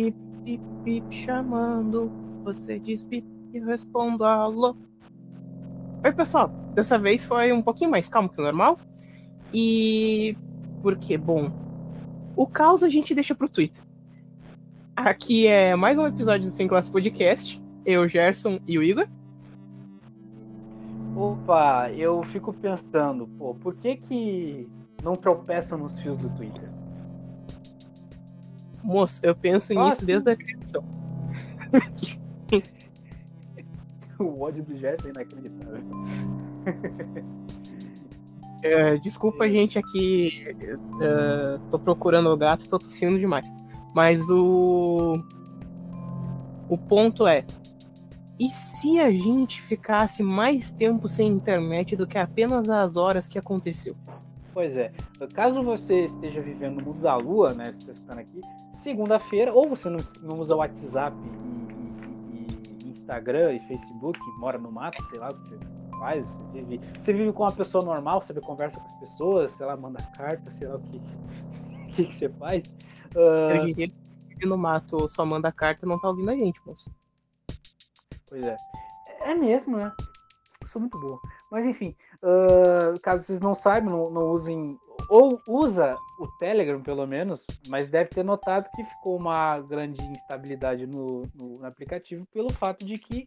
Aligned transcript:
Bip, 0.00 0.16
bip, 0.42 0.62
bip, 0.82 1.14
chamando. 1.14 2.10
Você 2.42 2.78
diz 2.78 3.04
bip 3.04 3.26
e 3.52 3.58
eu 3.58 3.66
respondo 3.66 4.24
alô. 4.24 4.74
Oi, 6.02 6.12
pessoal. 6.12 6.48
Dessa 6.74 6.98
vez 6.98 7.22
foi 7.22 7.52
um 7.52 7.60
pouquinho 7.60 7.90
mais 7.90 8.08
calmo 8.08 8.30
que 8.30 8.40
o 8.40 8.42
normal. 8.42 8.78
E. 9.52 10.34
Porque, 10.80 11.18
bom. 11.18 11.52
O 12.34 12.46
caos 12.46 12.82
a 12.82 12.88
gente 12.88 13.14
deixa 13.14 13.34
pro 13.34 13.46
Twitter. 13.46 13.82
Aqui 14.96 15.46
é 15.46 15.76
mais 15.76 15.98
um 15.98 16.06
episódio 16.06 16.48
do 16.48 16.56
Sem 16.56 16.66
Classe 16.66 16.90
Podcast. 16.90 17.62
Eu, 17.84 18.08
Gerson 18.08 18.58
e 18.66 18.78
o 18.78 18.82
Igor. 18.82 19.06
Opa, 21.14 21.90
eu 21.90 22.22
fico 22.22 22.54
pensando, 22.54 23.28
pô, 23.36 23.54
por 23.54 23.74
que 23.74 23.96
que 23.96 24.66
não 25.04 25.14
tropeçam 25.14 25.76
nos 25.76 26.00
fios 26.00 26.16
do 26.16 26.30
Twitter? 26.30 26.79
Moço, 28.82 29.20
eu 29.22 29.34
penso 29.34 29.74
Nossa. 29.74 29.90
nisso 29.90 30.06
desde 30.06 30.30
a 30.30 30.36
criação. 30.36 30.84
o 34.18 34.42
ódio 34.42 34.64
do 34.64 34.76
Gerson 34.76 35.08
é 35.08 35.10
inacreditável. 35.10 35.82
É, 38.62 38.98
desculpa, 38.98 39.48
gente, 39.48 39.78
aqui. 39.78 40.44
é, 41.00 41.58
tô 41.70 41.78
procurando 41.78 42.28
o 42.28 42.36
gato, 42.36 42.68
tô 42.68 42.78
tossindo 42.78 43.18
demais. 43.18 43.48
Mas 43.94 44.28
o. 44.28 45.14
O 46.68 46.76
ponto 46.76 47.26
é. 47.26 47.44
E 48.38 48.48
se 48.50 49.00
a 49.00 49.10
gente 49.10 49.60
ficasse 49.62 50.22
mais 50.22 50.70
tempo 50.70 51.08
sem 51.08 51.28
internet 51.28 51.96
do 51.96 52.06
que 52.06 52.16
apenas 52.16 52.68
as 52.68 52.96
horas 52.96 53.28
que 53.28 53.38
aconteceu? 53.38 53.96
Pois 54.60 54.76
é, 54.76 54.92
caso 55.32 55.62
você 55.62 56.04
esteja 56.04 56.42
vivendo 56.42 56.80
no 56.80 56.84
mundo 56.88 57.00
da 57.00 57.16
lua, 57.16 57.54
né, 57.54 57.64
você 57.64 57.78
está 57.78 57.92
escutando 57.92 58.18
aqui, 58.18 58.42
segunda-feira, 58.82 59.54
ou 59.54 59.66
você 59.66 59.88
não, 59.88 59.96
não 60.20 60.38
usa 60.38 60.54
WhatsApp 60.54 61.16
e, 61.16 62.36
e- 62.36 62.84
e 62.84 62.88
Instagram 62.90 63.54
e 63.54 63.60
Facebook, 63.60 64.20
mora 64.38 64.58
no 64.58 64.70
mato, 64.70 65.02
sei 65.08 65.18
lá 65.18 65.30
o 65.30 65.34
que 65.34 65.48
você 65.48 65.58
faz, 65.98 66.26
você 66.28 66.60
vive, 66.60 66.80
você 67.00 67.12
vive 67.14 67.32
com 67.32 67.42
uma 67.42 67.52
pessoa 67.52 67.82
normal, 67.82 68.20
você 68.20 68.38
conversa 68.38 68.78
com 68.78 68.84
as 68.84 68.92
pessoas, 69.00 69.50
sei 69.52 69.64
lá, 69.64 69.74
manda 69.78 70.02
carta, 70.14 70.50
sei 70.50 70.68
lá 70.68 70.76
o 70.76 70.80
que, 70.82 71.00
que, 71.96 72.04
que 72.04 72.14
você 72.14 72.28
faz. 72.28 72.70
Ah, 73.16 73.54
Eu 73.56 73.64
diria 73.64 73.88
que 73.88 73.94
vive 74.28 74.44
no 74.46 74.58
mato 74.58 75.08
só 75.08 75.24
manda 75.24 75.50
carta 75.50 75.86
não 75.86 75.98
tá 75.98 76.08
ouvindo 76.08 76.30
a 76.30 76.36
gente, 76.36 76.60
moço. 76.66 76.90
Pois 78.28 78.44
é. 78.44 78.56
É 79.22 79.34
mesmo, 79.34 79.78
né? 79.78 79.90
Eu 80.60 80.68
sou 80.68 80.80
muito 80.82 81.00
boa. 81.00 81.18
Mas 81.50 81.66
enfim, 81.66 81.96
ah, 82.22 82.94
caso 83.02 83.24
vocês 83.24 83.40
não 83.40 83.54
saibam, 83.54 83.90
não, 83.92 84.10
não 84.10 84.30
usem. 84.32 84.76
Ou 85.08 85.40
usa 85.48 85.96
o 86.20 86.26
Telegram, 86.38 86.80
pelo 86.80 87.04
menos, 87.06 87.44
mas 87.68 87.88
deve 87.88 88.10
ter 88.10 88.22
notado 88.24 88.68
que 88.76 88.84
ficou 88.84 89.16
uma 89.18 89.58
grande 89.60 90.00
instabilidade 90.04 90.86
no, 90.86 91.22
no- 91.34 91.58
no 91.58 91.66
aplicativo 91.66 92.24
pelo 92.32 92.52
fato 92.52 92.86
de 92.86 92.96
que 92.96 93.26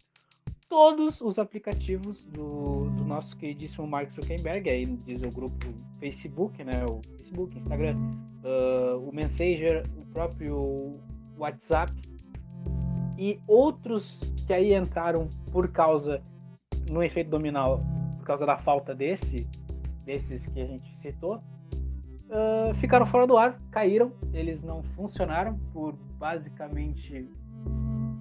todos 0.69 1.19
os 1.19 1.37
aplicativos 1.37 2.23
do, 2.25 2.89
do 2.91 3.03
nosso 3.03 3.35
queridíssimo 3.37 3.85
Mark 3.85 4.09
Zuckerberg, 4.11 4.69
aí 4.69 4.85
diz 4.85 5.21
o 5.23 5.29
grupo 5.29 5.67
Facebook, 5.99 6.63
né? 6.63 6.85
O 6.89 7.01
Facebook, 7.17 7.57
Instagram, 7.57 7.97
ah, 8.45 8.95
o 8.97 9.11
Messenger, 9.13 9.83
o 9.97 10.05
próprio 10.05 10.99
WhatsApp 11.37 11.91
e 13.17 13.39
outros 13.47 14.19
que 14.47 14.53
aí 14.53 14.73
entraram 14.73 15.27
por 15.51 15.67
causa 15.69 16.21
no 16.89 17.03
efeito 17.03 17.29
dominal 17.29 17.81
por 18.23 18.27
causa 18.27 18.45
da 18.45 18.57
falta 18.57 18.95
desse 18.95 19.45
desses 20.05 20.47
que 20.47 20.61
a 20.61 20.65
gente 20.65 20.97
citou 20.99 21.41
ah, 22.31 22.71
ficaram 22.75 23.05
fora 23.05 23.27
do 23.27 23.35
ar 23.37 23.59
caíram 23.69 24.13
eles 24.33 24.63
não 24.63 24.81
funcionaram 24.81 25.59
por 25.73 25.93
basicamente 26.17 27.29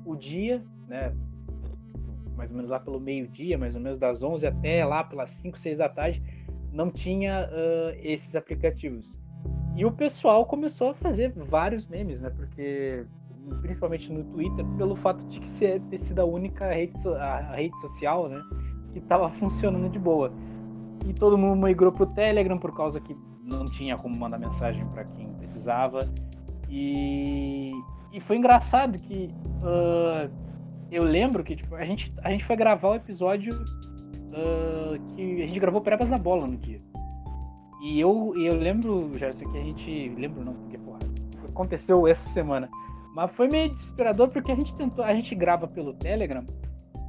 o 0.05 0.17
dia 0.17 0.61
né 0.89 1.15
mais 2.37 2.51
ou 2.51 2.57
menos 2.57 2.71
lá 2.71 2.81
pelo 2.81 2.99
meio 2.99 3.29
dia 3.29 3.57
mais 3.57 3.77
ou 3.77 3.81
menos 3.81 3.97
das 3.97 4.25
11 4.25 4.45
até 4.45 4.85
lá 4.85 5.05
pelas 5.05 5.31
5 5.31 5.57
6 5.57 5.79
da 5.79 5.89
tarde 5.89 6.21
não 6.73 6.91
tinha 6.91 7.49
ah, 7.53 7.95
esses 8.03 8.35
aplicativos. 8.35 9.21
E 9.77 9.85
o 9.85 9.93
pessoal 9.93 10.47
começou 10.47 10.91
a 10.91 10.95
fazer 10.95 11.33
vários 11.33 11.87
memes 11.87 12.21
né 12.21 12.31
porque 12.31 13.07
principalmente 13.61 14.13
no 14.13 14.25
Twitter, 14.25 14.65
pelo 14.77 14.97
fato 14.97 15.25
de 15.27 15.41
que 15.41 15.49
ser 15.49 15.81
ter 15.83 15.99
sido 15.99 16.21
a 16.21 16.25
única 16.25 16.73
rede, 16.73 16.93
a 17.19 17.55
rede 17.55 17.79
social, 17.81 18.29
né, 18.29 18.41
que 18.93 18.99
estava 18.99 19.31
funcionando 19.31 19.89
de 19.91 19.99
boa. 19.99 20.33
E 21.07 21.13
todo 21.13 21.37
mundo 21.37 21.67
migrou 21.67 21.91
pro 21.91 22.07
Telegram 22.07 22.59
por 22.59 22.75
causa 22.75 23.01
que 23.01 23.17
não 23.45 23.65
tinha 23.65 23.97
como 23.97 24.17
mandar 24.17 24.39
mensagem 24.39 24.87
para 24.89 25.05
quem 25.05 25.29
precisava. 25.35 26.01
E, 26.69 27.73
e 28.13 28.21
foi 28.21 28.37
engraçado 28.37 28.99
que 28.99 29.31
ah, 29.63 30.29
eu 30.91 31.05
lembro 31.05 31.43
que 31.43 31.57
tipo, 31.57 31.75
a, 31.75 31.85
gente, 31.85 32.13
a 32.23 32.31
gente 32.31 32.45
foi 32.45 32.57
gravar 32.57 32.91
o 32.91 32.95
episódio 32.95 33.53
ah, 34.33 34.99
que 35.15 35.43
a 35.43 35.47
gente 35.47 35.59
gravou 35.59 35.81
Prepas 35.81 36.09
na 36.09 36.19
Bola 36.19 36.47
no 36.47 36.57
dia. 36.57 36.81
E 37.83 37.99
eu, 37.99 38.33
eu 38.37 38.55
lembro, 38.55 39.19
Gerson, 39.19 39.51
que 39.51 39.59
a 39.59 39.63
gente. 39.63 40.09
Lembro 40.17 40.45
não, 40.45 40.55
porque 40.55 40.79
porra, 40.79 41.01
aconteceu 41.49 42.07
essa 42.07 42.29
semana. 42.29 42.71
Mas 43.13 43.31
foi 43.33 43.49
meio 43.49 43.69
desesperador 43.69 44.29
porque 44.29 44.53
a 44.53 44.55
gente 44.55 44.73
tentou, 44.77 45.05
a 45.05 45.13
gente 45.13 45.35
grava 45.35 45.67
pelo 45.67 45.93
Telegram 45.93 46.45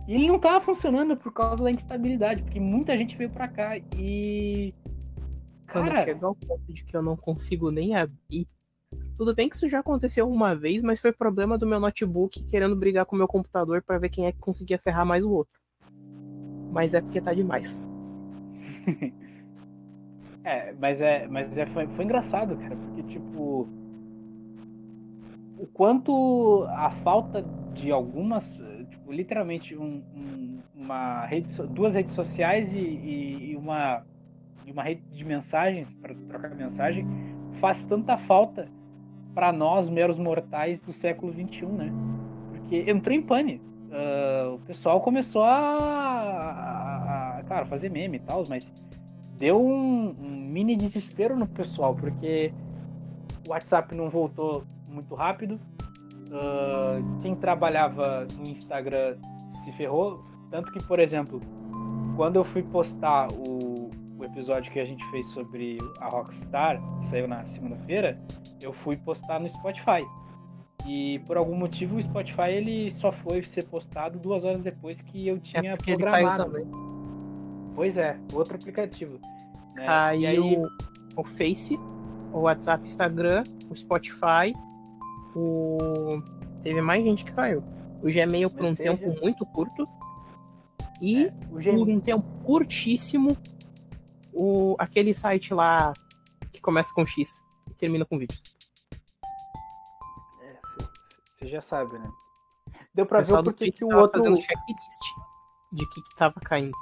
e 0.07 0.13
ele 0.15 0.27
não 0.27 0.39
tava 0.39 0.63
funcionando 0.63 1.15
por 1.15 1.31
causa 1.31 1.63
da 1.63 1.71
instabilidade, 1.71 2.43
porque 2.43 2.59
muita 2.59 2.97
gente 2.97 3.15
veio 3.15 3.29
pra 3.29 3.47
cá 3.47 3.77
e 3.97 4.73
Quando 5.71 5.87
cara, 5.87 6.03
chegar 6.03 6.27
ao 6.27 6.35
ponto 6.35 6.73
de 6.73 6.83
que 6.83 6.95
eu 6.95 7.01
não 7.01 7.15
consigo 7.15 7.71
nem 7.71 7.95
abrir. 7.95 8.47
Tudo 9.17 9.33
bem 9.33 9.47
que 9.47 9.55
isso 9.55 9.69
já 9.69 9.79
aconteceu 9.79 10.29
uma 10.29 10.55
vez, 10.55 10.81
mas 10.81 10.99
foi 10.99 11.11
problema 11.11 11.57
do 11.57 11.67
meu 11.67 11.79
notebook 11.79 12.43
querendo 12.45 12.75
brigar 12.75 13.05
com 13.05 13.15
o 13.15 13.19
meu 13.19 13.27
computador 13.27 13.81
pra 13.81 13.97
ver 13.97 14.09
quem 14.09 14.25
é 14.25 14.31
que 14.31 14.39
conseguia 14.39 14.77
ferrar 14.77 15.05
mais 15.05 15.23
o 15.23 15.31
outro. 15.31 15.59
Mas 16.71 16.93
é 16.93 17.01
porque 17.01 17.21
tá 17.21 17.33
demais. 17.33 17.81
é, 20.43 20.73
mas 20.73 20.99
é, 20.99 21.27
mas 21.27 21.57
é 21.57 21.65
foi, 21.67 21.87
foi 21.87 22.03
engraçado, 22.03 22.57
cara, 22.57 22.75
porque 22.75 23.03
tipo 23.03 23.69
o 25.57 25.67
quanto 25.67 26.65
a 26.69 26.91
falta 27.03 27.45
de 27.73 27.89
algumas, 27.89 28.59
literalmente 29.13 29.75
um- 29.77 30.01
um- 30.15 30.59
uma 30.75 31.25
rede, 31.25 31.53
duas 31.69 31.95
redes 31.95 32.13
sociais 32.15 32.73
e, 32.73 32.79
e- 32.79 33.51
e 33.51 33.55
uma 33.55 34.03
e 34.65 34.71
uma 34.71 34.81
rede 34.81 35.01
de 35.11 35.25
mensagens 35.25 35.93
para 35.95 36.15
trocar 36.29 36.55
mensagem 36.55 37.05
faz 37.59 37.83
tanta 37.83 38.17
falta 38.17 38.67
para 39.35 39.51
nós 39.51 39.89
meros 39.89 40.17
mortais 40.17 40.79
do 40.79 40.93
século 40.93 41.33
XXI, 41.33 41.65
né? 41.65 41.91
Porque 42.49 42.89
entrou 42.89 43.13
em 43.15 43.21
pane. 43.21 43.61
Ah, 43.91 44.51
o 44.55 44.59
pessoal 44.59 45.01
começou 45.01 45.43
a, 45.43 45.77
a, 45.77 47.39
a, 47.39 47.43
cara, 47.43 47.65
fazer 47.65 47.89
meme 47.89 48.17
e 48.17 48.19
tal, 48.21 48.43
mas 48.47 48.71
deu 49.37 49.61
um, 49.61 50.15
um 50.19 50.29
mini 50.49 50.75
desespero 50.77 51.35
no 51.35 51.45
pessoal, 51.45 51.93
porque 51.93 52.53
o 53.45 53.51
WhatsApp 53.51 53.93
não 53.93 54.09
voltou 54.09 54.63
muito 54.87 55.13
rápido. 55.13 55.59
Ah, 56.33 56.99
quem 57.21 57.35
trabalhava 57.35 58.27
no 58.37 58.49
Instagram 58.49 59.17
se 59.63 59.71
ferrou. 59.73 60.23
Tanto 60.49 60.71
que, 60.71 60.83
por 60.83 60.99
exemplo, 60.99 61.39
quando 62.15 62.37
eu 62.37 62.43
fui 62.43 62.63
postar 62.63 63.27
o, 63.31 63.89
o 64.17 64.23
episódio 64.23 64.71
que 64.71 64.79
a 64.79 64.85
gente 64.85 65.03
fez 65.11 65.25
sobre 65.27 65.77
a 65.99 66.07
Rockstar, 66.07 66.81
que 66.99 67.07
saiu 67.07 67.27
na 67.27 67.45
segunda-feira, 67.45 68.19
eu 68.61 68.73
fui 68.73 68.97
postar 68.97 69.39
no 69.39 69.49
Spotify. 69.49 70.05
E 70.85 71.19
por 71.19 71.37
algum 71.37 71.55
motivo 71.55 71.95
o 71.95 72.01
Spotify 72.01 72.49
ele 72.49 72.91
só 72.91 73.11
foi 73.11 73.43
ser 73.45 73.63
postado 73.65 74.19
duas 74.19 74.43
horas 74.43 74.61
depois 74.61 74.99
que 74.99 75.27
eu 75.27 75.39
tinha 75.39 75.71
é 75.71 75.75
porque 75.75 75.91
ele 75.91 75.99
programado. 76.03 76.45
também. 76.45 76.65
Pois 77.73 77.97
é, 77.97 78.19
outro 78.33 78.55
aplicativo. 78.55 79.19
né? 79.75 80.17
E 80.17 80.27
aí, 80.27 80.61
o 81.15 81.23
Face, 81.23 81.79
o 82.31 82.41
WhatsApp, 82.41 82.85
Instagram, 82.85 83.43
o 83.69 83.75
Spotify, 83.75 84.53
o. 85.35 86.21
Teve 86.63 86.81
mais 86.81 87.03
gente 87.03 87.25
que 87.25 87.31
caiu. 87.31 87.63
O 88.01 88.11
Gmail 88.11 88.49
por 88.49 88.65
um 88.65 88.75
tempo 88.75 89.21
muito 89.21 89.45
curto. 89.45 89.87
E 91.01 91.25
é, 91.25 91.27
o 91.27 91.49
por 91.49 91.61
Gmail, 91.61 91.97
um 91.97 91.99
tempo 91.99 92.25
curtíssimo 92.43 93.37
o, 94.33 94.75
aquele 94.79 95.13
site 95.13 95.53
lá 95.53 95.93
que 96.51 96.59
começa 96.61 96.93
com 96.93 97.05
X 97.05 97.43
e 97.69 97.73
termina 97.75 98.05
com 98.05 98.17
vídeos. 98.17 98.41
você 101.43 101.47
já 101.47 101.61
sabe, 101.61 101.97
né? 101.99 102.11
Deu 102.93 103.05
pra 103.05 103.21
ver 103.21 103.43
Twitter 103.43 103.73
que 103.73 103.83
o 103.83 103.95
outro. 103.95 104.19
fazendo 104.19 104.37
checklist 104.37 105.03
de 105.71 105.89
que, 105.89 106.01
que 106.01 106.15
tava 106.15 106.39
caindo. 106.39 106.77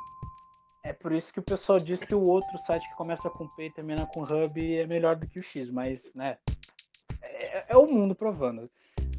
É 0.83 0.93
por 0.93 1.11
isso 1.11 1.31
que 1.31 1.39
o 1.39 1.43
pessoal 1.43 1.77
diz 1.79 1.99
que 1.99 2.13
o 2.13 2.21
outro 2.21 2.57
site 2.59 2.87
que 2.89 2.95
começa 2.95 3.29
com 3.29 3.47
P 3.47 3.67
e 3.67 3.71
termina 3.71 4.05
com 4.07 4.23
Hub 4.23 4.75
é 4.77 4.87
melhor 4.87 5.15
do 5.15 5.27
que 5.27 5.39
o 5.39 5.43
X, 5.43 5.69
mas, 5.69 6.13
né? 6.13 6.37
É, 7.21 7.73
é 7.73 7.77
o 7.77 7.85
mundo 7.85 8.15
provando. 8.15 8.69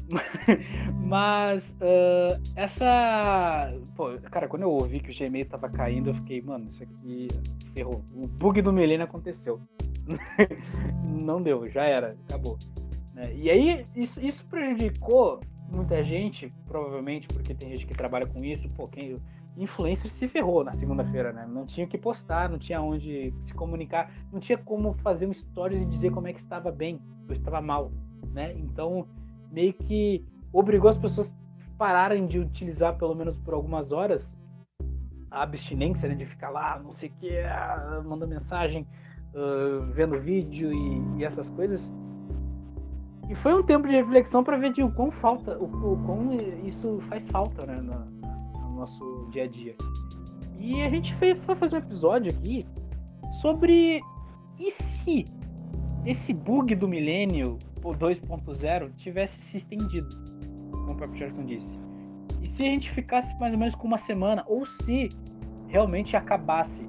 Mas 1.03 1.75
ah, 1.81 2.39
essa. 2.55 3.73
Pô, 3.95 4.17
cara, 4.29 4.47
quando 4.47 4.63
eu 4.63 4.71
ouvi 4.71 4.99
que 4.99 5.11
o 5.11 5.17
Gmail 5.17 5.45
tava 5.45 5.69
caindo, 5.69 6.09
eu 6.09 6.13
fiquei, 6.15 6.41
mano, 6.41 6.65
isso 6.65 6.83
aqui 6.83 7.27
ferrou. 7.73 8.03
O 8.13 8.27
bug 8.27 8.61
do 8.61 8.73
Milênio 8.73 9.05
aconteceu. 9.05 9.61
Não 11.03 11.41
deu, 11.41 11.69
já 11.69 11.83
era, 11.83 12.17
acabou. 12.27 12.57
Né? 13.13 13.33
E 13.35 13.49
aí, 13.49 13.85
isso, 13.95 14.19
isso 14.19 14.45
prejudicou 14.45 15.39
muita 15.69 16.03
gente, 16.03 16.53
provavelmente, 16.67 17.27
porque 17.27 17.53
tem 17.53 17.69
gente 17.69 17.85
que 17.85 17.93
trabalha 17.93 18.27
com 18.27 18.43
isso, 18.43 18.69
pô, 18.69 18.87
quem, 18.87 19.17
influencer 19.57 20.09
se 20.09 20.27
ferrou 20.27 20.63
na 20.63 20.73
segunda-feira, 20.73 21.31
né? 21.31 21.47
Não 21.47 21.65
tinha 21.65 21.85
o 21.85 21.89
que 21.89 21.97
postar, 21.97 22.49
não 22.49 22.57
tinha 22.57 22.81
onde 22.81 23.33
se 23.39 23.53
comunicar, 23.53 24.11
não 24.31 24.39
tinha 24.39 24.57
como 24.57 24.93
fazer 24.95 25.27
um 25.27 25.33
stories 25.33 25.81
e 25.81 25.85
dizer 25.85 26.11
como 26.11 26.27
é 26.27 26.33
que 26.33 26.39
estava 26.39 26.71
bem 26.71 26.99
ou 27.27 27.33
estava 27.33 27.61
mal, 27.61 27.91
né? 28.31 28.53
Então, 28.57 29.07
meio 29.53 29.73
que 29.73 30.25
obrigou 30.51 30.89
as 30.89 30.97
pessoas 30.97 31.33
pararem 31.77 32.27
de 32.27 32.39
utilizar, 32.39 32.97
pelo 32.97 33.15
menos 33.15 33.37
por 33.37 33.53
algumas 33.53 33.93
horas, 33.93 34.37
a 35.31 35.43
abstinência, 35.43 36.09
né? 36.09 36.15
De 36.15 36.25
ficar 36.25 36.49
lá, 36.49 36.79
não 36.83 36.91
sei 36.91 37.09
o 37.09 37.13
que, 37.13 37.37
ah, 37.39 38.03
mandando 38.05 38.27
mensagem, 38.27 38.85
uh, 39.33 39.85
vendo 39.93 40.19
vídeo 40.19 40.73
e, 40.73 41.19
e 41.19 41.23
essas 41.23 41.49
coisas 41.49 41.91
e 43.29 43.35
foi 43.35 43.53
um 43.53 43.63
tempo 43.63 43.87
de 43.87 43.95
reflexão 43.95 44.43
para 44.43 44.57
ver 44.57 44.73
de 44.73 44.83
o 44.83 44.91
quão 44.91 45.09
falta, 45.11 45.57
o, 45.57 45.65
o 45.65 45.97
quão 46.05 46.37
isso 46.65 47.01
faz 47.07 47.27
falta, 47.29 47.65
né, 47.65 47.75
no, 47.77 48.05
no, 48.59 48.75
nosso 48.75 49.27
dia 49.31 49.45
a 49.45 49.47
dia. 49.47 49.75
E 50.59 50.81
a 50.81 50.89
gente 50.89 51.13
fez, 51.15 51.37
foi 51.45 51.55
fazer 51.55 51.77
um 51.77 51.79
episódio 51.79 52.31
aqui 52.31 52.65
sobre 53.41 54.01
e 54.59 54.71
se 54.71 55.25
esse 56.05 56.33
bug 56.33 56.75
do 56.75 56.87
milênio 56.87 57.57
2.0 57.91 58.93
tivesse 58.95 59.39
se 59.41 59.57
estendido, 59.57 60.09
como 60.71 60.93
o 60.93 60.95
próprio 60.95 61.19
Gerson 61.19 61.45
disse. 61.45 61.77
E 62.41 62.47
se 62.47 62.63
a 62.63 62.67
gente 62.67 62.91
ficasse 62.91 63.37
mais 63.39 63.53
ou 63.53 63.59
menos 63.59 63.75
com 63.75 63.87
uma 63.87 63.97
semana, 63.97 64.43
ou 64.47 64.65
se 64.65 65.09
realmente 65.67 66.15
acabasse. 66.15 66.87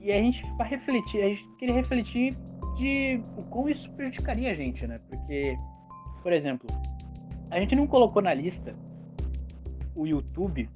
E 0.00 0.10
a 0.10 0.16
gente 0.16 0.44
vai 0.56 0.68
refletir, 0.68 1.22
a 1.22 1.28
gente 1.28 1.48
queria 1.58 1.76
refletir 1.76 2.36
de 2.76 3.22
como 3.50 3.68
isso 3.68 3.90
prejudicaria 3.92 4.50
a 4.50 4.54
gente, 4.54 4.86
né? 4.86 5.00
Porque, 5.08 5.56
por 6.22 6.32
exemplo, 6.32 6.66
a 7.50 7.60
gente 7.60 7.76
não 7.76 7.86
colocou 7.86 8.20
na 8.20 8.34
lista 8.34 8.74
o 9.94 10.06
YouTube 10.06 10.68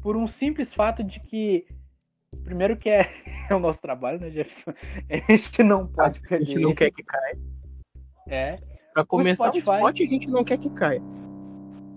por 0.00 0.16
um 0.16 0.26
simples 0.26 0.72
fato 0.72 1.02
de 1.02 1.20
que, 1.20 1.66
primeiro 2.44 2.76
que 2.76 2.88
é, 2.88 3.10
é 3.50 3.54
o 3.54 3.58
nosso 3.58 3.82
trabalho, 3.82 4.20
né, 4.20 4.30
Jefferson? 4.30 4.72
A 5.10 5.32
gente 5.32 5.62
não 5.62 5.86
pode 5.86 6.20
perder. 6.20 6.36
A 6.36 6.46
gente 6.46 6.58
não 6.60 6.74
quer 6.74 6.90
que 6.90 7.02
caia. 7.02 7.38
É. 8.26 8.58
Pra 8.92 9.04
começar 9.04 9.44
o 9.44 9.46
Spotify, 9.46 9.70
o 9.70 9.78
Spotify, 9.78 10.04
a 10.04 10.08
gente 10.08 10.30
não 10.30 10.44
quer 10.44 10.58
que 10.58 10.70
caia. 10.70 11.02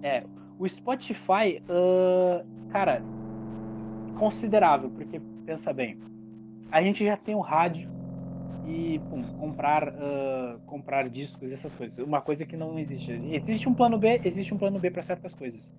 É. 0.03 0.23
O 0.57 0.67
Spotify, 0.67 1.61
uh, 1.69 2.45
cara, 2.69 3.01
considerável, 4.17 4.89
porque 4.89 5.21
pensa 5.45 5.71
bem, 5.71 5.97
a 6.71 6.81
gente 6.81 7.05
já 7.05 7.15
tem 7.15 7.35
o 7.35 7.39
rádio, 7.39 7.89
e 8.69 8.99
pum, 9.09 9.23
comprar 9.39 9.89
uh, 9.89 10.59
comprar 10.67 11.09
discos 11.09 11.51
essas 11.51 11.73
coisas 11.73 11.97
uma 12.05 12.21
coisa 12.21 12.45
que 12.45 12.55
não 12.55 12.77
existe 12.77 13.11
existe 13.31 13.67
um 13.67 13.73
plano 13.73 13.97
B 13.97 14.21
existe 14.23 14.53
um 14.53 14.57
plano 14.57 14.79
B 14.79 14.91
para 14.91 15.01
certas 15.01 15.33
coisas 15.33 15.71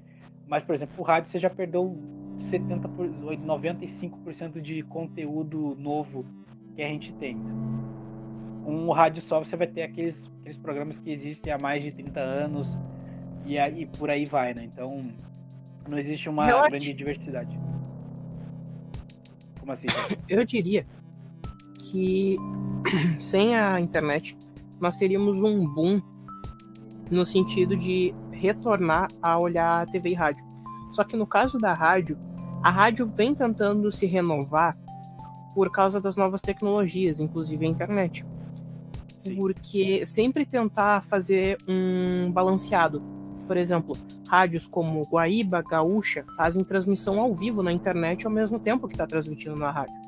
mas 0.49 0.65
por 0.65 0.75
exemplo 0.75 0.95
o 0.99 1.03
rádio 1.03 1.31
você 1.31 1.39
já 1.39 1.49
perdeu 1.49 1.97
70 2.41 2.89
por 2.89 3.07
95% 3.07 4.61
de 4.61 4.83
conteúdo 4.83 5.77
novo 5.79 6.25
que 6.75 6.83
a 6.83 6.89
gente 6.89 7.13
tem 7.15 7.39
um 8.71 8.91
rádio 8.91 9.23
só 9.23 9.39
você 9.39 9.57
vai 9.57 9.67
ter 9.67 9.83
aqueles, 9.83 10.31
aqueles 10.41 10.57
programas 10.59 10.99
que 10.99 11.11
existem 11.11 11.53
há 11.53 11.59
mais 11.59 11.83
de 11.83 11.93
30 11.93 12.21
anos 12.21 12.79
e 13.45 13.59
aí 13.59 13.87
por 13.87 14.11
aí 14.11 14.25
vai 14.25 14.55
né 14.55 14.65
então 14.65 15.01
não 15.89 15.99
existe 15.99 16.29
uma 16.29 16.47
grande 16.69 16.93
diversidade 16.93 17.59
como 19.59 19.73
assim 19.73 19.89
eu 20.29 20.45
diria 20.45 20.87
que 21.79 22.37
sem 23.21 23.57
a 23.57 23.81
internet 23.81 24.37
nós 24.81 24.97
teríamos 24.97 25.43
um 25.43 25.67
boom 25.67 26.01
no 27.11 27.27
sentido 27.27 27.77
de 27.77 28.15
retornar 28.31 29.09
a 29.21 29.39
olhar 29.39 29.87
TV 29.89 30.11
e 30.11 30.15
rádio. 30.15 30.45
Só 30.93 31.05
que 31.05 31.17
no 31.17 31.27
caso 31.27 31.59
da 31.59 31.75
rádio, 31.75 32.19
a 32.63 32.71
rádio 32.71 33.07
vem 33.07 33.35
tentando 33.35 33.93
se 33.93 34.07
renovar 34.07 34.77
por 35.55 35.71
causa 35.71 36.01
das 36.01 36.17
novas 36.17 36.41
tecnologias, 36.41 37.21
inclusive 37.21 37.67
a 37.67 37.69
internet. 37.69 38.25
Sim. 39.21 39.37
Porque 39.37 40.05
sempre 40.07 40.45
tentar 40.45 41.03
fazer 41.05 41.59
um 41.69 42.31
balanceado. 42.33 43.03
Por 43.47 43.57
exemplo, 43.57 43.97
rádios 44.29 44.67
como 44.67 45.03
Guaíba, 45.05 45.63
Gaúcha 45.63 46.25
fazem 46.37 46.63
transmissão 46.63 47.21
ao 47.21 47.35
vivo 47.35 47.63
na 47.63 47.73
internet 47.73 48.27
ao 48.27 48.33
mesmo 48.33 48.59
tempo 48.59 48.87
que 48.87 48.95
está 48.95 49.07
transmitindo 49.07 49.57
na 49.57 49.71
rádio 49.71 50.01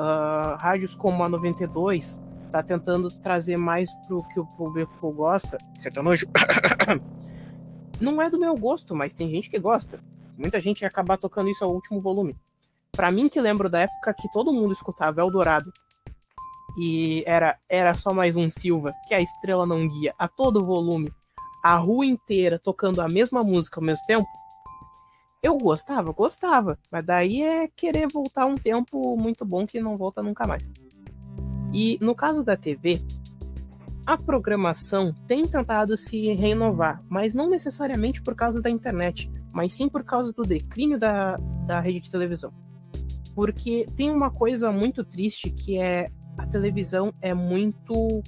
uh, 0.00 0.56
rádios 0.56 0.94
como 0.94 1.22
a 1.22 1.28
92 1.28 2.18
tá 2.50 2.62
tentando 2.62 3.08
trazer 3.10 3.56
mais 3.56 3.92
pro 4.06 4.24
que 4.24 4.40
o 4.40 4.46
público 4.46 5.12
gosta. 5.12 5.56
Sertanojo. 5.74 6.26
Não 8.00 8.20
é 8.20 8.28
do 8.28 8.40
meu 8.40 8.56
gosto, 8.56 8.96
mas 8.96 9.14
tem 9.14 9.30
gente 9.30 9.48
que 9.48 9.58
gosta. 9.58 10.00
Muita 10.36 10.58
gente 10.58 10.80
ia 10.80 10.88
acabar 10.88 11.16
tocando 11.16 11.50
isso 11.50 11.62
ao 11.62 11.72
último 11.72 12.00
volume. 12.00 12.34
Para 12.90 13.10
mim, 13.10 13.28
que 13.28 13.40
lembro 13.40 13.68
da 13.68 13.82
época 13.82 14.14
que 14.14 14.28
todo 14.32 14.52
mundo 14.52 14.72
escutava 14.72 15.20
Eldorado 15.20 15.70
e 16.82 17.22
era, 17.26 17.58
era 17.68 17.92
só 17.92 18.14
mais 18.14 18.36
um 18.36 18.48
Silva, 18.48 18.94
que 19.06 19.12
a 19.12 19.20
estrela 19.20 19.66
não 19.66 19.86
guia, 19.86 20.14
a 20.18 20.26
todo 20.26 20.64
volume, 20.64 21.12
a 21.62 21.76
rua 21.76 22.06
inteira 22.06 22.58
tocando 22.58 23.02
a 23.02 23.06
mesma 23.06 23.42
música 23.42 23.78
ao 23.78 23.84
mesmo 23.84 24.06
tempo, 24.06 24.26
eu 25.42 25.58
gostava, 25.58 26.10
gostava. 26.10 26.78
Mas 26.90 27.04
daí 27.04 27.42
é 27.42 27.68
querer 27.68 28.08
voltar 28.08 28.46
um 28.46 28.54
tempo 28.54 29.14
muito 29.18 29.44
bom 29.44 29.66
que 29.66 29.78
não 29.78 29.98
volta 29.98 30.22
nunca 30.22 30.46
mais. 30.46 30.72
E 31.70 31.98
no 32.00 32.14
caso 32.14 32.42
da 32.42 32.56
TV, 32.56 33.02
a 34.06 34.16
programação 34.16 35.14
tem 35.28 35.46
tentado 35.46 35.98
se 35.98 36.32
renovar, 36.32 37.04
mas 37.10 37.34
não 37.34 37.50
necessariamente 37.50 38.22
por 38.22 38.34
causa 38.34 38.62
da 38.62 38.70
internet, 38.70 39.30
mas 39.52 39.74
sim 39.74 39.86
por 39.86 40.02
causa 40.02 40.32
do 40.32 40.42
declínio 40.44 40.98
da, 40.98 41.36
da 41.66 41.78
rede 41.78 42.00
de 42.00 42.10
televisão. 42.10 42.54
Porque 43.34 43.86
tem 43.98 44.10
uma 44.10 44.30
coisa 44.30 44.72
muito 44.72 45.04
triste 45.04 45.50
que 45.50 45.78
é 45.78 46.10
a 46.42 46.46
televisão 46.46 47.12
é 47.20 47.32
muito. 47.34 48.22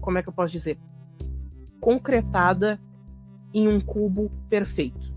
Como 0.00 0.18
é 0.18 0.22
que 0.22 0.28
eu 0.28 0.32
posso 0.32 0.52
dizer? 0.52 0.78
Concretada 1.80 2.80
em 3.52 3.68
um 3.68 3.80
cubo 3.80 4.30
perfeito 4.48 5.16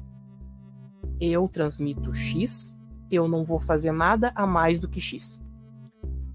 eu 1.19 1.47
transmito 1.47 2.13
X, 2.13 2.79
eu 3.11 3.27
não 3.27 3.43
vou 3.43 3.59
fazer 3.59 3.91
nada 3.91 4.31
a 4.35 4.47
mais 4.47 4.79
do 4.79 4.87
que 4.87 5.01
X. 5.01 5.41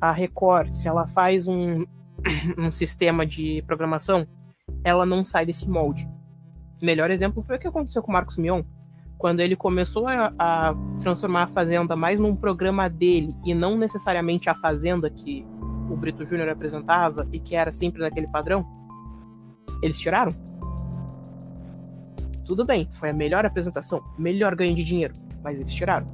A 0.01 0.13
Record, 0.13 0.73
se 0.75 0.87
ela 0.87 1.07
faz 1.07 1.47
um, 1.49 1.85
um 2.59 2.71
sistema 2.71 3.25
de 3.25 3.63
programação, 3.63 4.27
ela 4.83 5.07
não 5.07 5.25
sai 5.25 5.47
desse 5.47 5.69
molde. 5.69 6.09
O 6.81 6.85
melhor 6.85 7.11
exemplo 7.11 7.43
foi 7.43 7.57
o 7.57 7.59
que 7.59 7.67
aconteceu 7.67 8.03
com 8.03 8.11
o 8.11 8.13
Marcos 8.13 8.37
Mion. 8.37 8.63
Quando 9.17 9.41
ele 9.41 9.57
começou 9.57 10.07
a, 10.07 10.35
a 10.39 10.75
transformar 11.01 11.45
a 11.45 11.47
Fazenda 11.47 11.97
mais 11.97 12.19
num 12.19 12.37
programa 12.37 12.91
dele 12.91 13.35
e 13.45 13.55
não 13.55 13.79
necessariamente 13.79 14.51
a 14.51 14.55
Fazenda 14.55 15.09
que 15.09 15.47
o 15.91 15.97
Brito 15.97 16.25
Júnior 16.25 16.49
apresentava 16.49 17.27
e 17.33 17.39
que 17.39 17.55
era 17.55 17.73
sempre 17.73 18.01
naquele 18.01 18.29
padrão, 18.29 18.67
eles 19.83 19.99
tiraram 19.99 20.35
tudo 22.45 22.65
bem, 22.65 22.89
foi 22.93 23.09
a 23.09 23.13
melhor 23.13 23.47
apresentação, 23.47 24.05
melhor 24.19 24.55
ganho 24.55 24.75
de 24.75 24.85
dinheiro, 24.85 25.15
mas 25.43 25.59
eles 25.59 25.73
tiraram. 25.73 26.07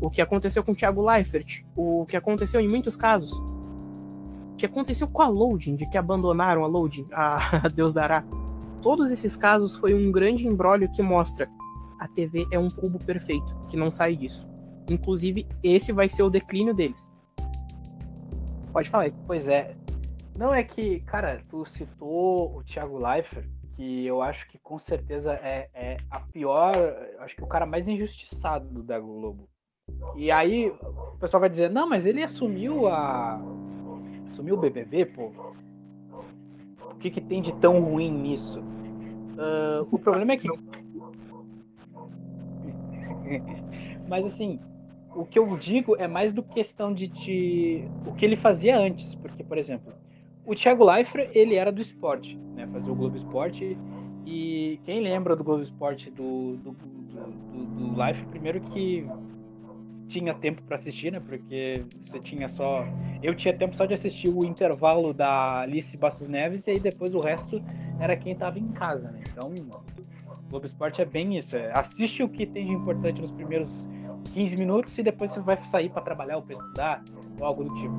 O 0.00 0.10
que 0.10 0.20
aconteceu 0.20 0.64
com 0.64 0.72
o 0.72 0.74
Thiago 0.74 1.02
Leifert, 1.02 1.64
o 1.76 2.04
que 2.06 2.16
aconteceu 2.16 2.60
em 2.60 2.68
muitos 2.68 2.96
casos, 2.96 3.32
o 4.52 4.56
que 4.56 4.66
aconteceu 4.66 5.06
com 5.06 5.22
a 5.22 5.28
Loading, 5.28 5.76
de 5.76 5.86
que 5.88 5.96
abandonaram 5.96 6.64
a 6.64 6.66
Loading, 6.66 7.06
a 7.12 7.68
Deus 7.72 7.94
dará. 7.94 8.24
Todos 8.82 9.10
esses 9.10 9.36
casos 9.36 9.76
foi 9.76 9.94
um 9.94 10.10
grande 10.10 10.46
embrólio 10.46 10.90
que 10.90 11.02
mostra 11.02 11.48
a 11.98 12.08
TV 12.08 12.46
é 12.50 12.58
um 12.58 12.68
cubo 12.68 12.98
perfeito, 12.98 13.56
que 13.68 13.76
não 13.76 13.90
sai 13.90 14.16
disso. 14.16 14.46
Inclusive, 14.90 15.46
esse 15.62 15.92
vai 15.92 16.08
ser 16.08 16.24
o 16.24 16.28
declínio 16.28 16.74
deles. 16.74 17.10
Pode 18.74 18.90
falar. 18.90 19.10
Pois 19.24 19.46
é. 19.46 19.76
Não 20.36 20.52
é 20.52 20.64
que, 20.64 20.98
cara, 21.02 21.40
tu 21.48 21.64
citou 21.64 22.56
o 22.56 22.64
Thiago 22.64 22.98
Leifert, 22.98 23.46
que 23.76 24.04
eu 24.04 24.20
acho 24.20 24.48
que 24.48 24.58
com 24.58 24.80
certeza 24.80 25.34
é, 25.34 25.70
é 25.72 25.96
a 26.10 26.18
pior, 26.18 26.72
acho 27.20 27.36
que 27.36 27.44
o 27.44 27.46
cara 27.46 27.64
mais 27.64 27.86
injustiçado 27.86 28.82
da 28.82 28.98
Globo. 28.98 29.48
E 30.16 30.32
aí 30.32 30.70
o 30.70 31.16
pessoal 31.20 31.40
vai 31.40 31.48
dizer, 31.48 31.70
não, 31.70 31.88
mas 31.88 32.04
ele 32.04 32.20
assumiu 32.20 32.88
a. 32.88 33.40
assumiu 34.26 34.56
o 34.56 34.58
BBB, 34.58 35.06
pô. 35.06 35.30
O 36.90 36.96
que, 36.98 37.12
que 37.12 37.20
tem 37.20 37.40
de 37.40 37.52
tão 37.52 37.80
ruim 37.80 38.10
nisso? 38.10 38.58
Uh, 38.58 39.86
o 39.88 39.98
problema 40.00 40.32
é 40.32 40.36
que. 40.36 40.48
mas 44.08 44.26
assim, 44.26 44.58
o 45.14 45.24
que 45.24 45.38
eu 45.38 45.56
digo 45.56 45.96
é 45.96 46.08
mais 46.08 46.32
do 46.32 46.42
questão 46.42 46.92
de 46.92 47.08
te... 47.08 47.84
o 48.06 48.12
que 48.12 48.24
ele 48.24 48.36
fazia 48.36 48.78
antes. 48.78 49.14
Porque, 49.14 49.42
por 49.42 49.58
exemplo, 49.58 49.92
o 50.46 50.54
Thiago 50.54 50.84
Leifert, 50.84 51.30
ele 51.34 51.54
era 51.54 51.72
do 51.72 51.80
esporte, 51.80 52.36
né? 52.54 52.66
Fazia 52.66 52.92
o 52.92 52.96
Globo 52.96 53.16
Esporte. 53.16 53.76
E 54.26 54.80
quem 54.84 55.00
lembra 55.00 55.36
do 55.36 55.44
Globo 55.44 55.62
Esporte 55.62 56.10
do, 56.10 56.56
do, 56.56 56.72
do, 56.72 56.86
do, 57.52 57.90
do 57.92 57.98
Leifert, 57.98 58.26
primeiro 58.28 58.60
que 58.60 59.06
tinha 60.08 60.34
tempo 60.34 60.62
para 60.62 60.76
assistir, 60.76 61.10
né? 61.12 61.20
Porque 61.20 61.84
você 62.02 62.18
tinha 62.18 62.48
só. 62.48 62.86
Eu 63.22 63.34
tinha 63.34 63.56
tempo 63.56 63.74
só 63.76 63.86
de 63.86 63.94
assistir 63.94 64.28
o 64.28 64.44
intervalo 64.44 65.12
da 65.12 65.60
Alice 65.60 65.96
Bastos 65.96 66.28
Neves 66.28 66.66
e 66.66 66.72
aí 66.72 66.78
depois 66.78 67.14
o 67.14 67.20
resto 67.20 67.62
era 67.98 68.16
quem 68.16 68.34
tava 68.34 68.58
em 68.58 68.68
casa, 68.68 69.10
né? 69.10 69.20
Então, 69.32 69.48
o 69.48 70.50
Globo 70.50 70.66
Esporte 70.66 71.00
é 71.00 71.04
bem 71.04 71.36
isso. 71.36 71.56
É, 71.56 71.72
assiste 71.74 72.22
o 72.22 72.28
que 72.28 72.46
tem 72.46 72.66
de 72.66 72.72
importante 72.72 73.20
nos 73.20 73.30
primeiros 73.30 73.88
15 74.32 74.56
minutos 74.56 74.96
e 74.98 75.02
depois 75.02 75.32
você 75.32 75.40
vai 75.40 75.62
sair 75.64 75.90
para 75.90 76.02
trabalhar 76.02 76.36
ou 76.36 76.42
para 76.42 76.54
estudar 76.54 77.04
ou 77.38 77.46
algo 77.46 77.64
do 77.64 77.74
tipo. 77.74 77.94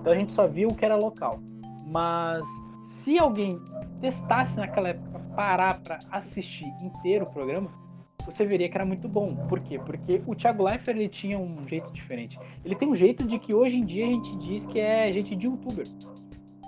Então 0.00 0.12
a 0.12 0.16
gente 0.16 0.32
só 0.32 0.46
viu 0.46 0.68
o 0.68 0.74
que 0.74 0.84
era 0.84 0.96
local. 0.96 1.40
Mas 1.86 2.46
se 2.84 3.18
alguém 3.18 3.60
testasse 4.00 4.56
naquela 4.56 4.90
época 4.90 5.18
parar 5.34 5.80
para 5.80 5.98
assistir 6.10 6.66
inteiro 6.82 7.24
o 7.24 7.30
programa, 7.30 7.70
você 8.24 8.44
veria 8.44 8.68
que 8.68 8.76
era 8.76 8.84
muito 8.84 9.08
bom. 9.08 9.34
Por 9.48 9.60
quê? 9.60 9.78
Porque 9.78 10.20
o 10.26 10.34
Thiago 10.34 10.62
Leifert 10.64 10.96
ele 10.96 11.08
tinha 11.08 11.38
um 11.38 11.66
jeito 11.66 11.90
diferente. 11.92 12.38
Ele 12.64 12.74
tem 12.74 12.88
um 12.88 12.94
jeito 12.94 13.24
de 13.24 13.38
que 13.38 13.54
hoje 13.54 13.76
em 13.76 13.84
dia 13.84 14.04
a 14.04 14.08
gente 14.08 14.36
diz 14.36 14.66
que 14.66 14.78
é 14.78 15.10
gente 15.12 15.34
de 15.34 15.46
youtuber. 15.46 15.86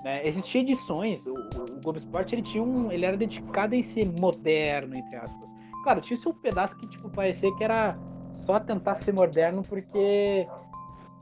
Né? 0.02 0.26
Existiam 0.26 0.62
edições, 0.62 1.26
o, 1.26 1.32
o 1.32 1.80
Globo 1.82 1.98
Esporte 1.98 2.34
ele 2.34 2.42
tinha 2.42 2.62
um, 2.62 2.90
ele 2.90 3.04
era 3.04 3.16
dedicado 3.16 3.74
em 3.74 3.82
ser 3.82 4.10
moderno, 4.18 4.96
entre 4.96 5.16
aspas. 5.16 5.54
Claro, 5.84 6.00
tinha 6.00 6.16
seu 6.16 6.32
pedaço 6.32 6.76
que 6.76 6.88
tipo 6.88 7.10
parecia 7.10 7.54
que 7.56 7.64
era 7.64 7.98
só 8.40 8.58
tentar 8.58 8.96
ser 8.96 9.12
moderno 9.12 9.62
porque, 9.62 10.46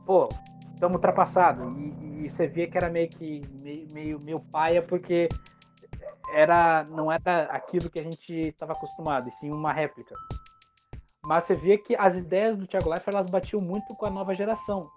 pô, 0.05 0.29
estamos 0.73 0.95
ultrapassados. 0.95 1.65
E, 1.77 2.25
e, 2.25 2.29
você 2.29 2.47
via 2.47 2.69
que 2.69 2.77
era 2.77 2.89
meio 2.89 3.09
que 3.09 3.41
meio, 3.53 3.87
meio, 3.91 4.19
meio 4.19 4.39
paia 4.39 4.81
porque 4.81 5.27
era 6.33 6.83
não 6.85 7.11
era 7.11 7.43
aquilo 7.45 7.89
que 7.89 7.99
a 7.99 8.03
gente 8.03 8.33
estava 8.33 8.73
acostumado, 8.73 9.27
e 9.27 9.31
sim 9.31 9.51
uma 9.51 9.73
réplica. 9.73 10.13
Mas 11.25 11.43
você 11.43 11.55
via 11.55 11.77
que 11.77 11.95
as 11.95 12.15
ideias 12.15 12.55
do 12.55 12.65
Thiago 12.65 12.89
Leifert 12.89 13.13
elas 13.13 13.29
batiam 13.29 13.61
muito 13.61 13.93
com 13.95 14.05
a 14.05 14.09
nova 14.09 14.33
geração. 14.33 14.89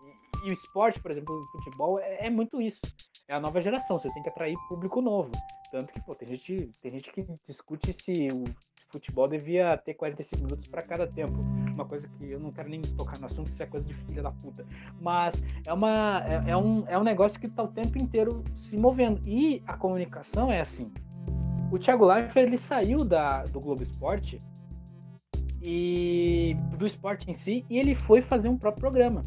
E, 0.44 0.50
o 0.50 0.52
esporte, 0.52 1.00
por 1.00 1.10
exemplo, 1.10 1.34
o 1.34 1.58
futebol 1.58 1.98
é, 1.98 2.26
é, 2.26 2.30
muito 2.30 2.60
isso. 2.60 2.80
É 3.28 3.34
a 3.34 3.40
nova 3.40 3.60
geração. 3.60 3.98
Você 3.98 4.12
tem 4.12 4.22
que 4.22 4.28
atrair 4.28 4.56
público 4.68 5.00
novo. 5.00 5.30
Tanto 5.70 5.92
que 5.92 6.00
pô, 6.00 6.14
tem 6.14 6.28
gente 6.28 6.70
tem 6.80 6.92
gente 6.92 7.12
que 7.12 7.26
discute 7.46 7.92
se 7.92 8.28
o 8.32 8.44
futebol 8.92 9.26
devia 9.26 9.76
ter 9.78 9.94
45 9.94 10.42
minutos 10.44 10.68
para 10.68 10.82
cada 10.82 11.06
tempo. 11.06 11.38
Uma 11.72 11.86
coisa 11.86 12.06
que 12.06 12.30
eu 12.30 12.38
não 12.38 12.52
quero 12.52 12.68
nem 12.68 12.82
tocar 12.82 13.18
no 13.18 13.26
assunto, 13.26 13.50
isso 13.50 13.62
é 13.62 13.66
coisa 13.66 13.86
de 13.86 13.94
filha 13.94 14.22
da 14.22 14.30
puta. 14.30 14.66
Mas 15.00 15.34
é, 15.66 15.72
uma, 15.72 16.22
é, 16.26 16.50
é 16.50 16.56
um, 16.56 16.84
é 16.86 16.98
um 16.98 17.02
negócio 17.02 17.40
que 17.40 17.46
está 17.46 17.62
o 17.62 17.68
tempo 17.68 17.96
inteiro 17.98 18.44
se 18.54 18.76
movendo. 18.76 19.20
E 19.26 19.62
a 19.66 19.76
comunicação 19.76 20.50
é 20.50 20.60
assim. 20.60 20.92
O 21.70 21.78
Thiago 21.78 22.04
Leifert 22.04 22.46
ele 22.46 22.58
saiu 22.58 23.02
da, 23.04 23.44
do 23.44 23.58
Globo 23.58 23.82
Esporte 23.82 24.42
e 25.62 26.54
do 26.76 26.84
esporte 26.84 27.30
em 27.30 27.34
si 27.34 27.64
e 27.70 27.78
ele 27.78 27.94
foi 27.94 28.20
fazer 28.20 28.48
um 28.48 28.58
próprio 28.58 28.80
programa 28.80 29.24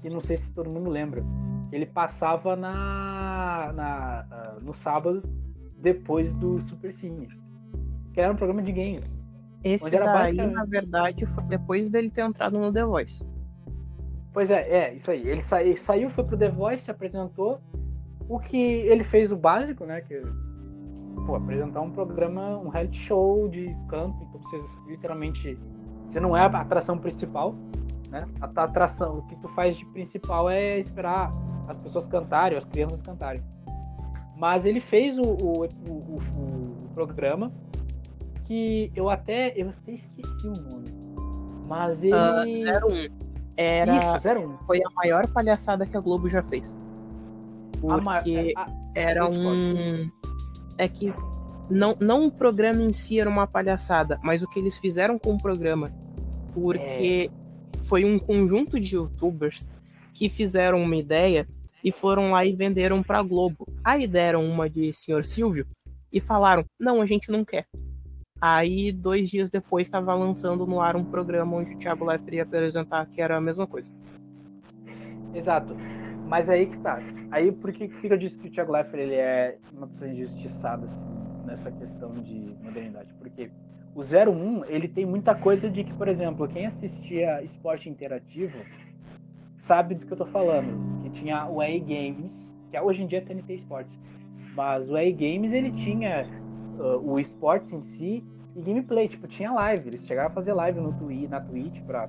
que 0.00 0.08
não 0.08 0.20
sei 0.20 0.38
se 0.38 0.50
todo 0.50 0.70
mundo 0.70 0.88
lembra 0.88 1.22
ele 1.70 1.84
passava 1.84 2.56
na, 2.56 3.70
na 3.74 4.56
uh, 4.56 4.64
no 4.64 4.72
sábado 4.72 5.22
depois 5.76 6.34
do 6.34 6.60
Super 6.62 6.90
Cine 6.90 7.28
que 8.12 8.20
era 8.20 8.32
um 8.32 8.36
programa 8.36 8.62
de 8.62 8.72
games 8.72 9.22
esse 9.64 9.90
daí 9.90 10.00
basicamente... 10.00 10.54
na 10.54 10.64
verdade 10.64 11.26
foi 11.26 11.44
depois 11.44 11.90
dele 11.90 12.10
ter 12.10 12.22
entrado 12.22 12.58
no 12.58 12.72
The 12.72 12.84
Voice 12.84 13.24
pois 14.32 14.50
é 14.50 14.68
é 14.68 14.94
isso 14.94 15.10
aí 15.10 15.26
ele 15.28 15.40
saiu 15.40 15.76
saiu 15.76 16.10
foi 16.10 16.24
pro 16.24 16.36
The 16.36 16.50
Voice 16.50 16.84
se 16.84 16.90
apresentou 16.90 17.60
o 18.28 18.38
que 18.38 18.56
ele 18.56 19.04
fez 19.04 19.30
o 19.32 19.36
básico 19.36 19.84
né 19.84 20.00
que 20.00 20.22
pô, 21.26 21.36
apresentar 21.36 21.80
um 21.80 21.90
programa, 21.90 22.58
um 22.58 22.68
reality 22.68 22.98
show 22.98 23.48
de 23.48 23.74
canto, 23.88 24.22
então 24.24 24.40
você 24.40 24.62
literalmente 24.86 25.58
você 26.08 26.20
não 26.20 26.36
é 26.36 26.40
a 26.40 26.46
atração 26.46 26.98
principal, 26.98 27.54
né? 28.10 28.28
A 28.40 28.46
atração, 28.64 29.18
o 29.18 29.22
que 29.22 29.36
tu 29.36 29.48
faz 29.48 29.76
de 29.76 29.84
principal 29.86 30.50
é 30.50 30.78
esperar 30.78 31.32
as 31.68 31.78
pessoas 31.78 32.06
cantarem, 32.06 32.58
as 32.58 32.66
crianças 32.66 33.00
cantarem. 33.00 33.42
Mas 34.36 34.66
ele 34.66 34.80
fez 34.80 35.16
o, 35.18 35.22
o, 35.22 35.64
o, 35.88 36.18
o 36.18 36.88
programa 36.94 37.50
que 38.52 38.92
eu 38.94 39.08
até 39.08 39.54
eu 39.56 39.70
até 39.70 39.92
esqueci 39.92 40.46
o 40.46 40.70
nome. 40.70 40.92
Mas 41.66 42.02
ele 42.02 42.12
uh, 42.12 43.08
01. 43.08 43.32
Era 43.56 44.16
Isso, 44.16 44.28
01. 44.28 44.58
Foi 44.66 44.78
a 44.78 44.90
maior 44.94 45.26
palhaçada 45.28 45.86
que 45.86 45.96
a 45.96 46.00
Globo 46.00 46.28
já 46.28 46.42
fez. 46.42 46.76
Porque 47.80 48.52
a, 48.54 48.62
a, 48.62 48.68
era 48.94 49.26
um 49.26 50.10
é 50.76 50.86
que 50.86 51.14
não, 51.70 51.96
não 51.98 52.26
o 52.26 52.30
programa 52.30 52.82
em 52.82 52.92
si 52.92 53.18
era 53.18 53.30
uma 53.30 53.46
palhaçada, 53.46 54.20
mas 54.22 54.42
o 54.42 54.48
que 54.48 54.58
eles 54.58 54.76
fizeram 54.76 55.18
com 55.18 55.34
o 55.34 55.40
programa. 55.40 55.90
Porque 56.52 57.30
é. 57.32 57.78
foi 57.84 58.04
um 58.04 58.18
conjunto 58.18 58.78
de 58.78 58.96
youtubers 58.96 59.70
que 60.12 60.28
fizeram 60.28 60.82
uma 60.82 60.96
ideia 60.96 61.48
e 61.82 61.90
foram 61.90 62.32
lá 62.32 62.44
e 62.44 62.54
venderam 62.54 63.02
pra 63.02 63.22
Globo. 63.22 63.66
Aí 63.82 64.06
deram 64.06 64.44
uma 64.44 64.68
de 64.68 64.92
Senhor 64.92 65.24
Silvio 65.24 65.66
e 66.12 66.20
falaram: 66.20 66.66
não, 66.78 67.00
a 67.00 67.06
gente 67.06 67.30
não 67.30 67.44
quer. 67.46 67.66
Aí, 68.44 68.90
dois 68.90 69.30
dias 69.30 69.50
depois, 69.50 69.86
estava 69.86 70.12
lançando 70.14 70.66
no 70.66 70.80
ar 70.80 70.96
um 70.96 71.04
programa 71.04 71.58
onde 71.58 71.74
o 71.74 71.78
Thiago 71.78 72.04
Leifert 72.04 72.34
ia 72.34 72.42
apresentar 72.42 73.06
que 73.06 73.22
era 73.22 73.36
a 73.36 73.40
mesma 73.40 73.68
coisa. 73.68 73.88
Exato. 75.32 75.76
Mas 76.26 76.50
aí 76.50 76.66
que 76.66 76.76
tá. 76.78 76.98
Aí 77.30 77.52
por 77.52 77.72
que, 77.72 77.86
que 77.86 78.08
eu 78.08 78.18
disse 78.18 78.36
que 78.36 78.48
o 78.48 78.50
Thiago 78.50 78.72
Leifert 78.72 79.00
ele 79.00 79.14
é 79.14 79.58
uma 79.72 79.86
pessoa 79.86 80.10
injustiçada 80.10 80.86
assim, 80.86 81.06
nessa 81.46 81.70
questão 81.70 82.14
de 82.14 82.56
modernidade? 82.64 83.14
Porque 83.14 83.48
o 83.94 84.00
01, 84.00 84.64
ele 84.64 84.88
tem 84.88 85.06
muita 85.06 85.36
coisa 85.36 85.70
de 85.70 85.84
que, 85.84 85.94
por 85.94 86.08
exemplo, 86.08 86.48
quem 86.48 86.66
assistia 86.66 87.44
esporte 87.44 87.88
interativo 87.88 88.58
sabe 89.56 89.94
do 89.94 90.04
que 90.04 90.12
eu 90.12 90.18
tô 90.18 90.26
falando. 90.26 91.00
Que 91.04 91.10
tinha 91.10 91.46
o 91.48 91.62
EA 91.62 91.78
Games, 91.78 92.52
que 92.72 92.80
hoje 92.80 93.04
em 93.04 93.06
dia 93.06 93.18
é 93.18 93.20
TNT 93.20 93.54
Sports. 93.54 93.96
Mas 94.56 94.90
o 94.90 94.96
EA 94.96 95.12
Games, 95.12 95.52
ele 95.52 95.70
tinha 95.70 96.26
uh, 96.78 96.98
o 96.98 97.18
esportes 97.18 97.72
em 97.72 97.82
si 97.82 98.24
e 98.54 98.60
gameplay. 98.60 99.08
Tipo, 99.08 99.26
tinha 99.26 99.52
live. 99.52 99.88
Eles 99.88 100.06
chegaram 100.06 100.28
a 100.28 100.32
fazer 100.32 100.52
live 100.52 100.80
no 100.80 100.92
Twitch, 100.94 101.28
na 101.28 101.40
Twitch 101.40 101.80
pra, 101.82 102.08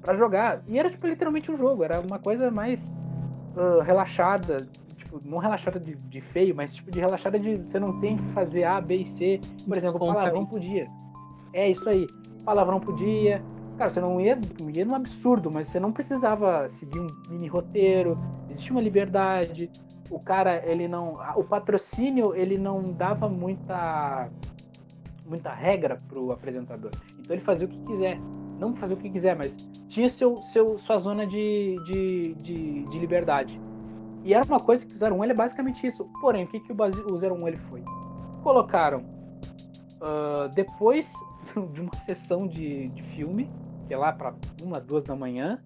pra 0.00 0.14
jogar. 0.14 0.62
E 0.66 0.78
era, 0.78 0.90
tipo, 0.90 1.06
literalmente 1.06 1.50
um 1.50 1.56
jogo. 1.56 1.84
Era 1.84 2.00
uma 2.00 2.18
coisa 2.18 2.50
mais 2.50 2.90
uh, 3.56 3.80
relaxada, 3.82 4.66
tipo, 4.96 5.20
não 5.24 5.38
relaxada 5.38 5.78
de, 5.78 5.94
de, 5.94 6.20
feio, 6.20 6.54
mas 6.54 6.74
tipo 6.74 6.90
de 6.90 7.00
relaxada 7.00 7.38
de 7.38 7.56
você 7.56 7.78
não 7.78 8.00
tem 8.00 8.16
que 8.16 8.24
fazer 8.32 8.64
A, 8.64 8.80
B 8.80 8.96
e 8.98 9.06
C. 9.06 9.40
Por 9.66 9.76
exemplo, 9.76 9.98
palavrão 9.98 10.46
podia. 10.46 10.88
É 11.52 11.70
isso 11.70 11.88
aí. 11.88 12.06
Palavrão 12.44 12.80
podia. 12.80 13.42
Cara, 13.76 13.90
você 13.90 14.00
não 14.00 14.20
ia, 14.20 14.38
ia 14.74 14.84
num 14.84 14.94
absurdo, 14.94 15.50
mas 15.50 15.68
você 15.68 15.80
não 15.80 15.92
precisava 15.92 16.68
seguir 16.68 17.00
um 17.00 17.06
mini 17.28 17.48
roteiro. 17.48 18.18
Existia 18.48 18.72
uma 18.72 18.80
liberdade. 18.80 19.70
O 20.10 20.20
cara, 20.20 20.62
ele 20.64 20.86
não. 20.86 21.14
O 21.36 21.44
patrocínio, 21.44 22.34
ele 22.34 22.56
não 22.56 22.92
dava 22.92 23.28
muita 23.28 24.28
muita 25.26 25.52
regra 25.52 26.00
pro 26.06 26.32
apresentador. 26.32 26.90
Então 27.18 27.34
ele 27.34 27.42
fazia 27.42 27.66
o 27.66 27.70
que 27.70 27.78
quiser 27.80 28.20
não 28.58 28.74
fazer 28.74 28.94
o 28.94 28.96
que 28.96 29.10
quiser, 29.10 29.36
mas 29.36 29.54
tinha 29.88 30.08
seu, 30.08 30.40
seu, 30.42 30.78
sua 30.78 30.98
zona 30.98 31.26
de, 31.26 31.76
de, 31.86 32.34
de, 32.34 32.84
de 32.84 32.98
liberdade. 32.98 33.60
E 34.22 34.32
era 34.32 34.44
uma 34.46 34.60
coisa 34.60 34.86
que 34.86 34.94
o 34.94 35.14
01 35.14 35.24
ele 35.24 35.32
é 35.32 35.36
basicamente 35.36 35.86
isso. 35.86 36.04
Porém, 36.20 36.44
o 36.44 36.48
que, 36.48 36.60
que 36.60 36.72
o, 36.72 36.76
o 36.76 37.16
01 37.16 37.48
ele 37.48 37.58
foi? 37.58 37.82
Colocaram 38.42 39.00
uh, 40.00 40.48
depois 40.54 41.12
de 41.72 41.80
uma 41.80 41.92
sessão 42.06 42.46
de, 42.46 42.88
de 42.88 43.02
filme, 43.02 43.50
que 43.86 43.94
é 43.94 43.96
lá 43.96 44.12
para 44.12 44.34
uma, 44.62 44.80
duas 44.80 45.04
da 45.04 45.14
manhã, 45.14 45.62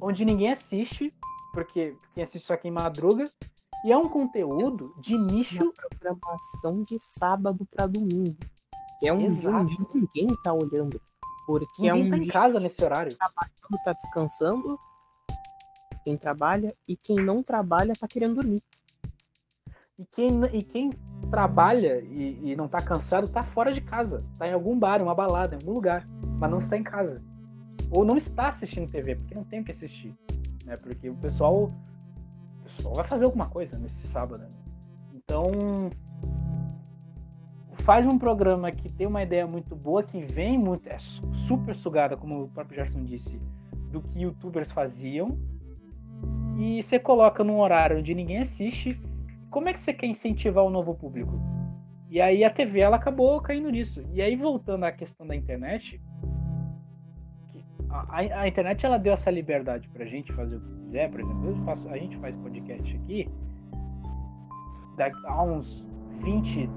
onde 0.00 0.24
ninguém 0.24 0.52
assiste, 0.52 1.12
porque 1.52 1.96
quem 2.14 2.24
assiste 2.24 2.46
só 2.46 2.56
quem 2.56 2.70
madruga, 2.70 3.24
e 3.84 3.92
é 3.92 3.96
um 3.96 4.08
conteúdo 4.08 4.94
de 5.00 5.16
nicho. 5.16 5.62
Uma 5.62 5.72
programação 5.72 6.82
de 6.84 6.98
sábado 6.98 7.66
para 7.70 7.86
domingo. 7.86 8.36
É 9.02 9.12
um 9.12 9.26
Exato. 9.26 9.68
jogo 9.68 9.86
que 9.86 9.98
ninguém 9.98 10.36
tá 10.42 10.52
olhando. 10.52 11.00
Porque 11.46 11.88
é 11.88 11.92
Ninguém 11.92 12.02
é 12.02 12.06
um 12.06 12.10
tá 12.10 12.24
em 12.24 12.28
casa 12.28 12.60
nesse 12.60 12.84
horário. 12.84 13.16
Trabalhando, 13.16 13.84
tá 13.84 13.92
descansando. 13.94 14.78
Quem 16.04 16.16
trabalha 16.16 16.74
e 16.86 16.96
quem 16.96 17.16
não 17.16 17.42
trabalha 17.42 17.94
tá 17.98 18.06
querendo 18.06 18.36
dormir. 18.36 18.62
E 20.00 20.06
quem, 20.12 20.28
e 20.54 20.62
quem 20.62 20.90
trabalha 21.30 22.00
e, 22.00 22.52
e 22.52 22.56
não 22.56 22.66
tá 22.66 22.80
cansado 22.80 23.28
tá 23.28 23.42
fora 23.42 23.70
de 23.70 23.82
casa. 23.82 24.24
Tá 24.38 24.48
em 24.48 24.52
algum 24.54 24.78
bar, 24.78 25.02
uma 25.02 25.14
balada, 25.14 25.54
em 25.54 25.58
algum 25.58 25.74
lugar. 25.74 26.08
Mas 26.38 26.50
não 26.50 26.58
está 26.58 26.74
em 26.78 26.82
casa. 26.82 27.22
Ou 27.90 28.02
não 28.02 28.16
está 28.16 28.48
assistindo 28.48 28.90
TV, 28.90 29.16
porque 29.16 29.34
não 29.34 29.44
tem 29.44 29.60
o 29.60 29.64
que 29.64 29.72
assistir. 29.72 30.16
Né? 30.64 30.74
Porque 30.78 31.10
o 31.10 31.14
pessoal, 31.16 31.64
o 31.64 32.62
pessoal 32.62 32.94
vai 32.94 33.04
fazer 33.08 33.26
alguma 33.26 33.50
coisa 33.50 33.78
nesse 33.78 34.08
sábado. 34.08 34.42
Né? 34.42 34.48
Então, 35.12 35.42
faz 37.82 38.06
um 38.06 38.18
programa 38.18 38.72
que 38.72 38.90
tem 38.90 39.06
uma 39.06 39.22
ideia 39.22 39.46
muito 39.46 39.76
boa, 39.76 40.02
que 40.02 40.22
vem 40.32 40.56
muito, 40.56 40.88
é 40.88 40.96
super 41.46 41.76
sugada, 41.76 42.16
como 42.16 42.44
o 42.44 42.48
próprio 42.48 42.76
Gerson 42.76 43.04
disse, 43.04 43.38
do 43.90 44.00
que 44.00 44.20
youtubers 44.20 44.72
faziam, 44.72 45.38
e 46.58 46.82
você 46.82 46.98
coloca 46.98 47.44
num 47.44 47.60
horário 47.60 47.98
onde 47.98 48.14
ninguém 48.14 48.38
assiste, 48.38 48.98
como 49.50 49.68
é 49.68 49.72
que 49.72 49.80
você 49.80 49.92
quer 49.92 50.06
incentivar 50.06 50.64
o 50.64 50.70
novo 50.70 50.94
público? 50.94 51.40
E 52.08 52.20
aí 52.20 52.44
a 52.44 52.50
TV 52.50 52.80
ela 52.80 52.96
acabou 52.96 53.40
caindo 53.40 53.70
nisso. 53.70 54.04
E 54.12 54.20
aí 54.22 54.36
voltando 54.36 54.84
à 54.84 54.92
questão 54.92 55.26
da 55.26 55.36
internet, 55.36 56.00
a, 57.88 58.16
a, 58.18 58.48
internet 58.48 58.84
ela 58.84 58.98
deu 58.98 59.12
essa 59.12 59.30
liberdade 59.30 59.88
pra 59.88 60.04
gente 60.04 60.32
fazer 60.32 60.56
o 60.56 60.60
que 60.60 60.74
quiser, 60.82 61.10
por 61.10 61.20
exemplo, 61.20 61.64
faço, 61.64 61.88
a 61.88 61.98
gente 61.98 62.16
faz 62.18 62.36
podcast 62.36 62.96
aqui 62.96 63.28
há 65.24 65.42
uns 65.42 65.84
20, 66.22 66.68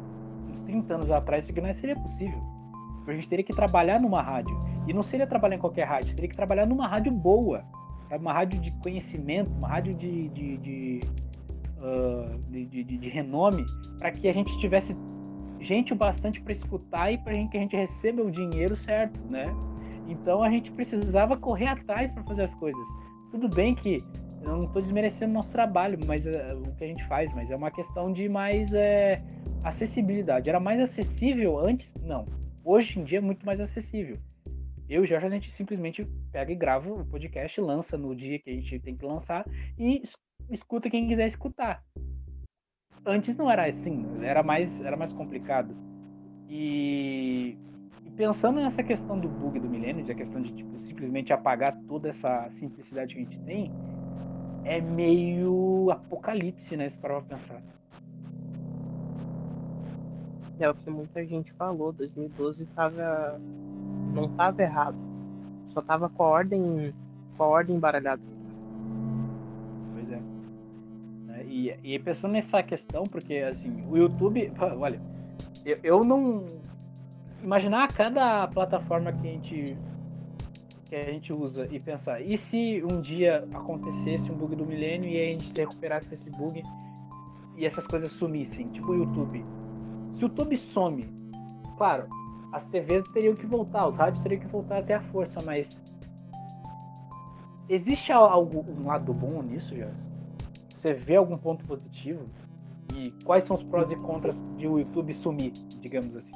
uns 0.50 0.60
30 0.62 0.94
anos 0.94 1.12
atrás, 1.12 1.50
isso 1.50 1.62
não 1.62 1.74
seria 1.74 1.96
possível. 1.96 2.42
A 3.06 3.13
gente 3.13 3.27
teria 3.27 3.44
que 3.44 3.53
trabalhar 3.53 4.00
numa 4.00 4.22
rádio. 4.22 4.58
E 4.88 4.94
não 4.94 5.03
seria 5.03 5.27
trabalhar 5.27 5.56
em 5.56 5.60
qualquer 5.60 5.86
rádio, 5.86 6.15
teria 6.15 6.30
que 6.30 6.36
trabalhar 6.36 6.65
numa 6.65 6.88
rádio 6.88 7.12
boa. 7.12 7.65
Sabe? 8.10 8.22
Uma 8.22 8.34
rádio 8.34 8.60
de 8.62 8.72
conhecimento, 8.80 9.51
uma 9.51 9.68
rádio 9.68 9.94
de, 9.94 10.30
de, 10.30 10.58
de, 10.58 11.00
uh, 11.83 12.37
de, 12.49 12.65
de, 12.65 12.83
de 12.83 13.09
renome, 13.09 13.65
para 13.99 14.11
que 14.11 14.27
a 14.27 14.33
gente 14.33 14.57
tivesse 14.59 14.95
gente 15.59 15.93
o 15.93 15.95
bastante 15.95 16.41
para 16.41 16.53
escutar 16.53 17.11
e 17.11 17.17
para 17.17 17.33
que 17.47 17.57
a 17.57 17.59
gente 17.59 17.75
receba 17.75 18.21
o 18.21 18.31
dinheiro 18.31 18.75
certo, 18.75 19.19
né? 19.29 19.53
Então 20.07 20.43
a 20.43 20.49
gente 20.49 20.71
precisava 20.71 21.37
correr 21.37 21.67
atrás 21.67 22.11
para 22.11 22.23
fazer 22.23 22.43
as 22.43 22.55
coisas. 22.55 22.87
Tudo 23.31 23.47
bem 23.49 23.73
que 23.73 24.03
eu 24.43 24.57
não 24.57 24.65
estou 24.65 24.81
desmerecendo 24.81 25.31
o 25.31 25.35
nosso 25.35 25.51
trabalho, 25.51 25.97
mas 26.05 26.25
uh, 26.25 26.29
o 26.67 26.75
que 26.75 26.83
a 26.83 26.87
gente 26.87 27.05
faz, 27.07 27.33
mas 27.33 27.49
é 27.49 27.55
uma 27.55 27.71
questão 27.71 28.11
de 28.11 28.27
mais 28.27 28.73
é, 28.73 29.21
acessibilidade. 29.63 30.49
Era 30.49 30.59
mais 30.59 30.79
acessível 30.81 31.57
antes? 31.57 31.93
Não. 32.01 32.25
Hoje 32.63 32.99
em 32.99 33.03
dia 33.03 33.19
é 33.19 33.21
muito 33.21 33.45
mais 33.45 33.59
acessível. 33.59 34.17
Eu 34.89 35.05
e 35.05 35.07
Jorge, 35.07 35.25
a 35.25 35.29
gente 35.29 35.49
simplesmente 35.49 36.05
pega 36.31 36.51
e 36.51 36.55
grava 36.55 36.91
o 36.91 37.05
podcast, 37.05 37.59
lança 37.61 37.97
no 37.97 38.13
dia 38.13 38.37
que 38.37 38.49
a 38.49 38.53
gente 38.53 38.79
tem 38.79 38.95
que 38.97 39.05
lançar 39.05 39.45
e 39.79 40.03
escuta 40.55 40.89
quem 40.89 41.07
quiser 41.07 41.27
escutar. 41.27 41.83
Antes 43.05 43.36
não 43.36 43.50
era 43.50 43.67
assim, 43.67 44.05
era 44.22 44.41
mais, 44.41 44.81
era 44.81 44.95
mais 44.95 45.12
complicado. 45.12 45.75
E, 46.50 47.57
e 48.05 48.12
pensando 48.12 48.60
nessa 48.60 48.81
questão 48.83 49.19
do 49.19 49.27
bug 49.27 49.60
do 49.60 49.69
milênio, 49.69 50.10
a 50.10 50.15
questão 50.15 50.41
de 50.41 50.53
tipo, 50.53 50.77
simplesmente 50.77 51.33
apagar 51.33 51.77
toda 51.88 52.10
essa 52.10 52.50
simplicidade 52.51 53.13
que 53.13 53.22
a 53.22 53.24
gente 53.24 53.39
tem, 53.39 53.72
é 54.63 54.79
meio 54.79 55.89
apocalipse, 55.91 56.77
né? 56.77 56.88
Se 56.88 56.98
parar 56.98 57.22
pra 57.22 57.38
pensar. 57.38 57.62
É 60.60 60.69
o 60.69 60.75
que 60.75 60.89
muita 60.89 61.25
gente 61.25 61.51
falou, 61.53 61.91
2012 61.91 62.65
tava. 62.67 63.39
não 64.13 64.29
tava 64.29 64.62
errado. 64.62 64.98
Só 65.65 65.81
tava 65.81 66.10
com 66.10 66.24
a 66.24 66.27
ordem. 66.27 66.93
com 67.36 67.43
a 67.43 67.48
ordem 67.48 67.75
embaralhada. 67.75 68.22
E, 71.84 72.00
pensando 72.00 72.34
nessa 72.34 72.62
questão, 72.63 73.03
porque 73.03 73.36
assim, 73.36 73.86
o 73.89 73.98
YouTube. 73.98 74.51
Olha, 74.77 75.01
eu, 75.65 75.79
eu 75.84 76.03
não. 76.03 76.46
Imaginar 77.41 77.88
cada 77.89 78.48
plataforma 78.48 79.12
que 79.12 79.27
a 79.27 79.32
gente 79.32 79.77
que 80.86 80.96
a 80.96 81.12
gente 81.12 81.34
usa 81.34 81.67
e 81.72 81.79
pensar, 81.79 82.22
e 82.22 82.38
se 82.38 82.84
um 82.91 83.01
dia 83.01 83.48
acontecesse 83.51 84.32
um 84.32 84.36
bug 84.36 84.55
do 84.55 84.63
milênio 84.63 85.10
e 85.10 85.20
a 85.20 85.25
gente 85.25 85.50
se 85.50 85.60
recuperasse 85.60 86.08
desse 86.08 86.29
bug 86.29 86.62
e 87.58 87.65
essas 87.65 87.88
coisas 87.88 88.12
sumissem, 88.12 88.67
tipo 88.67 88.91
o 88.91 88.96
YouTube. 88.96 89.43
Se 90.13 90.20
o 90.20 90.27
YouTube 90.27 90.55
some, 90.55 91.10
claro, 91.77 92.08
as 92.51 92.63
TVs 92.65 93.08
teriam 93.10 93.34
que 93.34 93.48
voltar, 93.48 93.88
os 93.88 93.98
rádios 93.98 94.22
teriam 94.22 94.39
que 94.39 94.48
voltar 94.48 94.77
até 94.77 94.93
a 94.93 95.01
força, 95.01 95.41
mas 95.43 95.82
existe 97.67 98.12
algo 98.12 98.63
um 98.70 98.86
lado 98.86 99.12
bom 99.13 99.41
nisso, 99.41 99.75
Jess? 99.75 100.12
Você 100.83 100.93
vê 100.93 101.15
algum 101.15 101.37
ponto 101.37 101.65
positivo? 101.65 102.25
E 102.93 103.11
quais 103.23 103.45
são 103.45 103.55
os 103.55 103.63
prós 103.63 103.89
e 103.89 103.95
contras 103.95 104.35
de 104.57 104.67
o 104.67 104.77
YouTube 104.77 105.13
sumir, 105.13 105.53
digamos 105.79 106.13
assim? 106.13 106.33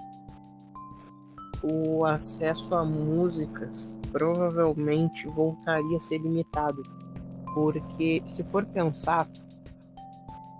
O 1.62 2.06
acesso 2.06 2.74
a 2.74 2.86
músicas 2.86 3.94
provavelmente 4.10 5.28
voltaria 5.28 5.98
a 5.98 6.00
ser 6.00 6.20
limitado. 6.20 6.82
Porque, 7.54 8.24
se 8.26 8.42
for 8.42 8.66
pensar, 8.66 9.28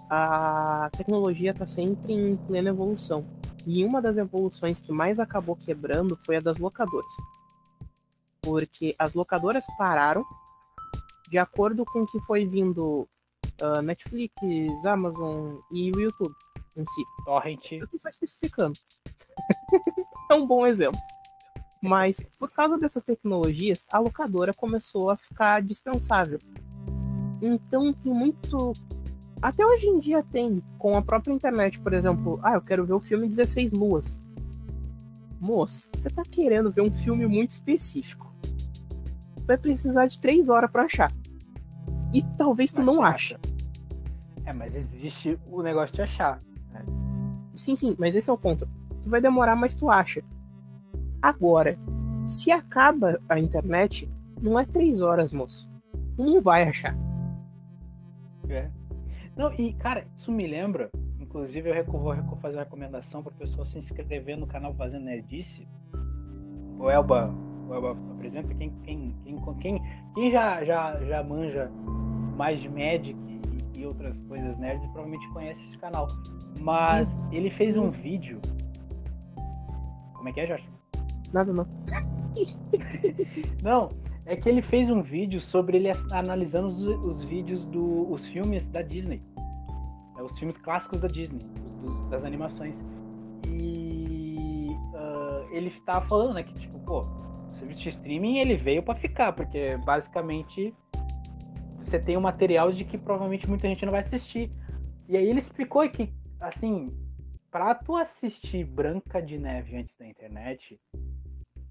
a 0.10 0.90
tecnologia 0.92 1.52
está 1.52 1.66
sempre 1.66 2.12
em 2.12 2.36
plena 2.36 2.72
evolução. 2.72 3.24
E 3.66 3.86
uma 3.86 4.02
das 4.02 4.18
evoluções 4.18 4.82
que 4.82 4.92
mais 4.92 5.18
acabou 5.18 5.56
quebrando 5.56 6.18
foi 6.26 6.36
a 6.36 6.42
das 6.42 6.58
locadoras. 6.58 7.14
Porque 8.42 8.94
as 9.00 9.14
locadoras 9.14 9.66
pararam 9.78 10.26
de 11.30 11.38
acordo 11.38 11.86
com 11.86 12.02
o 12.02 12.08
que 12.08 12.20
foi 12.20 12.46
vindo 12.46 13.08
uh, 13.62 13.82
Netflix, 13.82 14.34
Amazon 14.86 15.58
e 15.72 15.92
o 15.92 16.00
YouTube 16.00 16.36
em 16.76 16.86
si. 16.86 17.04
Torrent. 17.26 17.72
Eu 17.72 17.86
estou 17.86 18.10
especificando. 18.10 18.78
é 20.32 20.34
um 20.34 20.46
bom 20.46 20.66
exemplo. 20.66 21.00
Mas 21.82 22.20
por 22.40 22.52
causa 22.52 22.78
dessas 22.78 23.04
tecnologias, 23.04 23.88
a 23.92 24.00
locadora 24.00 24.54
começou 24.54 25.10
a 25.10 25.18
ficar 25.18 25.62
dispensável. 25.62 26.40
Então 27.42 27.94
tem 27.94 28.14
muito. 28.14 28.74
Até 29.42 29.66
hoje 29.66 29.88
em 29.88 30.00
dia 30.00 30.24
tem, 30.24 30.64
com 30.80 30.98
a 30.98 31.02
própria 31.02 31.32
internet, 31.32 31.80
por 31.80 31.94
exemplo, 31.94 32.40
ah, 32.42 32.54
eu 32.54 32.62
quero 32.62 32.86
ver 32.86 32.94
o 32.94 33.00
filme 33.00 33.30
16 33.30 33.72
Luas. 33.72 34.20
Moço, 35.40 35.90
você 35.96 36.10
tá 36.10 36.24
querendo 36.24 36.72
ver 36.72 36.82
um 36.82 36.92
filme 36.92 37.28
muito 37.28 37.52
específico. 37.52 38.34
Vai 39.46 39.58
precisar 39.58 40.08
de 40.08 40.20
3 40.20 40.50
horas 40.50 40.72
para 40.72 40.84
achar. 40.84 41.12
E 42.14 42.24
talvez 42.38 42.72
tu 42.72 42.78
mas 42.78 42.86
não 42.86 43.04
acha. 43.04 43.40
É, 44.46 44.54
mas 44.54 44.76
existe 44.76 45.38
o 45.52 45.62
negócio 45.62 45.94
de 45.94 46.02
achar. 46.02 46.42
Né? 46.72 46.86
Sim, 47.56 47.76
sim, 47.76 47.96
mas 48.00 48.16
esse 48.16 48.30
é 48.30 48.34
o 48.34 48.38
ponto. 48.38 48.68
Tu 49.02 49.10
vai 49.10 49.20
demorar, 49.20 49.56
mas 49.56 49.76
tu 49.76 49.90
acha. 49.90 50.24
Agora, 51.22 51.78
se 52.26 52.52
acaba 52.52 53.20
a 53.28 53.40
internet, 53.40 54.10
não 54.42 54.58
é 54.58 54.66
três 54.66 55.02
horas, 55.02 55.34
moço. 55.34 55.70
Não 56.18 56.42
vai 56.42 56.64
achar. 56.64 56.96
É. 58.50 58.70
Não, 59.36 59.54
e 59.54 59.74
cara, 59.74 60.08
isso 60.16 60.32
me 60.32 60.48
lembra. 60.48 60.90
Inclusive, 61.20 61.70
eu 61.70 61.86
vou 61.86 62.38
fazer 62.38 62.58
uma 62.58 62.64
recomendação 62.64 63.22
para 63.22 63.34
o 63.34 63.38
pessoal 63.38 63.66
se 63.66 63.78
inscrever 63.78 64.38
no 64.38 64.48
canal 64.48 64.74
Fazendo 64.74 65.06
Nerdice. 65.06 65.68
O 66.80 66.90
Elba 66.90 67.34
apresenta. 67.74 68.54
Quem, 68.54 68.72
quem, 68.84 69.16
quem, 69.24 69.38
quem, 69.60 69.82
quem 70.14 70.32
já, 70.32 70.64
já, 70.64 70.98
já 71.06 71.24
manja 71.24 71.72
mais 72.38 72.62
de 72.62 72.70
Magic 72.70 73.16
e, 73.76 73.86
outras 73.86 74.20
coisas 74.22 74.58
nerds 74.58 74.86
provavelmente 74.88 75.28
conhece 75.30 75.64
esse 75.64 75.78
canal. 75.78 76.08
Mas 76.60 77.18
ele 77.32 77.50
fez 77.50 77.78
um 77.78 77.90
vídeo. 77.92 78.40
Como 80.16 80.30
é 80.30 80.32
que 80.32 80.42
é, 80.42 80.48
Jorge? 80.48 80.70
Nada 81.32 81.54
não. 81.54 81.68
não, 83.64 83.90
é 84.26 84.36
que 84.36 84.50
ele 84.50 84.62
fez 84.62 84.90
um 84.90 85.02
vídeo 85.02 85.40
sobre 85.40 85.78
ele 85.78 85.92
analisando 86.12 86.68
os, 86.68 86.80
os 86.82 87.24
vídeos 87.24 87.66
dos 87.66 88.08
do, 88.08 88.32
filmes 88.32 88.68
da 88.68 88.82
Disney. 88.82 89.22
Né, 90.16 90.24
os 90.24 90.38
filmes 90.38 90.58
clássicos 90.58 91.00
da 91.00 91.08
Disney, 91.08 91.40
dos, 91.82 92.04
das 92.10 92.24
animações. 92.24 92.84
E 93.48 94.70
uh, 94.94 95.48
ele 95.52 95.72
tava 95.86 96.08
falando, 96.08 96.34
né, 96.34 96.44
que 96.44 96.54
tipo, 96.56 96.78
pô, 96.80 97.06
serviço 97.58 97.82
de 97.82 97.90
streaming 97.90 98.38
ele 98.38 98.56
veio 98.56 98.84
para 98.84 98.96
ficar, 98.96 99.34
porque 99.34 99.78
basicamente 99.86 100.74
você 101.80 102.00
tem 102.00 102.18
um 102.18 102.22
material 102.22 102.72
de 102.72 102.84
que 102.84 102.98
provavelmente 102.98 103.48
muita 103.48 103.68
gente 103.68 103.86
não 103.86 103.92
vai 103.92 104.02
assistir. 104.02 104.52
E 105.08 105.16
aí 105.16 105.28
ele 105.28 105.40
explicou 105.40 105.88
que, 105.90 106.12
assim, 106.40 106.92
pra 107.50 107.74
tu 107.74 107.96
assistir 107.96 108.66
Branca 108.66 109.22
de 109.22 109.38
Neve 109.38 109.78
antes 109.78 109.96
da 109.96 110.06
internet, 110.06 110.80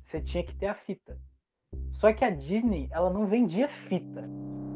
você 0.03 0.21
tinha 0.21 0.43
que 0.43 0.55
ter 0.55 0.67
a 0.67 0.75
fita. 0.75 1.19
Só 1.93 2.13
que 2.13 2.25
a 2.25 2.31
Disney, 2.31 2.89
ela 2.91 3.11
não 3.11 3.27
vendia 3.27 3.69
fita. 3.69 4.25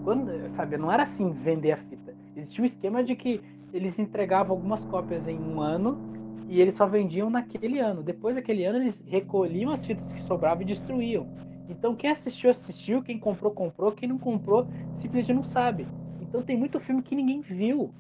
Quando, 0.04 0.48
sabe, 0.50 0.76
não 0.76 0.90
era 0.90 1.04
assim 1.04 1.32
vender 1.32 1.72
a 1.72 1.76
fita. 1.76 2.14
Existia 2.36 2.62
um 2.62 2.66
esquema 2.66 3.04
de 3.04 3.14
que 3.16 3.40
eles 3.72 3.98
entregavam 3.98 4.56
algumas 4.56 4.84
cópias 4.84 5.28
em 5.28 5.38
um 5.38 5.60
ano 5.60 6.19
e 6.50 6.60
eles 6.60 6.74
só 6.74 6.84
vendiam 6.84 7.30
naquele 7.30 7.78
ano. 7.78 8.02
Depois 8.02 8.34
daquele 8.34 8.64
ano, 8.64 8.78
eles 8.78 9.00
recolhiam 9.06 9.70
as 9.70 9.86
fitas 9.86 10.12
que 10.12 10.20
sobravam 10.20 10.62
e 10.62 10.64
destruíam. 10.66 11.28
Então, 11.68 11.94
quem 11.94 12.10
assistiu, 12.10 12.50
assistiu. 12.50 13.00
Quem 13.04 13.20
comprou, 13.20 13.52
comprou. 13.52 13.92
Quem 13.92 14.08
não 14.08 14.18
comprou, 14.18 14.66
simplesmente 14.96 15.32
não 15.32 15.44
sabe. 15.44 15.86
Então, 16.20 16.42
tem 16.42 16.56
muito 16.56 16.80
filme 16.80 17.02
que 17.02 17.14
ninguém 17.14 17.40
viu. 17.40 17.94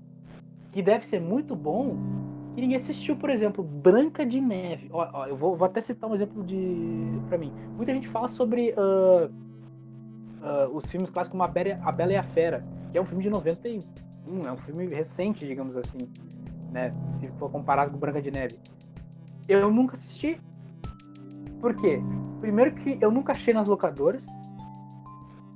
Que 0.72 0.82
deve 0.82 1.06
ser 1.06 1.20
muito 1.20 1.54
bom, 1.54 1.96
que 2.56 2.60
ninguém 2.60 2.76
assistiu, 2.76 3.14
por 3.14 3.30
exemplo, 3.30 3.62
Branca 3.62 4.26
de 4.26 4.40
Neve. 4.40 4.88
Ó, 4.92 5.08
ó 5.12 5.26
eu 5.28 5.36
vou, 5.36 5.54
vou, 5.54 5.66
até 5.66 5.80
citar 5.80 6.10
um 6.10 6.14
exemplo 6.14 6.42
de 6.42 7.20
para 7.28 7.38
mim. 7.38 7.52
Muita 7.76 7.94
gente 7.94 8.08
fala 8.08 8.28
sobre 8.28 8.72
uh, 8.72 9.26
uh, 10.42 10.76
os 10.76 10.90
filmes 10.90 11.08
clássicos 11.08 11.32
como 11.32 11.44
a 11.44 11.48
Bela, 11.48 11.78
a 11.84 11.92
Bela, 11.92 12.12
e 12.12 12.16
a 12.16 12.22
Fera, 12.24 12.64
que 12.90 12.98
é 12.98 13.00
um 13.00 13.04
filme 13.04 13.22
de 13.22 13.30
91, 13.30 13.80
é 14.44 14.52
um 14.52 14.56
filme 14.56 14.86
recente, 14.88 15.46
digamos 15.46 15.76
assim, 15.76 16.08
né? 16.70 16.94
Se 17.14 17.28
for 17.38 17.50
comparado 17.50 17.90
com 17.90 17.98
Branca 17.98 18.22
de 18.22 18.30
Neve. 18.30 18.58
Eu 19.48 19.70
nunca 19.70 19.96
assisti. 19.96 20.40
Por 21.60 21.74
quê? 21.74 22.00
Primeiro 22.40 22.74
que 22.74 22.98
eu 23.00 23.10
nunca 23.10 23.32
achei 23.32 23.52
nas 23.52 23.68
locadoras. 23.68 24.24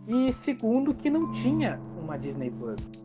E 0.07 0.33
segundo 0.35 0.94
que 0.94 1.09
não 1.09 1.33
tinha 1.33 1.81
uma 2.03 2.18
Disney 2.18 2.50
Plus 2.50 3.05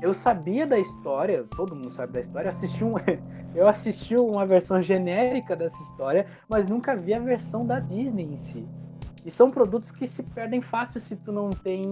eu 0.00 0.14
sabia 0.14 0.66
da 0.66 0.78
história, 0.78 1.44
todo 1.56 1.74
mundo 1.74 1.90
sabe 1.90 2.12
da 2.12 2.20
história, 2.20 2.46
eu 2.46 2.50
assisti, 2.50 2.84
um, 2.84 2.94
eu 3.54 3.68
assisti 3.68 4.14
uma 4.14 4.46
versão 4.46 4.80
genérica 4.80 5.56
dessa 5.56 5.80
história, 5.82 6.26
mas 6.48 6.68
nunca 6.68 6.96
vi 6.96 7.14
a 7.14 7.18
versão 7.18 7.66
da 7.66 7.80
Disney 7.80 8.24
em 8.24 8.36
si. 8.36 8.66
E 9.24 9.30
são 9.30 9.50
produtos 9.50 9.90
que 9.90 10.06
se 10.06 10.22
perdem 10.22 10.62
fácil 10.62 11.00
se 11.00 11.16
tu 11.16 11.32
não 11.32 11.50
tem 11.50 11.82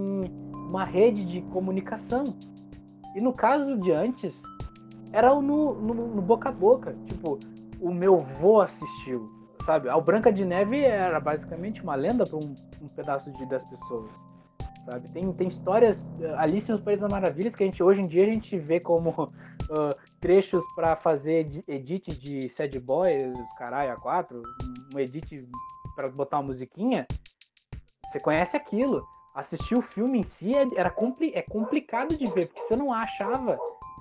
uma 0.54 0.84
rede 0.84 1.24
de 1.24 1.42
comunicação. 1.42 2.24
E 3.14 3.20
no 3.20 3.32
caso 3.32 3.76
de 3.78 3.90
antes, 3.90 4.40
era 5.16 5.34
no, 5.34 5.72
no, 5.72 5.94
no 5.94 6.20
boca 6.20 6.50
a 6.50 6.52
boca. 6.52 6.94
Tipo, 7.06 7.38
o 7.80 7.90
meu 7.92 8.18
vô 8.18 8.60
assistiu, 8.60 9.30
sabe? 9.64 9.88
A 9.88 9.98
Branca 9.98 10.30
de 10.30 10.44
Neve 10.44 10.84
era 10.84 11.18
basicamente 11.18 11.82
uma 11.82 11.94
lenda 11.94 12.24
para 12.26 12.36
um, 12.36 12.54
um, 12.82 12.88
pedaço 12.88 13.32
de, 13.32 13.46
das 13.46 13.64
pessoas, 13.64 14.12
sabe? 14.84 15.08
Tem, 15.08 15.32
tem 15.32 15.48
histórias, 15.48 16.06
eh, 16.20 16.34
Alice 16.36 16.70
nos 16.70 16.82
Países 16.82 17.00
das 17.00 17.10
Maravilhas, 17.10 17.54
que 17.54 17.62
a 17.62 17.66
gente 17.66 17.82
hoje 17.82 18.02
em 18.02 18.06
dia 18.06 18.24
a 18.24 18.26
gente 18.26 18.58
vê 18.58 18.78
como 18.78 19.10
uh, 19.10 19.96
trechos 20.20 20.62
para 20.74 20.94
fazer 20.96 21.48
edit 21.66 22.14
de 22.18 22.50
Sad 22.50 22.78
Boy, 22.78 23.16
os 23.16 23.52
caralho, 23.54 23.92
a 23.92 23.96
quatro, 23.96 24.42
um 24.94 24.98
edit 24.98 25.48
para 25.94 26.10
botar 26.10 26.40
uma 26.40 26.48
musiquinha. 26.48 27.06
Você 28.10 28.20
conhece 28.20 28.54
aquilo. 28.54 29.02
Assistir 29.34 29.76
o 29.76 29.82
filme 29.82 30.20
em 30.20 30.22
si 30.22 30.54
é, 30.54 30.66
era 30.76 30.90
compli 30.90 31.32
é 31.34 31.42
complicado 31.42 32.16
de 32.16 32.24
ver, 32.26 32.46
porque 32.46 32.60
você 32.60 32.76
não 32.76 32.92
achava 32.92 33.58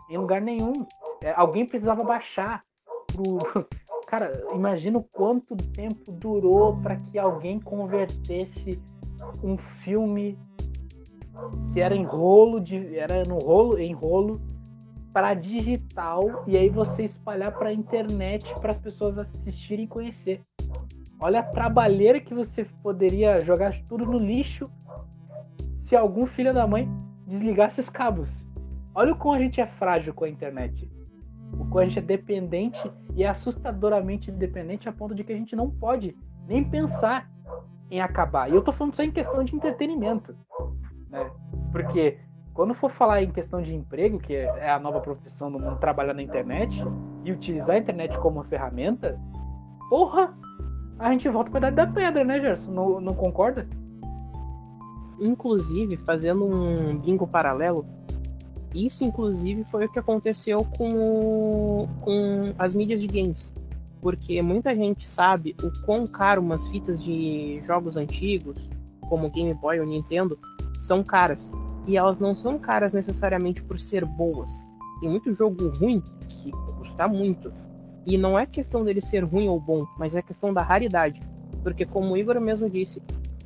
em 0.10 0.18
lugar 0.18 0.42
nenhum. 0.42 0.86
É, 1.22 1.32
alguém 1.32 1.66
precisava 1.66 2.04
baixar 2.04 2.64
pro. 3.08 3.38
Cara, 4.08 4.32
imagina 4.54 5.00
o 5.00 5.04
quanto 5.04 5.56
tempo 5.56 6.12
durou 6.12 6.78
para 6.78 6.96
que 6.96 7.18
alguém 7.18 7.60
convertesse 7.60 8.80
um 9.44 9.58
filme 9.58 10.38
que 11.74 11.82
era 11.82 11.96
em 11.96 12.04
rolo 12.04 12.60
de 12.60 12.98
era 12.98 13.24
no 13.24 13.40
rolo 13.40 13.78
em 13.80 13.94
rolo 13.94 14.40
para 15.12 15.34
digital 15.34 16.44
e 16.46 16.56
aí 16.56 16.70
você 16.70 17.04
espalhar 17.04 17.58
para 17.58 17.74
internet 17.74 18.54
para 18.60 18.72
as 18.72 18.78
pessoas 18.78 19.18
assistirem 19.18 19.86
e 19.86 19.88
conhecer. 19.88 20.42
Olha 21.20 21.40
a 21.40 21.44
trabalheira 21.44 22.20
que 22.20 22.34
você 22.34 22.66
poderia 22.84 23.40
jogar 23.40 23.74
tudo 23.88 24.06
no 24.06 24.20
lixo 24.20 24.70
se 25.84 25.96
algum 25.96 26.26
filho 26.26 26.54
da 26.54 26.68
mãe 26.68 26.90
desligasse 27.26 27.80
os 27.80 27.90
cabos. 27.90 28.45
Olha 28.96 29.12
o 29.12 29.18
quão 29.18 29.34
a 29.34 29.40
gente 29.40 29.60
é 29.60 29.68
frágil 29.68 30.14
com 30.14 30.24
a 30.24 30.30
internet. 30.30 30.90
O 31.60 31.66
quão 31.66 31.84
a 31.84 31.86
gente 31.86 32.00
é 32.00 32.02
dependente 32.02 32.92
e 33.14 33.24
é 33.24 33.28
assustadoramente 33.28 34.32
dependente 34.32 34.88
a 34.88 34.94
ponto 34.94 35.14
de 35.14 35.24
que 35.24 35.34
a 35.34 35.36
gente 35.36 35.56
não 35.56 35.70
pode 35.70 36.16
nem 36.48 36.64
pensar 36.64 37.30
em 37.92 38.02
acabar. 38.02 38.50
E 38.50 38.56
eu 38.56 38.64
tô 38.64 38.72
falando 38.72 38.96
só 38.96 39.04
em 39.04 39.12
questão 39.12 39.44
de 39.44 39.56
entretenimento. 39.56 40.36
Né? 41.10 41.30
Porque 41.72 42.18
quando 42.54 42.74
for 42.74 42.90
falar 42.90 43.22
em 43.22 43.32
questão 43.32 43.62
de 43.62 43.76
emprego, 43.76 44.18
que 44.18 44.34
é 44.34 44.72
a 44.72 44.80
nova 44.80 45.02
profissão 45.02 45.52
do 45.52 45.60
mundo 45.60 45.78
trabalhar 45.78 46.14
na 46.14 46.22
internet 46.22 46.82
e 47.26 47.32
utilizar 47.32 47.76
a 47.76 47.80
internet 47.80 48.18
como 48.20 48.42
ferramenta, 48.46 49.20
porra, 49.90 50.34
a 50.98 51.12
gente 51.12 51.28
volta 51.28 51.52
para 51.52 51.68
a 51.68 51.72
idade 51.72 51.76
da 51.76 51.94
pedra, 51.94 52.24
né, 52.24 52.40
Gerson? 52.40 52.72
Não, 52.72 53.02
não 53.02 53.14
concorda? 53.14 53.68
Inclusive, 55.20 55.98
fazendo 55.98 56.46
um 56.46 56.98
bingo 56.98 57.28
paralelo, 57.28 57.86
isso 58.76 59.04
inclusive 59.04 59.64
foi 59.64 59.86
o 59.86 59.90
que 59.90 60.00
aconteceu 60.00 60.66
com, 60.78 61.88
com 62.02 62.54
as 62.58 62.76
mídias 62.76 63.02
de 63.02 63.08
games. 63.08 63.54
Porque 64.02 64.42
muita 64.42 64.76
gente 64.76 65.08
sabe 65.08 65.56
o 65.64 65.72
quão 65.86 66.06
caro 66.06 66.42
umas 66.42 66.68
fitas 66.68 67.04
de 67.04 67.62
jogos 67.64 67.96
antigos, 67.98 68.70
como 69.10 69.30
Game 69.30 69.54
Boy 69.54 69.80
ou 69.80 69.86
Nintendo, 69.86 70.38
são 70.78 71.04
caras. 71.04 71.52
E 71.88 71.98
elas 71.98 72.20
não 72.20 72.36
são 72.36 72.60
caras 72.60 72.94
necessariamente 72.94 73.64
por 73.64 73.80
ser 73.80 74.06
boas. 74.06 74.52
Tem 75.00 75.10
muito 75.10 75.34
jogo 75.34 75.70
ruim 75.78 76.04
que 76.28 76.52
custa 76.78 77.08
muito. 77.08 77.52
E 78.06 78.18
não 78.18 78.38
é 78.38 78.46
questão 78.46 78.84
dele 78.84 79.02
ser 79.02 79.24
ruim 79.24 79.48
ou 79.48 79.60
bom, 79.60 79.86
mas 79.98 80.16
é 80.16 80.22
questão 80.22 80.54
da 80.54 80.62
raridade. 80.62 81.22
Porque, 81.64 81.86
como 81.86 82.14
o 82.14 82.18
Igor 82.18 82.40
mesmo 82.40 82.70
disse, 82.70 83.02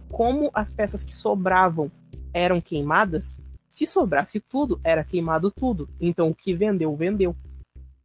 como 0.10 0.50
as 0.54 0.70
peças 0.72 1.04
que 1.04 1.16
sobravam 1.16 1.90
eram 2.34 2.60
queimadas, 2.60 3.40
se 3.70 3.86
sobrasse 3.86 4.40
tudo, 4.40 4.82
era 4.84 5.04
queimado 5.04 5.52
tudo. 5.52 5.88
Então 6.02 6.28
o 6.30 6.36
que 6.36 6.54
vendeu, 6.54 6.94
vendeu. 6.96 7.36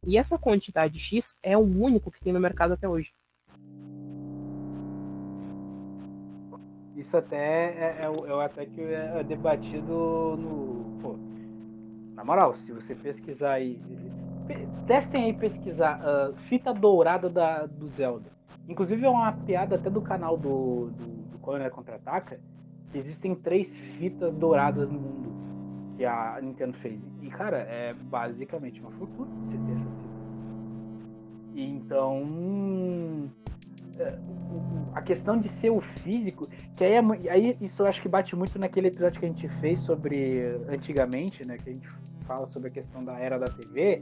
E 0.05 0.17
essa 0.17 0.37
quantidade 0.37 0.99
X 0.99 1.37
é 1.41 1.57
o 1.57 1.61
único 1.61 2.11
que 2.11 2.21
tem 2.21 2.31
no 2.31 2.39
mercado 2.39 2.73
até 2.73 2.87
hoje. 2.87 3.11
Isso 6.95 7.17
até 7.17 7.37
é, 7.37 7.97
é, 8.01 8.05
é 8.05 8.45
até 8.45 8.65
que 8.65 8.79
é 8.79 9.23
debatido 9.23 10.37
no. 10.37 10.97
Pô, 11.01 11.17
na 12.13 12.23
moral, 12.23 12.53
se 12.53 12.71
você 12.71 12.95
pesquisar 12.95 13.53
aí. 13.53 13.81
Testem 14.85 15.25
aí 15.25 15.33
pesquisar 15.33 15.99
uh, 15.99 16.35
fita 16.41 16.71
dourada 16.71 17.27
da, 17.27 17.65
do 17.65 17.87
Zelda. 17.87 18.29
Inclusive 18.69 19.03
é 19.03 19.09
uma 19.09 19.31
piada 19.31 19.75
até 19.75 19.89
do 19.89 20.01
canal 20.01 20.37
do, 20.37 20.91
do, 20.91 21.05
do 21.31 21.39
Contra-Ataca. 21.39 22.39
Existem 22.93 23.33
três 23.33 23.75
fitas 23.75 24.33
douradas 24.35 24.87
no 24.87 24.99
mundo 24.99 25.24
que 25.95 26.05
a 26.05 26.39
Nintendo 26.41 26.73
fez. 26.77 27.01
E, 27.21 27.29
cara, 27.29 27.57
é 27.57 27.93
basicamente 27.93 28.79
uma 28.81 28.91
fortuna 28.91 29.29
você 29.41 29.57
ter 29.57 29.71
essas 29.73 29.99
fitas. 29.99 30.15
Então. 31.55 33.29
É, 33.97 34.17
a 34.93 35.01
questão 35.01 35.37
de 35.37 35.47
ser 35.47 35.69
o 35.69 35.81
físico, 35.81 36.47
que 36.75 36.83
aí, 36.83 36.93
é, 36.93 37.29
aí 37.29 37.57
isso 37.61 37.81
eu 37.81 37.87
acho 37.87 38.01
que 38.01 38.07
bate 38.07 38.35
muito 38.35 38.57
naquele 38.59 38.87
episódio 38.87 39.19
que 39.19 39.25
a 39.25 39.29
gente 39.29 39.47
fez 39.59 39.79
sobre 39.79 40.41
antigamente, 40.69 41.45
né? 41.45 41.57
Que 41.57 41.69
a 41.69 41.73
gente 41.73 41.89
fala 42.25 42.47
sobre 42.47 42.69
a 42.69 42.71
questão 42.71 43.03
da 43.03 43.17
era 43.17 43.37
da 43.37 43.45
TV, 43.45 44.01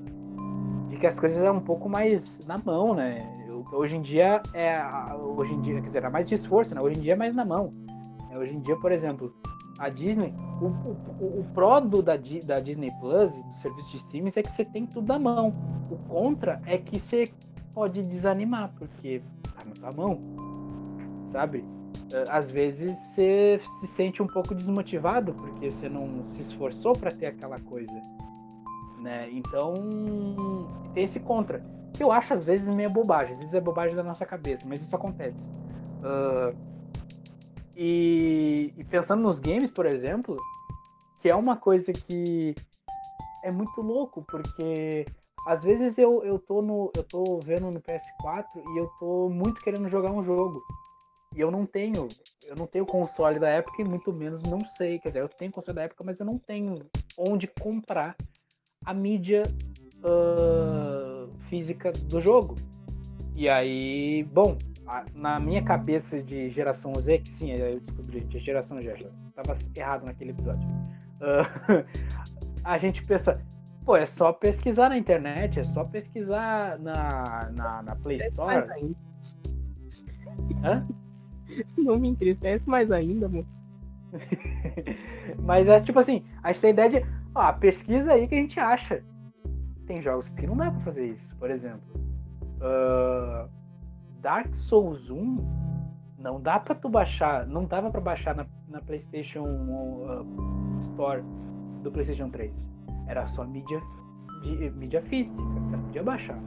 de 0.89 0.97
que 0.97 1.05
as 1.05 1.19
coisas 1.19 1.37
eram 1.37 1.57
um 1.57 1.61
pouco 1.61 1.89
mais 1.89 2.45
na 2.47 2.57
mão, 2.57 2.95
né? 2.95 3.27
Hoje 3.71 3.95
em 3.95 4.01
dia 4.01 4.41
é. 4.53 4.75
Hoje 5.15 5.53
em 5.53 5.61
dia, 5.61 5.81
quer 5.81 5.87
dizer, 5.87 5.99
era 5.99 6.09
mais 6.09 6.27
de 6.27 6.35
esforço, 6.35 6.75
né? 6.75 6.81
Hoje 6.81 6.97
em 6.97 7.01
dia 7.01 7.13
é 7.13 7.15
mais 7.15 7.33
na 7.35 7.45
mão. 7.45 7.73
Hoje 8.35 8.53
em 8.53 8.59
dia, 8.59 8.75
por 8.77 8.91
exemplo, 8.91 9.33
a 9.79 9.89
Disney, 9.89 10.33
o, 10.61 10.65
o, 10.65 11.39
o 11.39 11.45
pró 11.53 11.79
do, 11.79 12.01
da, 12.01 12.13
da 12.45 12.59
Disney 12.59 12.91
Plus, 12.99 13.31
do 13.31 13.53
serviço 13.53 13.91
de 13.91 13.97
streams, 13.97 14.37
é 14.37 14.43
que 14.43 14.51
você 14.51 14.63
tem 14.63 14.85
tudo 14.85 15.11
à 15.11 15.19
mão. 15.19 15.53
O 15.89 15.97
contra 16.07 16.61
é 16.65 16.77
que 16.77 16.99
você 16.99 17.31
pode 17.73 18.03
desanimar, 18.03 18.71
porque 18.77 19.21
tá 19.41 19.65
na 19.65 19.91
tua 19.91 19.91
mão, 19.91 20.19
sabe? 21.31 21.65
É, 22.13 22.23
às 22.29 22.51
vezes 22.51 22.95
você 22.95 23.59
se 23.79 23.87
sente 23.87 24.21
um 24.21 24.27
pouco 24.27 24.53
desmotivado, 24.53 25.33
porque 25.33 25.71
você 25.71 25.89
não 25.89 26.23
se 26.23 26.41
esforçou 26.41 26.93
para 26.93 27.11
ter 27.11 27.29
aquela 27.29 27.59
coisa, 27.59 27.93
né? 29.01 29.29
Então, 29.31 29.73
tem 30.93 31.03
esse 31.03 31.19
contra. 31.19 31.63
Que 31.93 32.03
eu 32.03 32.11
acho 32.11 32.33
às 32.33 32.43
vezes 32.43 32.67
meio 32.69 32.89
bobagem, 32.89 33.33
às 33.33 33.39
vezes 33.39 33.53
é 33.53 33.61
bobagem 33.61 33.95
da 33.95 34.03
nossa 34.03 34.25
cabeça, 34.25 34.67
mas 34.67 34.81
isso 34.81 34.95
acontece. 34.95 35.49
Uh, 35.99 36.55
e, 37.75 38.73
e, 38.77 38.83
pensando 38.83 39.21
nos 39.21 39.39
games, 39.39 39.71
por 39.71 39.85
exemplo, 39.85 40.37
que 41.19 41.29
é 41.29 41.35
uma 41.35 41.57
coisa 41.57 41.91
que 41.91 42.55
é 43.43 43.51
muito 43.51 43.81
louco, 43.81 44.23
porque 44.27 45.05
às 45.47 45.63
vezes 45.63 45.97
eu, 45.97 46.23
eu, 46.23 46.39
tô 46.39 46.61
no, 46.61 46.91
eu 46.95 47.03
tô 47.03 47.39
vendo 47.39 47.69
no 47.69 47.81
PS4 47.81 48.45
e 48.55 48.77
eu 48.77 48.87
tô 48.99 49.29
muito 49.29 49.61
querendo 49.61 49.89
jogar 49.89 50.11
um 50.11 50.23
jogo. 50.23 50.61
E 51.35 51.41
eu 51.41 51.49
não 51.49 51.65
tenho, 51.65 52.07
eu 52.45 52.55
não 52.55 52.67
tenho 52.67 52.85
console 52.85 53.39
da 53.39 53.49
época 53.49 53.81
e 53.81 53.85
muito 53.85 54.13
menos 54.13 54.43
não 54.43 54.59
sei. 54.77 54.99
Quer 54.99 55.09
dizer, 55.09 55.21
eu 55.21 55.29
tenho 55.29 55.51
console 55.51 55.75
da 55.75 55.83
época, 55.83 56.03
mas 56.03 56.19
eu 56.19 56.25
não 56.25 56.37
tenho 56.37 56.75
onde 57.17 57.47
comprar 57.47 58.15
a 58.85 58.93
mídia 58.93 59.43
uh, 59.99 61.33
física 61.49 61.91
do 61.91 62.21
jogo. 62.21 62.55
E 63.35 63.49
aí, 63.49 64.23
bom, 64.31 64.55
na 65.13 65.39
minha 65.39 65.63
cabeça 65.63 66.21
de 66.21 66.49
geração 66.49 66.93
Z, 66.95 67.19
que 67.19 67.29
sim, 67.29 67.51
eu 67.51 67.79
descobri, 67.79 68.21
de 68.21 68.39
geração 68.39 68.81
Z, 68.81 69.09
estava 69.19 69.57
errado 69.75 70.05
naquele 70.05 70.31
episódio. 70.31 70.67
Uh, 71.19 71.85
a 72.63 72.77
gente 72.77 73.03
pensa, 73.05 73.41
pô, 73.85 73.95
é 73.95 74.05
só 74.05 74.33
pesquisar 74.33 74.89
na 74.89 74.97
internet, 74.97 75.59
é 75.59 75.63
só 75.63 75.83
pesquisar 75.83 76.77
na, 76.79 77.49
na, 77.51 77.81
na 77.83 77.95
Play 77.95 78.17
Store. 78.27 78.67
Hã? 80.63 80.85
Não 81.77 81.97
me 81.97 82.09
entristece 82.09 82.67
mais 82.67 82.91
ainda, 82.91 83.29
moço. 83.29 83.61
Mas 85.39 85.67
é 85.67 85.79
tipo 85.79 85.99
assim, 85.99 86.23
a 86.41 86.51
gente 86.51 86.61
tem 86.61 86.69
ideia 86.71 86.89
de, 86.89 87.05
ó, 87.33 87.51
pesquisa 87.53 88.13
aí 88.13 88.27
que 88.27 88.35
a 88.35 88.37
gente 88.37 88.59
acha. 88.59 89.03
Tem 89.85 90.01
jogos 90.01 90.29
que 90.29 90.47
não 90.47 90.55
dá 90.55 90.71
pra 90.71 90.79
fazer 90.79 91.07
isso, 91.07 91.35
por 91.35 91.51
exemplo. 91.51 91.81
Uh, 92.57 93.49
Dark 94.23 94.55
Souls 94.55 95.09
1 95.09 95.37
não 96.17 96.39
dá 96.39 96.57
para 96.57 96.73
tu 96.73 96.87
baixar, 96.87 97.45
não 97.45 97.65
dava 97.65 97.91
para 97.91 97.99
baixar 97.99 98.33
na, 98.33 98.45
na 98.69 98.79
PlayStation 98.79 99.43
uh, 99.43 100.79
Store 100.79 101.21
do 101.83 101.91
PlayStation 101.91 102.29
3. 102.29 102.53
Era 103.05 103.27
só 103.27 103.43
mídia, 103.43 103.81
mídia 104.75 105.01
física, 105.01 105.35
você 105.35 105.75
não 105.75 105.83
podia 105.83 106.03
baixar. 106.03 106.39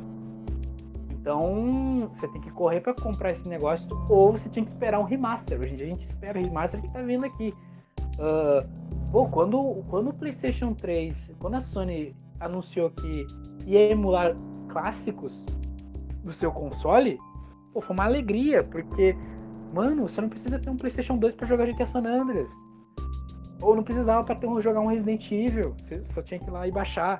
Então, 1.10 2.10
você 2.14 2.26
tem 2.28 2.40
que 2.40 2.50
correr 2.50 2.80
para 2.80 2.94
comprar 2.94 3.32
esse 3.32 3.46
negócio 3.46 3.86
ou 4.08 4.32
você 4.32 4.48
tinha 4.48 4.64
que 4.64 4.70
esperar 4.70 4.98
um 4.98 5.04
remaster. 5.04 5.60
Hoje 5.60 5.74
em 5.74 5.76
dia 5.76 5.86
a 5.86 5.90
gente 5.90 6.06
espera 6.06 6.38
o 6.38 6.42
remaster 6.42 6.80
que 6.80 6.88
tá 6.88 7.02
vindo 7.02 7.26
aqui. 7.26 7.52
Uh, 8.18 9.28
quando, 9.28 9.84
quando 9.90 10.08
o 10.08 10.14
PlayStation 10.14 10.72
3, 10.72 11.34
quando 11.38 11.56
a 11.56 11.60
Sony 11.60 12.16
anunciou 12.40 12.90
que 12.90 13.26
ia 13.66 13.90
emular 13.90 14.34
clássicos 14.68 15.44
do 16.24 16.32
seu 16.32 16.50
console, 16.50 17.18
pô, 17.76 17.80
foi 17.82 17.94
uma 17.94 18.04
alegria, 18.04 18.64
porque 18.64 19.14
Mano, 19.72 20.08
você 20.08 20.22
não 20.22 20.28
precisa 20.30 20.58
ter 20.58 20.70
um 20.70 20.76
PlayStation 20.76 21.18
2 21.18 21.34
para 21.34 21.46
jogar 21.46 21.66
GTA 21.66 21.86
San 21.86 22.06
Andreas. 22.06 22.50
Ou 23.60 23.76
não 23.76 23.82
precisava 23.82 24.24
para 24.24 24.34
ter 24.34 24.46
um, 24.46 24.60
jogar 24.60 24.80
um 24.80 24.86
Resident 24.86 25.30
Evil. 25.30 25.74
Você 25.78 26.02
só 26.04 26.22
tinha 26.22 26.40
que 26.40 26.46
ir 26.46 26.50
lá 26.50 26.66
e 26.66 26.72
baixar. 26.72 27.18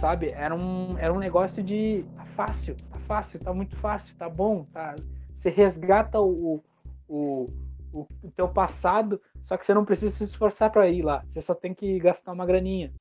Sabe? 0.00 0.30
Era 0.32 0.54
um, 0.54 0.96
era 0.98 1.12
um 1.12 1.18
negócio 1.18 1.62
de. 1.62 2.04
Tá 2.16 2.24
fácil, 2.24 2.76
tá 2.90 2.98
fácil, 3.00 3.40
tá 3.40 3.52
muito 3.52 3.76
fácil, 3.76 4.14
tá 4.16 4.28
bom. 4.28 4.64
Tá... 4.72 4.94
Você 5.34 5.50
resgata 5.50 6.18
o, 6.18 6.62
o, 7.08 7.46
o, 7.92 8.06
o 8.22 8.30
teu 8.30 8.48
passado, 8.48 9.20
só 9.42 9.56
que 9.56 9.66
você 9.66 9.74
não 9.74 9.84
precisa 9.84 10.14
se 10.14 10.24
esforçar 10.24 10.70
para 10.70 10.88
ir 10.88 11.02
lá. 11.02 11.24
Você 11.32 11.40
só 11.40 11.54
tem 11.54 11.74
que 11.74 11.98
gastar 11.98 12.32
uma 12.32 12.46
graninha. 12.46 12.92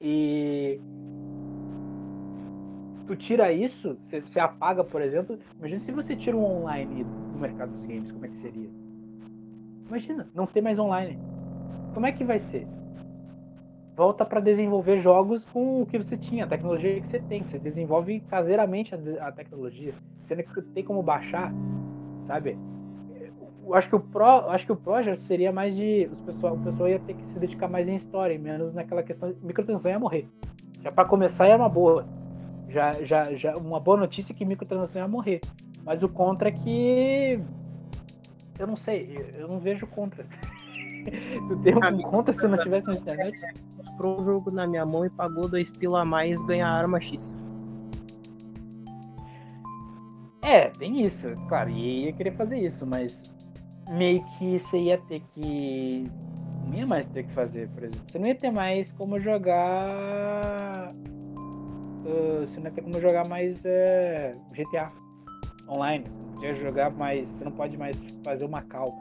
E 0.00 0.80
tu 3.06 3.16
tira 3.16 3.52
isso, 3.52 3.96
você, 4.04 4.40
apaga, 4.40 4.82
por 4.84 5.02
exemplo. 5.02 5.38
Imagina 5.58 5.80
se 5.80 5.92
você 5.92 6.16
tira 6.16 6.36
um 6.36 6.44
online 6.44 7.04
do 7.04 7.38
mercado 7.38 7.72
dos 7.72 7.84
games, 7.84 8.10
como 8.10 8.24
é 8.26 8.28
que 8.28 8.36
seria? 8.38 8.68
Imagina, 9.88 10.28
não 10.34 10.46
ter 10.46 10.60
mais 10.60 10.78
online. 10.78 11.18
Como 11.92 12.06
é 12.06 12.12
que 12.12 12.24
vai 12.24 12.38
ser? 12.38 12.66
Volta 13.96 14.24
para 14.24 14.40
desenvolver 14.40 14.98
jogos 14.98 15.44
com 15.44 15.82
o 15.82 15.86
que 15.86 15.98
você 15.98 16.16
tinha, 16.16 16.44
a 16.44 16.48
tecnologia 16.48 17.00
que 17.00 17.06
você 17.06 17.20
tem. 17.20 17.44
Você 17.44 17.58
desenvolve 17.58 18.20
caseiramente 18.20 18.94
a, 18.94 19.28
a 19.28 19.32
tecnologia. 19.32 19.92
Você 20.22 20.34
não 20.34 20.44
tem 20.72 20.82
como 20.82 21.02
baixar, 21.02 21.52
sabe? 22.22 22.58
Eu 23.66 23.74
acho 23.74 23.88
que 23.88 23.96
o 23.96 24.00
Pro, 24.00 24.50
acho 24.50 24.66
que 24.66 24.72
o 24.72 24.76
Project 24.76 25.22
seria 25.22 25.50
mais 25.50 25.74
de. 25.74 26.08
Os 26.12 26.20
pessoal, 26.20 26.54
o 26.54 26.58
pessoal 26.58 26.88
ia 26.88 26.98
ter 26.98 27.14
que 27.14 27.26
se 27.28 27.38
dedicar 27.38 27.68
mais 27.68 27.88
em 27.88 27.96
história, 27.96 28.38
menos 28.38 28.74
naquela 28.74 29.02
questão. 29.02 29.34
Microtransação 29.42 29.90
ia 29.90 29.98
morrer. 29.98 30.28
Já 30.82 30.92
para 30.92 31.08
começar 31.08 31.46
é 31.46 31.56
uma 31.56 31.68
boa. 31.68 32.06
Já, 32.74 32.92
já, 33.04 33.22
já, 33.36 33.56
uma 33.56 33.78
boa 33.78 33.96
notícia 33.96 34.32
é 34.32 34.36
que 34.36 34.44
microtransação 34.44 35.00
ia 35.00 35.06
morrer. 35.06 35.40
Mas 35.84 36.02
o 36.02 36.08
contra 36.08 36.48
é 36.48 36.52
que. 36.52 37.40
Eu 38.58 38.66
não 38.66 38.76
sei, 38.76 39.32
eu 39.38 39.46
não 39.46 39.60
vejo 39.60 39.86
contra. 39.86 40.26
tu 41.48 41.56
tem 41.62 41.72
um 41.76 42.02
contra 42.02 42.32
se 42.32 42.48
não 42.48 42.58
tivesse 42.58 42.88
na 42.88 42.94
internet? 42.94 43.38
Comprou 43.76 44.20
o 44.20 44.24
jogo 44.24 44.50
na 44.50 44.66
minha 44.66 44.84
mão 44.84 45.06
e 45.06 45.10
pagou 45.10 45.48
dois 45.48 45.70
pila 45.70 46.02
a 46.02 46.04
mais 46.04 46.44
ganhar 46.46 46.68
arma 46.68 47.00
X. 47.00 47.32
É, 50.42 50.68
tem 50.70 51.06
isso, 51.06 51.32
claro, 51.48 51.70
e 51.70 52.06
ia 52.06 52.12
querer 52.12 52.32
fazer 52.32 52.58
isso, 52.58 52.84
mas 52.84 53.32
meio 53.88 54.24
que 54.36 54.58
você 54.58 54.78
ia 54.78 54.98
ter 54.98 55.20
que. 55.30 56.10
Não 56.66 56.74
ia 56.74 56.86
mais 56.88 57.06
ter 57.06 57.22
que 57.22 57.32
fazer, 57.34 57.68
por 57.68 57.84
exemplo. 57.84 58.02
Você 58.08 58.18
não 58.18 58.26
ia 58.26 58.34
ter 58.34 58.50
mais 58.50 58.90
como 58.90 59.20
jogar 59.20 60.83
uh, 62.04 62.46
você 62.46 62.60
não 62.60 62.70
tem 62.70 62.84
como 62.84 63.00
jogar 63.00 63.26
mais 63.28 63.58
uh, 63.58 64.40
GTA 64.52 64.92
online. 65.68 66.04
Você 66.04 66.34
podia 66.34 66.54
jogar 66.56 66.90
mais. 66.90 67.28
Você 67.28 67.44
não 67.44 67.52
pode 67.52 67.76
mais 67.76 67.96
fazer 68.24 68.44
o 68.44 68.48
Macau. 68.48 68.98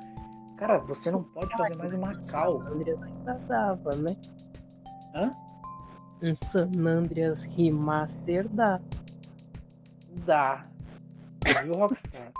Cara, 0.58 0.80
você 0.80 1.12
não 1.12 1.24
pode 1.24 1.56
fazer 1.58 1.76
mais 1.78 1.94
o 1.94 1.98
Macau. 1.98 2.64
San 2.64 2.72
Andreas 2.72 3.02
ainda 3.02 3.34
dava, 3.48 3.96
né? 3.96 4.16
Hã? 5.14 5.32
Um 6.22 6.36
San 6.36 6.72
Andreas 6.88 7.44
Remaster 7.44 8.48
dá. 8.50 8.80
Dá. 10.26 10.66
Viu, 11.64 11.74
Rockstar? 11.74 12.32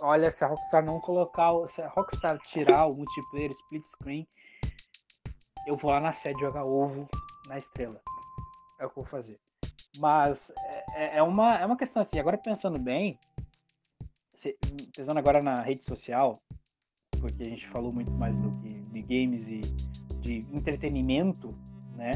Olha, 0.00 0.30
se 0.30 0.44
a 0.44 0.48
Rockstar 0.48 0.84
não 0.84 1.00
colocar. 1.00 1.52
Se 1.68 1.80
a 1.80 1.88
Rockstar 1.88 2.38
tirar 2.38 2.86
o 2.86 2.94
multiplayer 2.94 3.52
split 3.52 3.86
screen, 3.86 4.28
eu 5.66 5.76
vou 5.76 5.90
lá 5.90 6.00
na 6.00 6.12
sede 6.12 6.40
jogar 6.40 6.64
ovo 6.64 7.08
na 7.48 7.58
estrela 7.58 8.00
é 8.84 8.86
o 8.86 8.90
que 8.90 8.98
eu 8.98 9.02
vou 9.02 9.10
fazer. 9.10 9.38
Mas 9.98 10.50
é, 10.58 10.84
é, 10.94 11.16
é, 11.18 11.22
uma, 11.22 11.56
é 11.56 11.66
uma 11.66 11.76
questão 11.76 12.02
assim, 12.02 12.18
agora 12.18 12.36
pensando 12.36 12.78
bem, 12.78 13.18
pensando 14.94 15.18
agora 15.18 15.42
na 15.42 15.60
rede 15.60 15.84
social, 15.84 16.42
porque 17.20 17.42
a 17.42 17.48
gente 17.48 17.66
falou 17.68 17.92
muito 17.92 18.10
mais 18.10 18.36
do 18.36 18.50
que 18.58 18.80
de 18.80 19.02
games 19.02 19.48
e 19.48 19.60
de 20.20 20.46
entretenimento, 20.52 21.54
né? 21.96 22.10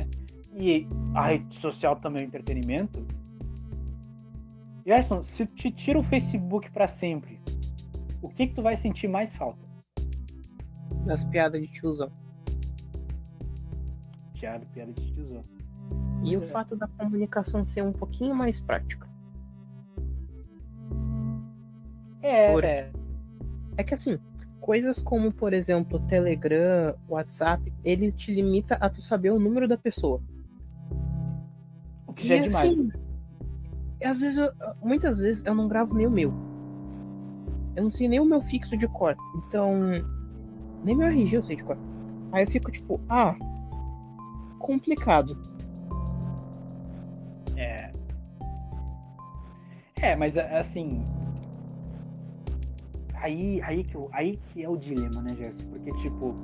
E 0.52 0.86
a 1.14 1.28
rede 1.28 1.54
social 1.56 1.96
também 1.96 2.22
é 2.22 2.26
entretenimento. 2.26 3.06
Gerson, 4.84 5.22
se 5.22 5.46
te 5.46 5.70
tira 5.70 5.98
o 5.98 6.02
Facebook 6.02 6.70
para 6.70 6.88
sempre, 6.88 7.40
o 8.22 8.28
que 8.28 8.48
que 8.48 8.54
tu 8.54 8.62
vai 8.62 8.76
sentir 8.76 9.06
mais 9.06 9.34
falta? 9.36 9.60
Das 11.04 11.24
piadas 11.24 11.60
de 11.60 11.68
tiozão. 11.68 12.10
Piada, 14.32 14.66
piada 14.66 14.92
de 14.92 15.12
tiozão. 15.12 15.44
E 16.32 16.36
o 16.36 16.42
fato 16.42 16.76
da 16.76 16.86
comunicação 16.86 17.64
ser 17.64 17.82
um 17.82 17.92
pouquinho 17.92 18.34
mais 18.34 18.60
prática. 18.60 19.08
É, 22.22 22.52
Por... 22.52 22.64
é. 22.64 22.90
É 23.76 23.84
que 23.84 23.94
assim, 23.94 24.18
coisas 24.60 24.98
como, 24.98 25.32
por 25.32 25.52
exemplo, 25.52 26.00
Telegram, 26.00 26.94
WhatsApp, 27.08 27.72
ele 27.84 28.12
te 28.12 28.34
limita 28.34 28.74
a 28.74 28.90
tu 28.90 29.00
saber 29.00 29.30
o 29.30 29.38
número 29.38 29.68
da 29.68 29.78
pessoa. 29.78 30.20
O 32.06 32.12
que 32.12 32.26
já 32.26 32.36
é 32.36 32.40
demais. 32.40 32.72
Assim, 32.72 32.90
às 34.04 34.20
vezes, 34.20 34.38
eu, 34.38 34.52
muitas 34.82 35.18
vezes 35.18 35.44
eu 35.44 35.54
não 35.54 35.68
gravo 35.68 35.94
nem 35.94 36.06
o 36.06 36.10
meu. 36.10 36.32
Eu 37.74 37.84
não 37.84 37.90
sei 37.90 38.08
nem 38.08 38.20
o 38.20 38.24
meu 38.24 38.40
fixo 38.42 38.76
de 38.76 38.86
cor. 38.88 39.16
Então, 39.36 39.72
nem 40.84 40.96
meu 40.96 41.08
RG 41.08 41.36
eu 41.36 41.42
sei 41.42 41.56
de 41.56 41.64
cor. 41.64 41.78
Aí 42.32 42.44
eu 42.44 42.50
fico 42.50 42.70
tipo, 42.70 43.00
ah, 43.08 43.34
complicado. 44.58 45.40
É, 50.00 50.16
mas 50.16 50.36
assim. 50.36 51.04
Aí, 53.14 53.60
aí, 53.62 53.82
que, 53.82 53.96
aí 54.12 54.38
que 54.52 54.62
é 54.62 54.68
o 54.68 54.76
dilema, 54.76 55.20
né, 55.22 55.34
Gerson? 55.36 55.64
Porque, 55.70 55.90
tipo. 55.96 56.34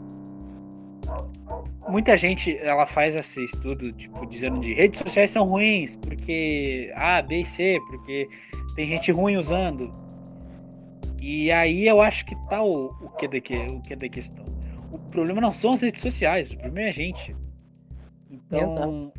Muita 1.86 2.16
gente 2.16 2.56
ela 2.58 2.86
faz 2.86 3.14
esse 3.14 3.44
estudo, 3.44 3.92
tipo, 3.92 4.24
dizendo 4.26 4.60
de 4.60 4.72
redes 4.72 5.00
sociais 5.00 5.30
são 5.30 5.46
ruins, 5.46 5.96
porque 5.96 6.90
A, 6.96 7.20
B 7.20 7.40
e 7.40 7.44
C, 7.44 7.78
porque 7.88 8.26
tem 8.74 8.86
gente 8.86 9.12
ruim 9.12 9.36
usando. 9.36 9.92
E 11.20 11.52
aí 11.52 11.86
eu 11.86 12.00
acho 12.00 12.24
que 12.24 12.34
tá 12.48 12.62
o, 12.62 12.86
o, 12.86 13.10
que, 13.10 13.28
da, 13.28 13.36
o 13.36 13.82
que 13.82 13.94
da 13.94 14.08
questão. 14.08 14.44
O 14.90 14.98
problema 14.98 15.40
não 15.40 15.52
são 15.52 15.72
as 15.72 15.82
redes 15.82 16.00
sociais, 16.00 16.50
o 16.52 16.56
problema 16.56 16.86
é 16.86 16.88
a 16.88 16.92
gente. 16.92 17.36
Então, 18.30 18.60
Exato. 18.60 19.12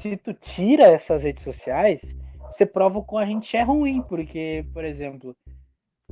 se 0.00 0.16
tu 0.16 0.32
tira 0.34 0.84
essas 0.84 1.24
redes 1.24 1.42
sociais, 1.42 2.14
você 2.50 2.66
prova 2.66 3.00
com 3.02 3.16
a 3.16 3.24
gente 3.24 3.56
é 3.56 3.62
ruim, 3.62 4.02
porque, 4.02 4.66
por 4.72 4.84
exemplo, 4.84 5.36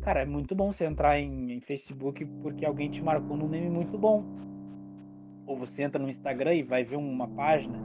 cara, 0.00 0.22
é 0.22 0.24
muito 0.24 0.54
bom 0.54 0.72
você 0.72 0.84
entrar 0.84 1.18
em, 1.18 1.52
em, 1.52 1.60
Facebook 1.60 2.24
porque 2.42 2.64
alguém 2.64 2.90
te 2.90 3.02
marcou 3.02 3.36
num 3.36 3.48
meme 3.48 3.68
muito 3.68 3.98
bom. 3.98 4.24
Ou 5.46 5.56
você 5.56 5.82
entra 5.82 6.00
no 6.00 6.08
Instagram 6.08 6.54
e 6.54 6.62
vai 6.62 6.84
ver 6.84 6.96
uma 6.96 7.26
página, 7.26 7.78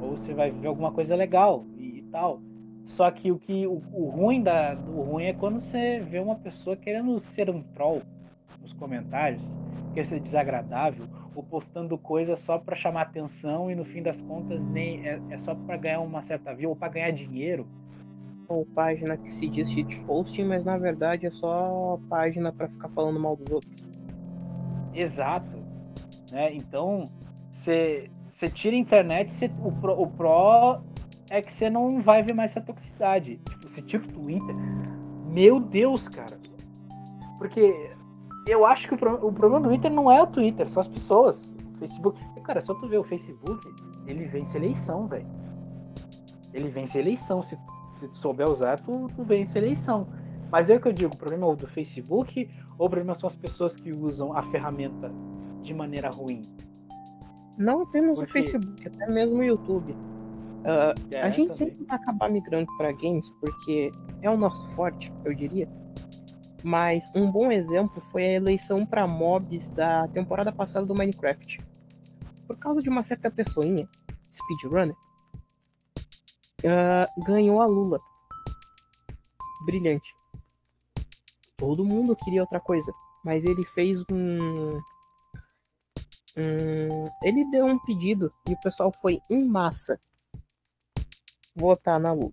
ou 0.00 0.16
você 0.16 0.32
vai 0.32 0.50
ver 0.50 0.68
alguma 0.68 0.92
coisa 0.92 1.14
legal 1.14 1.66
e, 1.76 1.98
e 1.98 2.02
tal. 2.04 2.40
Só 2.86 3.10
que 3.10 3.30
o 3.30 3.38
que 3.38 3.66
o, 3.66 3.82
o, 3.92 4.08
ruim 4.08 4.42
da 4.42 4.74
o 4.88 5.02
ruim 5.02 5.24
é 5.24 5.34
quando 5.34 5.60
você 5.60 6.00
vê 6.00 6.18
uma 6.18 6.36
pessoa 6.36 6.76
querendo 6.76 7.20
ser 7.20 7.50
um 7.50 7.62
troll 7.62 8.02
nos 8.62 8.72
comentários, 8.72 9.46
quer 9.92 10.06
ser 10.06 10.20
desagradável, 10.20 11.06
ou 11.34 11.42
postando 11.42 11.98
coisa 11.98 12.36
só 12.36 12.58
para 12.58 12.74
chamar 12.74 13.02
atenção 13.02 13.70
e 13.70 13.74
no 13.74 13.84
fim 13.84 14.02
das 14.02 14.22
contas 14.22 14.66
nem 14.66 15.06
é, 15.06 15.20
é 15.30 15.38
só 15.38 15.54
para 15.54 15.76
ganhar 15.76 16.00
uma 16.00 16.22
certa 16.22 16.54
view 16.54 16.70
ou 16.70 16.76
para 16.76 16.88
ganhar 16.88 17.10
dinheiro 17.10 17.66
ou 18.54 18.66
página 18.66 19.16
que 19.16 19.32
se 19.32 19.48
diz 19.48 19.70
shitposting, 19.70 20.44
mas 20.44 20.64
na 20.64 20.76
verdade 20.76 21.26
é 21.26 21.30
só 21.30 21.98
página 22.08 22.52
para 22.52 22.68
ficar 22.68 22.88
falando 22.88 23.20
mal 23.20 23.36
dos 23.36 23.50
outros. 23.50 23.88
Exato. 24.92 25.56
Né? 26.32 26.54
Então, 26.54 27.04
você 27.52 28.10
tira 28.52 28.76
a 28.76 28.78
internet, 28.78 29.30
cê, 29.30 29.50
o, 29.62 29.72
pro, 29.72 30.00
o 30.00 30.06
pro 30.06 30.80
é 31.30 31.40
que 31.40 31.52
você 31.52 31.70
não 31.70 32.02
vai 32.02 32.22
ver 32.22 32.34
mais 32.34 32.50
essa 32.50 32.60
toxicidade. 32.60 33.40
Tipo, 33.48 33.68
você 33.68 33.80
tira 33.80 34.02
o 34.02 34.08
Twitter. 34.08 34.54
Meu 35.26 35.60
Deus, 35.60 36.08
cara. 36.08 36.36
Porque 37.38 37.92
eu 38.48 38.66
acho 38.66 38.88
que 38.88 38.94
o, 38.94 38.98
pro, 38.98 39.26
o 39.26 39.32
problema 39.32 39.60
do 39.60 39.68
Twitter 39.68 39.90
não 39.90 40.10
é 40.10 40.20
o 40.20 40.26
Twitter, 40.26 40.68
são 40.68 40.80
as 40.80 40.88
pessoas. 40.88 41.54
O 41.74 41.78
Facebook. 41.78 42.20
Cara, 42.42 42.60
só 42.60 42.74
tu 42.74 42.88
ver 42.88 42.98
o 42.98 43.04
Facebook, 43.04 43.64
ele 44.08 44.24
vence 44.24 44.58
eleição, 44.58 45.06
velho. 45.06 45.26
Ele 46.52 46.68
vence 46.68 46.98
eleição. 46.98 47.42
Se 47.42 47.56
se 48.00 48.08
tu 48.08 48.16
souber 48.16 48.48
usar, 48.48 48.80
tu, 48.80 49.08
tu 49.14 49.22
vence 49.22 49.58
a 49.58 49.62
eleição. 49.62 50.08
Mas 50.50 50.68
é 50.68 50.74
o 50.74 50.80
que 50.80 50.88
eu 50.88 50.92
digo, 50.92 51.14
o 51.14 51.16
problema 51.16 51.46
é 51.46 51.48
o 51.50 51.54
do 51.54 51.66
Facebook 51.68 52.50
ou 52.78 52.86
o 52.86 52.90
problema 52.90 53.14
são 53.14 53.28
as 53.28 53.36
pessoas 53.36 53.76
que 53.76 53.92
usam 53.92 54.36
a 54.36 54.42
ferramenta 54.42 55.12
de 55.62 55.72
maneira 55.72 56.10
ruim? 56.10 56.42
Não 57.56 57.82
apenas 57.82 58.18
Porque... 58.18 58.30
o 58.30 58.32
Facebook, 58.32 58.88
até 58.88 59.06
mesmo 59.06 59.40
o 59.40 59.44
YouTube. 59.44 59.92
Uh, 59.92 60.92
é, 61.12 61.20
a 61.22 61.28
gente 61.28 61.50
também. 61.50 61.56
sempre 61.56 61.84
vai 61.84 61.96
acabar 61.96 62.30
migrando 62.30 62.66
para 62.76 62.92
games 62.92 63.30
porque 63.40 63.92
é 64.20 64.30
o 64.30 64.36
nosso 64.36 64.66
forte, 64.70 65.12
eu 65.24 65.34
diria. 65.34 65.68
Mas 66.62 67.10
um 67.14 67.30
bom 67.30 67.50
exemplo 67.50 68.02
foi 68.10 68.24
a 68.24 68.32
eleição 68.32 68.84
para 68.84 69.06
mobs 69.06 69.68
da 69.68 70.08
temporada 70.08 70.52
passada 70.52 70.84
do 70.84 70.94
Minecraft. 70.94 71.60
Por 72.46 72.56
causa 72.58 72.82
de 72.82 72.88
uma 72.88 73.02
certa 73.02 73.30
pessoinha, 73.30 73.88
speedrunner, 74.32 74.94
uh, 76.64 77.24
ganhou 77.24 77.60
a 77.60 77.66
Lula. 77.66 78.00
Brilhante. 79.64 80.14
todo 81.56 81.84
mundo 81.84 82.16
queria 82.16 82.40
outra 82.40 82.60
coisa. 82.60 82.92
Mas 83.24 83.44
ele 83.44 83.62
fez 83.64 84.02
um. 84.10 84.78
um 86.38 87.04
ele 87.22 87.50
deu 87.50 87.66
um 87.66 87.78
pedido 87.78 88.32
e 88.48 88.54
o 88.54 88.60
pessoal 88.60 88.90
foi 88.90 89.20
em 89.28 89.46
massa 89.46 90.00
votar 91.54 92.00
na 92.00 92.12
Lula. 92.12 92.32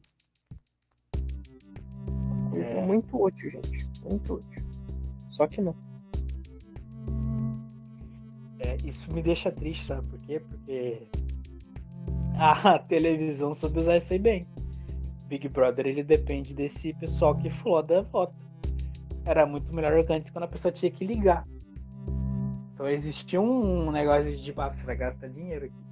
Coisa 2.49 2.73
é. 2.73 2.85
muito 2.85 3.21
útil, 3.21 3.49
gente. 3.49 3.85
Muito 4.03 4.35
útil. 4.35 4.65
Só 5.27 5.45
que 5.47 5.61
não. 5.61 5.75
É, 8.59 8.75
isso 8.87 9.13
me 9.13 9.21
deixa 9.21 9.51
triste, 9.51 9.85
sabe 9.85 10.07
por 10.07 10.19
quê? 10.21 10.39
Porque 10.39 11.07
a 12.39 12.79
televisão 12.87 13.53
soube 13.53 13.79
usar 13.79 13.97
isso 13.97 14.13
aí 14.13 14.19
bem. 14.19 14.47
Big 15.27 15.47
Brother 15.49 15.87
ele 15.87 16.03
depende 16.03 16.53
desse 16.53 16.93
pessoal 16.93 17.35
que 17.35 17.49
floda 17.49 18.03
voto. 18.03 18.33
Era 19.25 19.45
muito 19.45 19.73
melhor 19.73 19.93
antes 20.09 20.29
quando 20.29 20.45
a 20.45 20.47
pessoa 20.47 20.71
tinha 20.71 20.89
que 20.89 21.05
ligar. 21.05 21.45
Então 22.73 22.87
existia 22.87 23.41
um 23.41 23.91
negócio 23.91 24.31
de 24.31 24.43
tipo, 24.43 24.61
ah, 24.61 24.71
você 24.71 24.85
vai 24.85 24.95
gastar 24.95 25.27
dinheiro 25.27 25.65
aqui. 25.65 25.87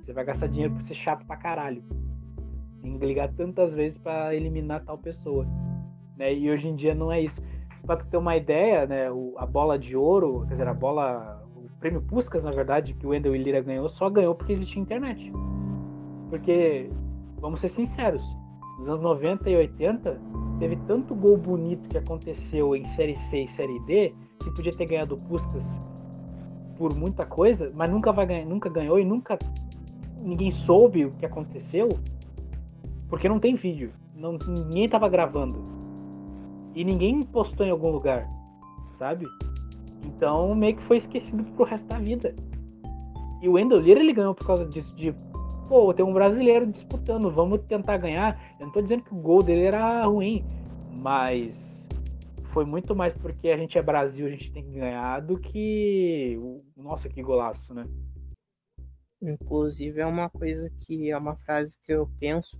Você 0.00 0.12
vai 0.12 0.24
gastar 0.24 0.46
dinheiro 0.46 0.74
por 0.74 0.82
ser 0.82 0.94
chato 0.94 1.24
pra 1.26 1.36
caralho. 1.36 1.82
Tem 2.82 2.98
que 2.98 3.06
ligar 3.06 3.32
tantas 3.32 3.74
vezes 3.74 3.98
para 3.98 4.34
eliminar 4.34 4.84
tal 4.84 4.98
pessoa. 4.98 5.46
Né? 6.16 6.34
E 6.34 6.50
hoje 6.50 6.68
em 6.68 6.76
dia 6.76 6.94
não 6.94 7.10
é 7.10 7.22
isso. 7.22 7.42
Pra 7.86 7.96
tu 7.96 8.06
ter 8.06 8.18
uma 8.18 8.36
ideia, 8.36 8.86
né, 8.86 9.10
o, 9.10 9.34
a 9.36 9.46
bola 9.46 9.78
de 9.78 9.96
ouro, 9.96 10.44
quer 10.46 10.52
dizer, 10.52 10.68
a 10.68 10.74
bola. 10.74 11.42
O 11.56 11.68
prêmio 11.80 12.02
Puskas, 12.02 12.44
na 12.44 12.50
verdade, 12.50 12.94
que 12.94 13.06
o 13.06 13.10
Wendell 13.10 13.34
Lira 13.34 13.60
ganhou, 13.60 13.88
só 13.88 14.08
ganhou 14.08 14.34
porque 14.34 14.52
existia 14.52 14.80
internet. 14.80 15.32
Porque, 16.30 16.90
vamos 17.40 17.60
ser 17.60 17.68
sinceros, 17.68 18.24
nos 18.78 18.88
anos 18.88 19.02
90 19.02 19.48
e 19.50 19.56
80, 19.56 20.20
teve 20.58 20.76
tanto 20.86 21.14
gol 21.14 21.36
bonito 21.36 21.88
que 21.88 21.98
aconteceu 21.98 22.74
em 22.74 22.84
Série 22.84 23.16
C 23.16 23.44
e 23.44 23.48
Série 23.48 23.78
D, 23.80 24.12
que 24.42 24.50
podia 24.50 24.72
ter 24.72 24.86
ganhado 24.86 25.16
Puskas 25.16 25.80
por 26.76 26.94
muita 26.94 27.24
coisa, 27.24 27.70
mas 27.74 27.90
nunca, 27.90 28.12
vai 28.12 28.26
ganhar, 28.26 28.46
nunca 28.46 28.68
ganhou 28.68 28.98
e 28.98 29.04
nunca 29.04 29.38
ninguém 30.20 30.50
soube 30.50 31.04
o 31.04 31.12
que 31.12 31.26
aconteceu, 31.26 31.88
porque 33.08 33.28
não 33.28 33.38
tem 33.38 33.54
vídeo. 33.54 33.92
Não, 34.16 34.38
ninguém 34.46 34.84
estava 34.84 35.08
gravando. 35.08 35.62
E 36.74 36.84
ninguém 36.84 37.22
postou 37.22 37.64
em 37.64 37.70
algum 37.70 37.90
lugar, 37.90 38.28
sabe? 38.92 39.26
Então 40.04 40.54
meio 40.54 40.76
que 40.76 40.82
foi 40.82 40.96
esquecido 40.96 41.44
pro 41.52 41.64
resto 41.64 41.86
da 41.86 41.98
vida. 41.98 42.34
E 43.40 43.48
o 43.48 43.56
Lira 43.58 44.00
ele 44.00 44.12
ganhou 44.12 44.34
por 44.34 44.46
causa 44.46 44.66
disso, 44.66 44.94
de 44.96 45.14
pô, 45.74 45.92
tem 45.92 46.04
um 46.04 46.12
brasileiro 46.12 46.68
disputando, 46.68 47.32
vamos 47.32 47.60
tentar 47.62 47.96
ganhar. 47.96 48.40
Eu 48.60 48.66
não 48.66 48.72
tô 48.72 48.80
dizendo 48.80 49.02
que 49.02 49.12
o 49.12 49.20
gol 49.20 49.42
dele 49.42 49.62
era 49.62 50.04
ruim, 50.04 50.44
mas 50.92 51.88
foi 52.52 52.64
muito 52.64 52.94
mais 52.94 53.12
porque 53.12 53.48
a 53.48 53.56
gente 53.56 53.76
é 53.76 53.82
Brasil, 53.82 54.24
a 54.24 54.30
gente 54.30 54.52
tem 54.52 54.62
que 54.62 54.78
ganhar 54.78 55.18
do 55.18 55.36
que. 55.36 56.38
Nossa, 56.76 57.08
que 57.08 57.20
golaço, 57.20 57.74
né? 57.74 57.88
Inclusive 59.20 60.00
é 60.00 60.06
uma 60.06 60.30
coisa 60.30 60.70
que 60.78 61.10
é 61.10 61.18
uma 61.18 61.34
frase 61.34 61.76
que 61.82 61.92
eu 61.92 62.08
penso 62.20 62.56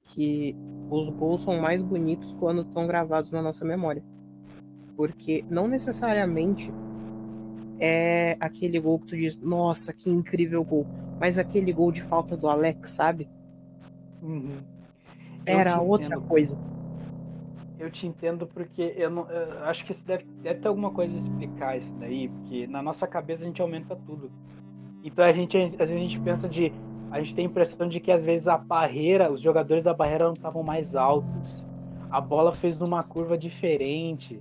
que 0.00 0.56
os 0.90 1.10
gols 1.10 1.42
são 1.42 1.60
mais 1.60 1.82
bonitos 1.82 2.32
quando 2.40 2.62
estão 2.62 2.86
gravados 2.86 3.30
na 3.30 3.42
nossa 3.42 3.62
memória. 3.62 4.02
Porque 4.96 5.44
não 5.50 5.68
necessariamente 5.68 6.72
é 7.80 8.36
aquele 8.38 8.78
gol 8.78 8.98
que 9.00 9.06
tu 9.06 9.16
diz, 9.16 9.36
nossa, 9.36 9.92
que 9.92 10.10
incrível 10.10 10.62
gol. 10.62 10.86
Mas 11.18 11.38
aquele 11.38 11.72
gol 11.72 11.90
de 11.90 12.02
falta 12.02 12.36
do 12.36 12.48
Alex, 12.48 12.90
sabe? 12.90 13.28
Uhum. 14.22 14.58
Era 15.46 15.80
outra 15.80 16.20
coisa. 16.20 16.58
Eu 17.78 17.90
te 17.90 18.06
entendo 18.06 18.46
porque 18.46 18.94
eu, 18.96 19.10
não, 19.10 19.28
eu 19.30 19.64
acho 19.64 19.84
que 19.86 19.92
isso 19.92 20.04
deve, 20.04 20.24
deve 20.42 20.60
ter 20.60 20.68
alguma 20.68 20.90
coisa 20.90 21.16
a 21.16 21.18
explicar 21.18 21.78
isso 21.78 21.92
daí, 21.94 22.28
porque 22.28 22.66
na 22.66 22.82
nossa 22.82 23.06
cabeça 23.06 23.42
a 23.42 23.46
gente 23.46 23.62
aumenta 23.62 23.96
tudo. 23.96 24.30
Então 25.02 25.24
a 25.24 25.32
gente 25.32 25.56
às 25.56 25.74
vezes 25.76 25.94
a 25.94 25.98
gente 25.98 26.20
pensa 26.20 26.46
de 26.46 26.70
a 27.10 27.18
gente 27.20 27.34
tem 27.34 27.46
a 27.46 27.48
impressão 27.48 27.88
de 27.88 27.98
que 27.98 28.12
às 28.12 28.24
vezes 28.24 28.46
a 28.46 28.58
barreira, 28.58 29.32
os 29.32 29.40
jogadores 29.40 29.82
da 29.82 29.94
barreira 29.94 30.26
não 30.26 30.34
estavam 30.34 30.62
mais 30.62 30.94
altos. 30.94 31.66
A 32.10 32.20
bola 32.20 32.52
fez 32.52 32.80
uma 32.80 33.02
curva 33.02 33.36
diferente. 33.36 34.40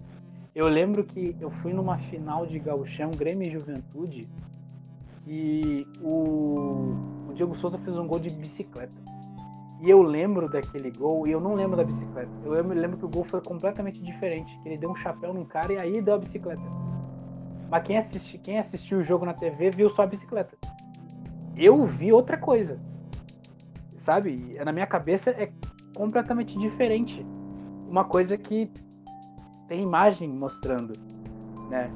Eu 0.56 0.68
lembro 0.68 1.04
que 1.04 1.36
eu 1.40 1.52
fui 1.52 1.74
numa 1.74 1.98
final 1.98 2.46
de 2.46 2.58
gauchão, 2.58 3.12
Grêmio 3.12 3.48
e 3.48 3.52
Juventude, 3.52 4.28
e 5.28 5.86
o, 6.02 6.96
o 7.30 7.34
Diego 7.36 7.56
Souza 7.56 7.78
fez 7.78 7.96
um 7.98 8.08
gol 8.08 8.20
de 8.20 8.32
bicicleta. 8.32 9.10
E 9.80 9.90
eu 9.90 10.02
lembro 10.02 10.50
daquele 10.50 10.92
gol, 10.92 11.28
e 11.28 11.32
eu 11.32 11.40
não 11.40 11.54
lembro 11.54 11.78
da 11.78 11.84
bicicleta. 11.84 12.32
Eu 12.44 12.52
lembro 12.52 12.98
que 12.98 13.06
o 13.06 13.10
gol 13.10 13.24
foi 13.24 13.42
completamente 13.42 14.02
diferente, 14.02 14.58
que 14.62 14.70
ele 14.70 14.78
deu 14.78 14.90
um 14.90 14.96
chapéu 14.96 15.34
num 15.34 15.46
cara 15.46 15.72
e 15.72 15.80
aí 15.80 16.02
deu 16.02 16.16
a 16.16 16.18
bicicleta. 16.18 16.64
Mas 17.70 17.84
quem, 17.84 17.98
assisti, 17.98 18.38
quem 18.40 18.58
assistiu 18.58 18.98
o 18.98 19.04
jogo 19.04 19.26
na 19.26 19.34
TV 19.34 19.70
viu 19.70 19.90
só 19.90 20.02
a 20.02 20.08
bicicleta. 20.08 20.58
Eu 21.56 21.86
vi 21.86 22.12
outra 22.12 22.36
coisa. 22.36 22.80
Sabe? 24.00 24.58
Na 24.66 24.72
minha 24.72 24.88
cabeça 24.88 25.30
é 25.30 25.52
completamente 25.96 26.58
diferente. 26.58 27.26
Uma 27.88 28.04
coisa 28.04 28.38
que 28.38 28.72
tem 29.70 29.84
imagem 29.84 30.28
mostrando, 30.28 30.94
né? 31.70 31.90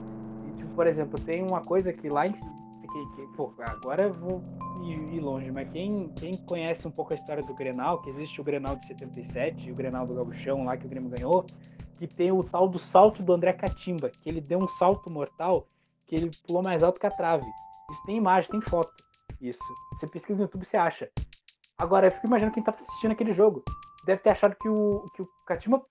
E, 0.47 0.57
tipo, 0.57 0.73
por 0.75 0.87
exemplo, 0.87 1.19
tem 1.19 1.43
uma 1.43 1.61
coisa 1.61 1.91
que 1.91 2.07
lá 2.07 2.27
em, 2.27 2.31
que, 2.31 3.05
que 3.15 3.27
pô, 3.35 3.51
agora 3.59 4.03
eu 4.03 4.13
vou 4.13 4.41
ir, 4.83 5.15
ir, 5.15 5.19
longe, 5.19 5.51
mas 5.51 5.67
quem, 5.71 6.09
quem 6.15 6.37
conhece 6.45 6.87
um 6.87 6.91
pouco 6.91 7.11
a 7.11 7.15
história 7.15 7.43
do 7.43 7.53
Grenal, 7.53 7.99
que 8.01 8.11
existe 8.11 8.39
o 8.39 8.43
Grenal 8.43 8.75
de 8.75 8.85
77, 8.85 9.71
o 9.71 9.75
Grenal 9.75 10.05
do 10.05 10.13
Gabuchão 10.13 10.63
lá 10.63 10.77
que 10.77 10.85
o 10.85 10.89
Grêmio 10.89 11.09
ganhou, 11.09 11.45
que 11.97 12.07
tem 12.07 12.31
o 12.31 12.43
tal 12.43 12.69
do 12.69 12.77
salto 12.77 13.23
do 13.23 13.33
André 13.33 13.53
Catimba, 13.53 14.09
que 14.09 14.29
ele 14.29 14.39
deu 14.39 14.59
um 14.59 14.67
salto 14.67 15.09
mortal, 15.09 15.67
que 16.05 16.15
ele 16.15 16.29
pulou 16.45 16.61
mais 16.61 16.83
alto 16.83 16.99
que 16.99 17.07
a 17.07 17.11
trave. 17.11 17.47
Isso 17.91 18.05
tem 18.05 18.17
imagem, 18.17 18.51
tem 18.51 18.61
foto. 18.61 18.91
Isso. 19.41 19.63
Você 19.93 20.07
pesquisa 20.07 20.37
no 20.37 20.43
YouTube, 20.43 20.65
você 20.65 20.77
acha. 20.77 21.09
Agora, 21.77 22.07
eu 22.07 22.11
fico 22.11 22.27
imaginando 22.27 22.53
quem 22.53 22.63
tá 22.63 22.71
assistindo 22.71 23.11
aquele 23.11 23.33
jogo. 23.33 23.63
Deve 24.05 24.21
ter 24.21 24.29
achado 24.29 24.55
que 24.55 24.69
o, 24.69 25.05
que 25.15 25.21
o 25.21 25.27
Catimba 25.45 25.83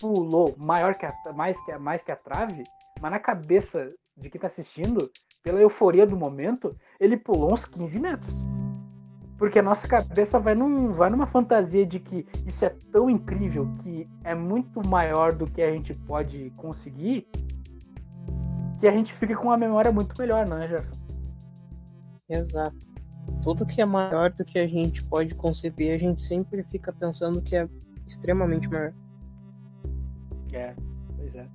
pulou 0.00 0.54
maior 0.56 0.94
que 0.94 1.06
a, 1.06 1.14
mais, 1.34 1.60
que 1.64 1.72
a, 1.72 1.78
mais 1.78 2.02
que 2.02 2.10
a 2.10 2.16
trave, 2.16 2.62
mas 3.00 3.10
na 3.10 3.18
cabeça 3.18 3.92
de 4.16 4.28
quem 4.28 4.40
tá 4.40 4.46
assistindo, 4.46 5.10
pela 5.42 5.60
euforia 5.60 6.06
do 6.06 6.16
momento, 6.16 6.76
ele 6.98 7.16
pulou 7.16 7.52
uns 7.52 7.64
15 7.64 7.98
metros. 7.98 8.34
Porque 9.38 9.58
a 9.58 9.62
nossa 9.62 9.88
cabeça 9.88 10.38
vai, 10.38 10.54
num, 10.54 10.92
vai 10.92 11.08
numa 11.08 11.26
fantasia 11.26 11.86
de 11.86 11.98
que 11.98 12.26
isso 12.46 12.64
é 12.64 12.68
tão 12.92 13.08
incrível, 13.08 13.66
que 13.82 14.06
é 14.22 14.34
muito 14.34 14.86
maior 14.86 15.32
do 15.32 15.50
que 15.50 15.62
a 15.62 15.72
gente 15.72 15.94
pode 15.94 16.50
conseguir, 16.56 17.26
que 18.78 18.86
a 18.86 18.92
gente 18.92 19.14
fica 19.14 19.34
com 19.36 19.44
uma 19.44 19.56
memória 19.56 19.90
muito 19.90 20.14
melhor, 20.18 20.46
não 20.46 20.58
é, 20.58 20.68
Gerson? 20.68 20.94
Exato. 22.28 22.76
Tudo 23.42 23.66
que 23.66 23.80
é 23.80 23.84
maior 23.86 24.30
do 24.30 24.44
que 24.44 24.58
a 24.58 24.66
gente 24.66 25.02
pode 25.04 25.34
conceber, 25.34 25.94
a 25.94 25.98
gente 25.98 26.22
sempre 26.24 26.62
fica 26.64 26.92
pensando 26.92 27.40
que 27.40 27.56
é 27.56 27.66
extremamente 28.06 28.68
maior. 28.68 28.92
É, 30.56 30.74
pois 31.16 31.34
é. 31.34 31.46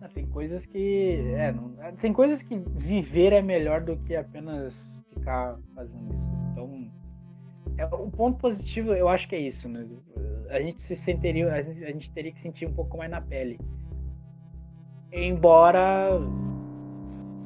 Não, 0.00 0.08
tem 0.08 0.26
coisas 0.26 0.66
que. 0.66 1.32
É, 1.36 1.52
não, 1.52 1.74
tem 2.00 2.12
coisas 2.12 2.42
que 2.42 2.58
viver 2.58 3.32
é 3.32 3.42
melhor 3.42 3.80
do 3.82 3.96
que 3.98 4.16
apenas 4.16 4.74
ficar 5.14 5.58
fazendo 5.74 6.14
isso. 6.14 6.36
Então. 6.50 6.90
É, 7.78 7.86
o 7.86 8.10
ponto 8.10 8.38
positivo, 8.38 8.92
eu 8.92 9.08
acho 9.08 9.28
que 9.28 9.34
é 9.34 9.40
isso, 9.40 9.68
né? 9.68 9.88
A 10.50 10.60
gente 10.60 10.82
se 10.82 10.96
sentiria. 10.96 11.52
A 11.52 11.62
gente, 11.62 11.84
a 11.84 11.90
gente 11.92 12.10
teria 12.10 12.32
que 12.32 12.40
sentir 12.40 12.66
um 12.66 12.74
pouco 12.74 12.98
mais 12.98 13.10
na 13.10 13.20
pele. 13.20 13.58
Embora 15.12 16.10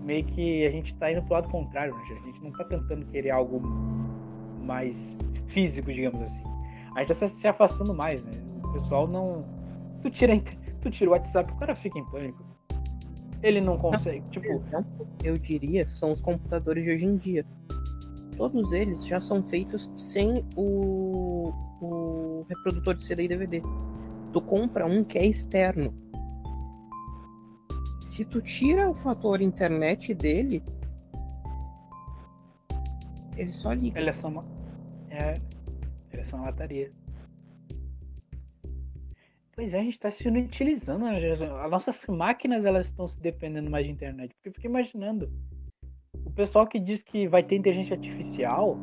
meio 0.06 0.24
que 0.24 0.64
a 0.64 0.70
gente 0.70 0.94
tá 0.94 1.10
indo 1.10 1.22
pro 1.22 1.34
lado 1.34 1.48
contrário, 1.50 1.92
né? 1.94 2.02
A 2.22 2.26
gente 2.26 2.42
não 2.42 2.52
tá 2.52 2.64
tentando 2.64 3.04
querer 3.06 3.30
algo 3.30 3.60
mais 4.62 5.16
físico, 5.48 5.92
digamos 5.92 6.22
assim. 6.22 6.42
A 6.94 7.00
gente 7.00 7.18
tá 7.18 7.28
se 7.28 7.46
afastando 7.46 7.92
mais, 7.92 8.22
né? 8.24 8.32
O 8.64 8.72
pessoal 8.72 9.06
não. 9.06 9.44
Tu 10.02 10.10
tira 10.10 10.32
tu 10.80 10.90
tira 10.90 11.10
o 11.10 11.12
WhatsApp, 11.12 11.52
o 11.52 11.56
cara 11.56 11.74
fica 11.74 11.98
em 11.98 12.04
pânico. 12.06 12.44
Ele 13.42 13.60
não 13.60 13.78
consegue, 13.78 14.24
tipo. 14.30 14.46
Eu 15.22 15.34
diria, 15.34 15.88
são 15.88 16.12
os 16.12 16.20
computadores 16.20 16.84
de 16.84 16.90
hoje 16.90 17.04
em 17.04 17.16
dia. 17.16 17.46
Todos 18.36 18.72
eles 18.72 19.06
já 19.06 19.20
são 19.20 19.42
feitos 19.42 19.92
sem 19.96 20.44
o, 20.56 21.52
o 21.80 22.46
reprodutor 22.48 22.94
de 22.94 23.04
CD 23.04 23.24
e 23.24 23.28
DVD. 23.28 23.62
Tu 24.32 24.40
compra 24.42 24.86
um 24.86 25.04
que 25.04 25.18
é 25.18 25.26
externo. 25.26 25.94
Se 28.00 28.24
tu 28.24 28.40
tira 28.40 28.90
o 28.90 28.94
fator 28.94 29.40
internet 29.40 30.14
dele, 30.14 30.62
ele 33.36 33.52
só 33.52 33.72
liga. 33.72 34.00
Ele 34.00 34.10
é 34.10 34.12
só 34.12 34.28
uma. 34.28 34.44
É, 35.10 35.34
ele 36.12 36.22
é 36.22 36.24
só 36.24 36.36
uma 36.36 36.46
lataria. 36.46 36.92
Pois 39.56 39.72
é, 39.72 39.78
a 39.78 39.82
gente 39.82 39.94
está 39.94 40.10
se 40.10 40.28
inutilizando. 40.28 41.06
Né? 41.06 41.32
As 41.64 41.70
nossas 41.70 42.06
máquinas 42.08 42.66
elas 42.66 42.86
estão 42.86 43.08
se 43.08 43.18
dependendo 43.18 43.70
mais 43.70 43.86
de 43.86 43.92
internet. 43.92 44.34
Porque 44.34 44.50
eu 44.50 44.52
fico 44.52 44.66
imaginando. 44.66 45.32
O 46.26 46.30
pessoal 46.30 46.66
que 46.66 46.78
diz 46.78 47.02
que 47.02 47.26
vai 47.26 47.42
ter 47.42 47.56
inteligência 47.56 47.96
artificial. 47.96 48.76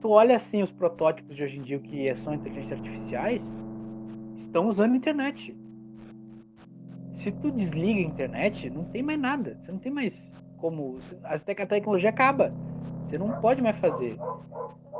Tu 0.00 0.08
olha 0.08 0.34
assim 0.34 0.62
os 0.62 0.72
protótipos 0.72 1.36
de 1.36 1.42
hoje 1.42 1.58
em 1.58 1.62
dia 1.62 1.78
que 1.78 2.16
são 2.16 2.32
inteligências 2.32 2.78
artificiais. 2.78 3.52
Estão 4.36 4.68
usando 4.68 4.96
internet. 4.96 5.54
se 7.12 7.30
tu 7.30 7.50
desliga 7.50 8.00
a 8.00 8.02
internet, 8.02 8.70
não 8.70 8.84
tem 8.84 9.02
mais 9.02 9.20
nada. 9.20 9.58
Você 9.60 9.70
não 9.70 9.78
tem 9.78 9.92
mais 9.92 10.32
como. 10.56 10.98
A 11.24 11.38
tecnologia 11.38 12.08
acaba. 12.08 12.54
Você 13.02 13.18
não 13.18 13.38
pode 13.42 13.60
mais 13.60 13.76
fazer. 13.76 14.16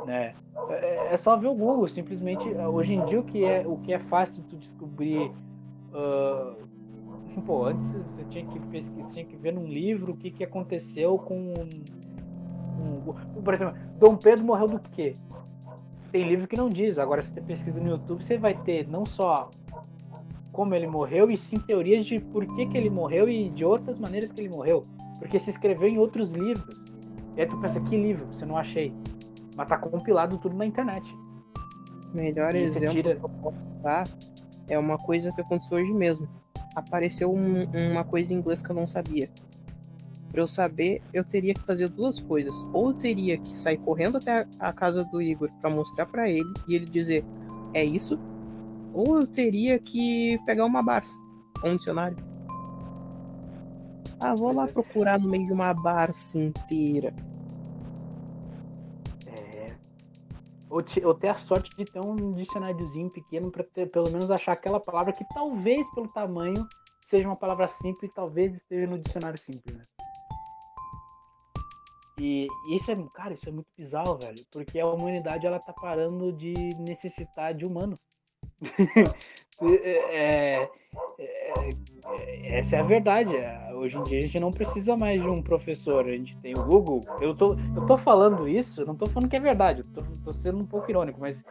Né? 0.07 0.35
É, 0.69 1.15
é 1.15 1.17
só 1.17 1.37
ver 1.37 1.49
o 1.49 1.55
Google, 1.55 1.89
simplesmente. 1.89 2.49
Hoje 2.49 2.95
em 2.95 3.05
dia 3.05 3.21
o 3.21 3.25
que 3.25 3.45
é, 3.45 3.67
o 3.67 3.77
que 3.79 3.93
é 3.93 3.99
fácil 3.99 4.43
tu 4.49 4.57
descobrir. 4.57 5.31
Uh, 5.93 6.65
pô, 7.47 7.67
antes 7.67 7.91
você 7.93 8.25
tinha 8.25 8.45
que 8.47 8.59
pesquisar, 8.61 9.09
tinha 9.09 9.25
que 9.25 9.37
ver 9.37 9.53
num 9.53 9.67
livro 9.67 10.13
o 10.13 10.17
que, 10.17 10.31
que 10.31 10.45
aconteceu 10.45 11.19
com 11.19 11.55
um, 12.79 13.43
por 13.43 13.55
exemplo, 13.55 13.75
Dom 13.99 14.17
Pedro 14.17 14.45
morreu 14.45 14.69
do 14.69 14.79
quê? 14.79 15.15
Tem 16.11 16.27
livro 16.27 16.47
que 16.47 16.57
não 16.57 16.69
diz. 16.69 16.99
Agora, 16.99 17.23
se 17.23 17.33
você 17.33 17.41
pesquisa 17.41 17.81
no 17.81 17.91
YouTube, 17.91 18.25
você 18.25 18.39
vai 18.39 18.55
ter 18.55 18.89
não 18.89 19.05
só 19.05 19.51
como 20.53 20.75
ele 20.75 20.87
morreu, 20.87 21.31
e 21.31 21.37
sim 21.37 21.57
teorias 21.57 22.05
de 22.05 22.21
por 22.21 22.47
que, 22.47 22.67
que 22.67 22.79
ele 22.79 22.89
morreu 22.89 23.29
e 23.29 23.49
de 23.49 23.65
outras 23.65 23.99
maneiras 23.99 24.31
que 24.31 24.41
ele 24.41 24.49
morreu. 24.49 24.87
Porque 25.19 25.39
se 25.39 25.51
escreveu 25.51 25.89
em 25.89 25.99
outros 25.99 26.31
livros. 26.31 26.81
E 27.37 27.41
aí 27.41 27.47
tu 27.47 27.57
pensa, 27.59 27.81
que 27.81 27.97
livro? 27.97 28.27
Você 28.27 28.45
não 28.45 28.57
achei. 28.57 28.93
Mas 29.55 29.69
tá 29.69 29.79
compilado 29.79 30.39
tudo 30.39 30.57
na 30.57 30.67
internet. 30.67 31.17
Melhor 32.13 32.55
e 32.55 32.63
exemplo 32.63 32.91
tira... 32.91 33.17
que 33.17 33.25
eu 33.25 33.29
posso 33.29 33.59
dar 33.83 34.05
é 34.69 34.79
uma 34.79 34.99
coisa 34.99 35.33
que 35.33 35.41
aconteceu 35.41 35.79
hoje 35.79 35.93
mesmo. 35.93 36.29
Apareceu 36.75 37.33
um, 37.33 37.65
uma 37.91 38.05
coisa 38.05 38.33
em 38.33 38.39
inglês 38.39 38.61
que 38.61 38.71
eu 38.71 38.75
não 38.77 38.87
sabia. 38.87 39.31
Para 40.31 40.41
eu 40.41 40.47
saber, 40.47 41.01
eu 41.13 41.25
teria 41.25 41.55
que 41.55 41.63
fazer 41.63 41.89
duas 41.89 42.19
coisas. 42.19 42.55
Ou 42.73 42.89
eu 42.89 42.95
teria 42.95 43.39
que 43.39 43.57
sair 43.57 43.79
correndo 43.79 44.19
até 44.19 44.47
a 44.59 44.73
casa 44.73 45.05
do 45.05 45.23
Igor 45.23 45.51
para 45.61 45.71
mostrar 45.71 46.07
para 46.07 46.29
ele 46.29 46.53
e 46.67 46.75
ele 46.75 46.87
dizer: 46.87 47.25
é 47.73 47.85
isso, 47.85 48.19
ou 48.93 49.21
eu 49.21 49.27
teria 49.27 49.79
que 49.79 50.39
pegar 50.47 50.65
uma 50.65 50.83
Barça, 50.83 51.17
um 51.65 51.77
dicionário. 51.77 52.17
Ah, 54.21 54.35
vou 54.35 54.55
lá 54.55 54.67
procurar 54.67 55.19
no 55.19 55.29
meio 55.29 55.47
de 55.47 55.53
uma 55.53 55.75
Barça 55.75 56.39
inteira. 56.39 57.15
Ou, 60.75 60.83
te, 60.83 61.07
ou 61.07 61.15
ter 61.15 61.29
a 61.29 61.39
sorte 61.39 61.71
de 61.77 61.85
ter 61.85 62.01
um 62.01 62.33
dicionáriozinho 62.33 63.09
pequeno 63.09 63.49
para 63.49 63.63
pelo 63.63 64.11
menos 64.11 64.29
achar 64.29 64.51
aquela 64.51 64.81
palavra 64.81 65.13
que 65.13 65.25
talvez 65.33 65.89
pelo 65.95 66.09
tamanho 66.09 66.67
seja 67.03 67.29
uma 67.29 67.37
palavra 67.37 67.69
simples, 67.69 68.11
talvez 68.13 68.57
esteja 68.57 68.85
no 68.89 68.99
dicionário 68.99 69.39
simples, 69.39 69.77
né? 69.77 69.85
E, 72.19 72.49
e 72.67 72.77
isso 72.77 72.91
é, 72.91 72.97
cara, 73.15 73.35
isso 73.35 73.49
é 73.49 73.53
muito 73.53 73.69
bizarro, 73.79 74.19
velho, 74.19 74.45
porque 74.51 74.81
a 74.81 74.87
humanidade 74.89 75.47
ela 75.47 75.61
tá 75.61 75.73
parando 75.73 76.33
de 76.33 76.53
necessitar 76.81 77.55
de 77.55 77.65
humano. 77.65 77.97
É, 79.61 80.17
é, 80.17 80.71
é, 81.19 82.59
essa 82.59 82.77
é 82.77 82.81
a 82.81 82.83
verdade. 82.83 83.35
Hoje 83.75 83.97
em 83.97 84.03
dia 84.03 84.19
a 84.19 84.23
gente 84.23 84.41
não 84.41 84.51
precisa 84.51 84.97
mais 84.97 85.21
de 85.21 85.29
um 85.29 85.43
professor, 85.43 86.07
a 86.07 86.11
gente 86.11 86.37
tem 86.39 86.55
o 86.57 86.65
Google. 86.65 87.03
Eu 87.21 87.35
tô, 87.35 87.55
eu 87.55 87.87
tô 87.87 87.97
falando 87.97 88.49
isso, 88.49 88.85
não 88.85 88.95
tô 88.95 89.07
falando 89.07 89.29
que 89.29 89.37
é 89.37 89.41
verdade, 89.41 89.81
eu 89.81 89.87
tô, 89.93 90.03
tô 90.25 90.33
sendo 90.33 90.59
um 90.59 90.67
pouco 90.67 90.91
irônico, 90.91 91.21
mas 91.21 91.45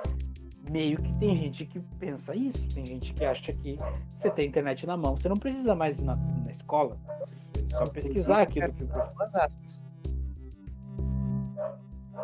meio 0.69 1.01
que 1.01 1.13
tem 1.15 1.35
gente 1.35 1.65
que 1.65 1.79
pensa 1.99 2.35
isso. 2.35 2.67
Tem 2.73 2.85
gente 2.85 3.13
que 3.13 3.23
acha 3.25 3.53
que 3.53 3.77
você 4.13 4.29
tem 4.29 4.47
internet 4.47 4.85
na 4.85 4.97
mão, 4.97 5.17
você 5.17 5.29
não 5.29 5.37
precisa 5.37 5.75
mais 5.75 5.99
ir 5.99 6.03
na, 6.03 6.15
na 6.15 6.51
escola. 6.51 6.97
É 7.57 7.65
só 7.77 7.85
pesquisar 7.85 8.41
aquilo 8.41 8.73
que 8.73 8.83
o 8.83 8.87
professor. 8.87 9.47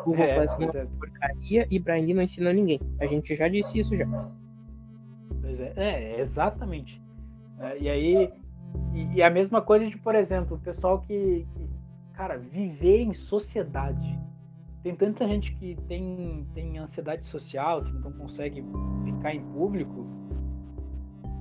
Google 0.05 0.23
é, 0.23 0.35
faz 0.35 0.53
uma 0.53 0.65
é. 0.65 0.85
porcaria 0.85 1.67
e 1.69 1.79
Brian 1.79 2.05
Lee 2.05 2.13
não 2.13 2.23
ensina 2.23 2.53
ninguém. 2.53 2.79
A 2.99 3.05
gente 3.05 3.35
já 3.35 3.47
disse 3.47 3.79
isso 3.79 3.95
já. 3.97 4.05
É, 5.59 5.73
é 5.75 6.21
exatamente. 6.21 7.01
É, 7.59 7.77
e 7.79 7.89
aí, 7.89 8.33
e, 8.93 9.15
e, 9.15 9.23
a 9.23 9.29
mesma 9.29 9.61
coisa 9.61 9.87
de, 9.87 9.97
por 9.97 10.15
exemplo, 10.15 10.55
o 10.55 10.59
pessoal 10.59 10.99
que, 11.01 11.45
que, 11.53 11.69
cara, 12.13 12.37
viver 12.37 13.01
em 13.01 13.13
sociedade. 13.13 14.17
Tem 14.81 14.95
tanta 14.95 15.27
gente 15.27 15.53
que 15.55 15.75
tem, 15.87 16.47
tem 16.53 16.77
ansiedade 16.77 17.25
social, 17.25 17.83
que 17.83 17.91
não 17.91 18.13
consegue 18.13 18.63
ficar 19.03 19.35
em 19.35 19.41
público. 19.51 20.07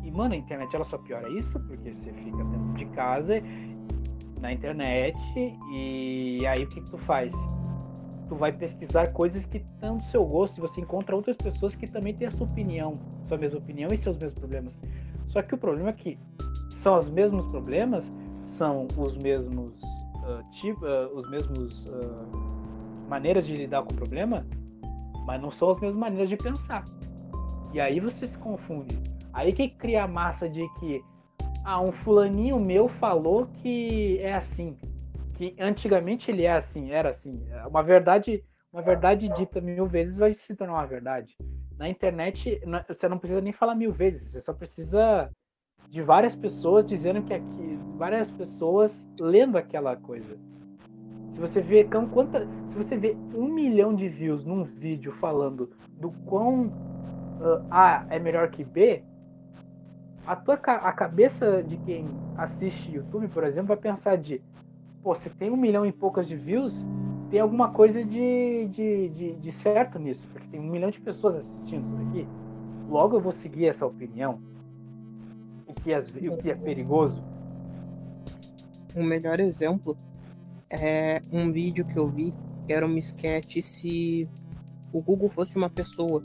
E, 0.03 0.11
mano, 0.11 0.35
a 0.35 0.37
internet 0.37 0.75
ela 0.75 0.85
só 0.85 0.99
piora 0.99 1.29
isso, 1.31 1.59
porque 1.61 1.93
você 1.93 2.13
fica 2.13 2.45
dentro 2.45 2.75
de 2.75 2.87
casa, 2.87 3.35
na 4.41 4.53
internet, 4.53 5.17
e 5.73 6.45
aí 6.47 6.65
o 6.65 6.67
que, 6.67 6.81
que 6.81 6.91
tu 6.91 6.99
faz? 6.99 7.33
Tu 8.29 8.35
vai 8.35 8.53
pesquisar 8.53 9.13
coisas 9.13 9.47
que 9.47 9.59
estão 9.59 9.97
do 9.97 10.05
seu 10.05 10.25
gosto 10.25 10.59
e 10.59 10.61
você 10.61 10.81
encontra 10.81 11.17
outras 11.17 11.37
pessoas 11.37 11.75
que 11.75 11.87
também 11.87 12.15
têm 12.15 12.29
a 12.29 12.31
sua 12.31 12.47
opinião, 12.47 12.99
sua 13.27 13.39
mesma 13.39 13.59
opinião 13.59 13.89
e 13.93 13.99
seus 13.99 14.17
mesmos 14.19 14.39
problemas. 14.39 14.81
Só 15.29 15.43
que 15.43 15.55
o 15.55 15.59
problema 15.59 15.91
é 15.91 15.93
que 15.93 16.19
são 16.71 16.97
os 16.97 17.09
mesmos 17.09 17.47
problemas, 17.47 18.11
são 18.45 18.87
os 18.97 19.17
mesmos 19.17 19.81
uh, 19.83 20.51
tipo, 20.51 20.85
uh, 20.85 21.17
os 21.17 21.29
mesmos 21.31 21.87
uh, 21.87 23.09
maneiras 23.09 23.47
de 23.47 23.57
lidar 23.57 23.83
com 23.83 23.93
o 23.93 23.97
problema, 23.97 24.47
mas 25.27 25.41
não 25.41 25.51
são 25.51 25.71
as 25.71 25.81
mesmas 25.81 25.99
maneiras 25.99 26.29
de 26.29 26.37
pensar. 26.37 26.85
E 27.73 27.81
aí 27.81 28.01
você 28.01 28.27
se 28.27 28.39
confunde. 28.39 28.99
Aí 29.33 29.53
que 29.53 29.69
cria 29.69 30.05
a 30.05 30.09
massa 30.09 30.49
de 30.49 30.67
que 30.81 31.03
ah, 31.65 31.81
um 31.81 31.93
fulaninho 31.93 32.59
meu 32.59 32.89
falou 32.89 33.47
que 33.63 34.19
é 34.23 34.35
assim 34.35 34.77
que 35.39 35.55
antigamente 35.61 36.33
ele 36.33 36.45
é 36.45 36.53
assim, 36.53 36.91
era 36.91 37.11
assim. 37.11 37.41
Uma 37.69 37.81
verdade, 37.81 38.45
uma 38.73 38.83
verdade 38.83 39.29
dita 39.29 39.61
mil 39.61 39.87
vezes 39.87 40.17
vai 40.17 40.35
se 40.35 40.55
tornar 40.57 40.75
uma 40.75 40.87
verdade. 40.87 41.37
Na 41.79 41.89
internet, 41.89 42.61
você 42.89 43.09
não 43.09 43.21
precisa 43.21 43.41
nem 43.41 43.53
falar 43.53 43.77
mil 43.77 43.93
vezes, 43.93 44.33
você 44.33 44.41
só 44.41 44.53
precisa 44.53 45.31
de 45.89 46.03
várias 46.03 46.35
pessoas 46.35 46.85
dizendo 46.85 47.23
que 47.23 47.33
aqui, 47.33 47.79
várias 47.97 48.29
pessoas 48.29 49.09
lendo 49.19 49.57
aquela 49.57 49.95
coisa. 49.95 50.37
Se 51.31 51.39
você 51.39 51.61
vê 51.61 51.85
quanta, 51.85 52.45
se 52.69 52.77
você 52.77 52.97
vê 52.97 53.17
um 53.33 53.47
milhão 53.47 53.95
de 53.95 54.09
views 54.09 54.45
num 54.45 54.65
vídeo 54.65 55.13
falando 55.13 55.71
do 55.93 56.11
quão 56.27 56.67
uh, 56.67 57.65
A 57.71 58.05
é 58.11 58.19
melhor 58.19 58.51
que 58.51 58.65
B, 58.65 59.05
a 60.27 60.35
tua 60.35 60.55
a 60.55 60.93
cabeça 60.93 61.63
de 61.63 61.77
quem 61.79 62.09
assiste 62.37 62.91
YouTube, 62.91 63.29
por 63.29 63.45
exemplo, 63.45 63.69
vai 63.69 63.77
pensar 63.77 64.17
de 64.17 64.43
pô, 65.03 65.15
se 65.15 65.31
tem 65.31 65.51
um 65.51 65.57
milhão 65.57 65.87
e 65.87 65.93
poucas 65.93 66.27
de 66.27 66.37
views, 66.37 66.85
tem 67.31 67.41
alguma 67.41 67.71
coisa 67.71 68.05
de, 68.05 68.67
de, 68.69 69.09
de, 69.11 69.33
de, 69.35 69.53
certo 69.53 69.99
nisso, 69.99 70.27
porque 70.33 70.49
tem 70.49 70.61
um 70.61 70.71
milhão 70.71 70.91
de 70.91 71.01
pessoas 71.01 71.37
assistindo 71.37 71.87
isso 71.87 71.97
daqui. 71.97 72.27
Logo 72.89 73.17
eu 73.17 73.21
vou 73.21 73.33
seguir 73.33 73.67
essa 73.67 73.87
opinião. 73.87 74.41
O 75.67 75.75
que 75.75 75.93
é, 75.93 75.99
o 75.99 76.37
que 76.39 76.51
é 76.51 76.55
perigoso. 76.55 77.23
Um 78.97 79.05
melhor 79.05 79.39
exemplo 79.39 79.97
é 80.71 81.21
um 81.31 81.53
vídeo 81.53 81.85
que 81.85 81.99
eu 81.99 82.09
vi 82.09 82.33
que 82.69 82.73
era 82.75 82.87
um 82.87 82.99
sketch 82.99 83.63
se 83.63 84.29
o 84.93 85.01
Google 85.01 85.31
fosse 85.31 85.57
uma 85.57 85.71
pessoa. 85.71 86.23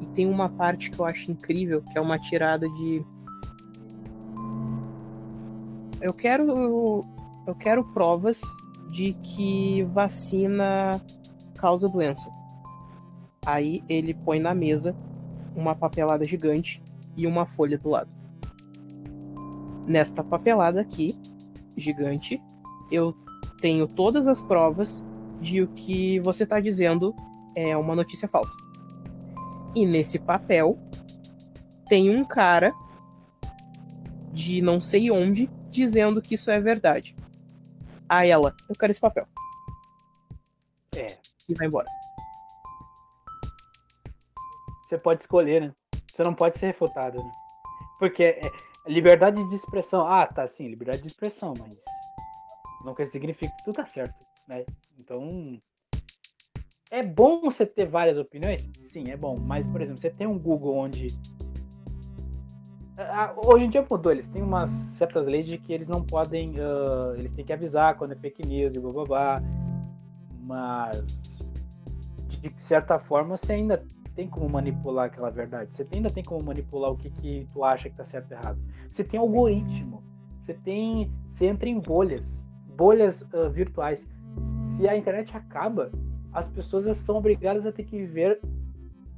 E 0.00 0.06
tem 0.06 0.30
uma 0.30 0.48
parte 0.48 0.90
que 0.90 0.98
eu 0.98 1.04
acho 1.04 1.32
incrível, 1.32 1.82
que 1.82 1.98
é 1.98 2.00
uma 2.00 2.18
tirada 2.18 2.68
de. 2.68 3.04
Eu 6.00 6.12
quero 6.12 7.04
eu 7.46 7.54
quero 7.54 7.84
provas 7.84 8.40
de 8.90 9.12
que 9.14 9.82
vacina 9.92 11.00
causa 11.56 11.88
doença. 11.88 12.30
Aí 13.44 13.82
ele 13.88 14.14
põe 14.14 14.40
na 14.40 14.54
mesa 14.54 14.96
uma 15.54 15.74
papelada 15.74 16.24
gigante 16.24 16.82
e 17.16 17.26
uma 17.26 17.44
folha 17.44 17.78
do 17.78 17.88
lado. 17.90 18.10
Nesta 19.86 20.24
papelada 20.24 20.80
aqui, 20.80 21.14
gigante, 21.76 22.42
eu 22.90 23.14
tenho 23.60 23.86
todas 23.86 24.26
as 24.26 24.40
provas 24.40 25.02
de 25.40 25.62
o 25.62 25.68
que 25.68 26.18
você 26.20 26.44
está 26.44 26.58
dizendo 26.58 27.14
é 27.54 27.76
uma 27.76 27.94
notícia 27.94 28.26
falsa. 28.26 28.56
E 29.74 29.84
nesse 29.84 30.18
papel 30.18 30.78
tem 31.88 32.08
um 32.08 32.24
cara 32.24 32.72
de 34.32 34.62
não 34.62 34.80
sei 34.80 35.10
onde 35.10 35.50
dizendo 35.70 36.22
que 36.22 36.36
isso 36.36 36.50
é 36.50 36.60
verdade 36.60 37.14
a 38.08 38.26
ela: 38.26 38.54
Eu 38.68 38.74
quero 38.78 38.90
esse 38.90 39.00
papel. 39.00 39.26
É. 40.96 41.06
E 41.48 41.54
vai 41.54 41.66
embora. 41.66 41.88
Você 44.88 44.98
pode 44.98 45.22
escolher, 45.22 45.60
né? 45.60 45.74
Você 46.12 46.22
não 46.22 46.34
pode 46.34 46.58
ser 46.58 46.66
refutado, 46.66 47.18
né? 47.18 47.32
Porque 47.98 48.22
é, 48.22 48.40
liberdade 48.86 49.42
de 49.48 49.54
expressão. 49.54 50.06
Ah, 50.06 50.26
tá, 50.26 50.46
sim, 50.46 50.68
liberdade 50.68 51.02
de 51.02 51.08
expressão, 51.08 51.54
mas 51.58 51.78
não 52.84 52.94
significa 53.06 53.54
que 53.56 53.64
tudo 53.64 53.76
tá 53.76 53.86
certo, 53.86 54.14
né? 54.46 54.64
Então. 54.98 55.60
É 56.90 57.02
bom 57.02 57.40
você 57.40 57.66
ter 57.66 57.88
várias 57.88 58.16
opiniões? 58.16 58.68
Sim, 58.92 59.10
é 59.10 59.16
bom. 59.16 59.36
Mas, 59.36 59.66
por 59.66 59.80
exemplo, 59.80 60.00
você 60.00 60.10
tem 60.10 60.28
um 60.28 60.38
Google 60.38 60.76
onde 60.76 61.08
Hoje 63.44 63.64
em 63.64 63.70
dia 63.70 63.84
mudou, 63.90 64.12
eles 64.12 64.28
têm 64.28 64.40
umas 64.40 64.70
certas 64.70 65.26
leis 65.26 65.46
de 65.46 65.58
que 65.58 65.72
eles 65.72 65.88
não 65.88 66.02
podem. 66.02 66.50
Uh, 66.52 67.16
eles 67.16 67.32
têm 67.32 67.44
que 67.44 67.52
avisar 67.52 67.96
quando 67.96 68.12
é 68.12 68.14
fake 68.14 68.46
news 68.46 68.76
e 68.76 68.80
blá 68.80 68.92
blá 68.92 69.04
blá. 69.04 69.42
Mas 70.40 71.44
de 72.28 72.62
certa 72.62 72.98
forma 72.98 73.36
você 73.36 73.54
ainda 73.54 73.82
tem 74.14 74.28
como 74.28 74.48
manipular 74.48 75.06
aquela 75.06 75.28
verdade. 75.28 75.74
Você 75.74 75.86
ainda 75.92 76.08
tem 76.08 76.22
como 76.22 76.44
manipular 76.44 76.92
o 76.92 76.96
que, 76.96 77.10
que 77.10 77.48
tu 77.52 77.64
acha 77.64 77.90
que 77.90 77.96
tá 77.96 78.04
certo 78.04 78.30
e 78.30 78.34
errado. 78.34 78.58
Você 78.90 79.02
tem 79.02 79.18
algoritmo. 79.18 80.04
Você 80.38 80.54
tem. 80.54 81.10
Você 81.30 81.46
entra 81.46 81.68
em 81.68 81.80
bolhas. 81.80 82.48
Bolhas 82.76 83.22
uh, 83.22 83.50
virtuais. 83.50 84.06
Se 84.76 84.86
a 84.88 84.96
internet 84.96 85.36
acaba, 85.36 85.90
as 86.32 86.46
pessoas 86.46 86.96
são 86.98 87.16
obrigadas 87.16 87.66
a 87.66 87.72
ter 87.72 87.82
que 87.82 87.96
viver. 87.96 88.40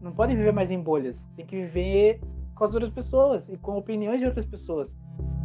Não 0.00 0.12
podem 0.12 0.34
viver 0.34 0.52
mais 0.52 0.70
em 0.70 0.80
bolhas. 0.80 1.28
Tem 1.36 1.44
que 1.44 1.56
viver 1.56 2.20
com 2.56 2.64
as 2.64 2.74
outras 2.74 2.90
pessoas 2.90 3.48
e 3.50 3.56
com 3.58 3.76
opiniões 3.76 4.18
de 4.18 4.26
outras 4.26 4.46
pessoas. 4.46 4.96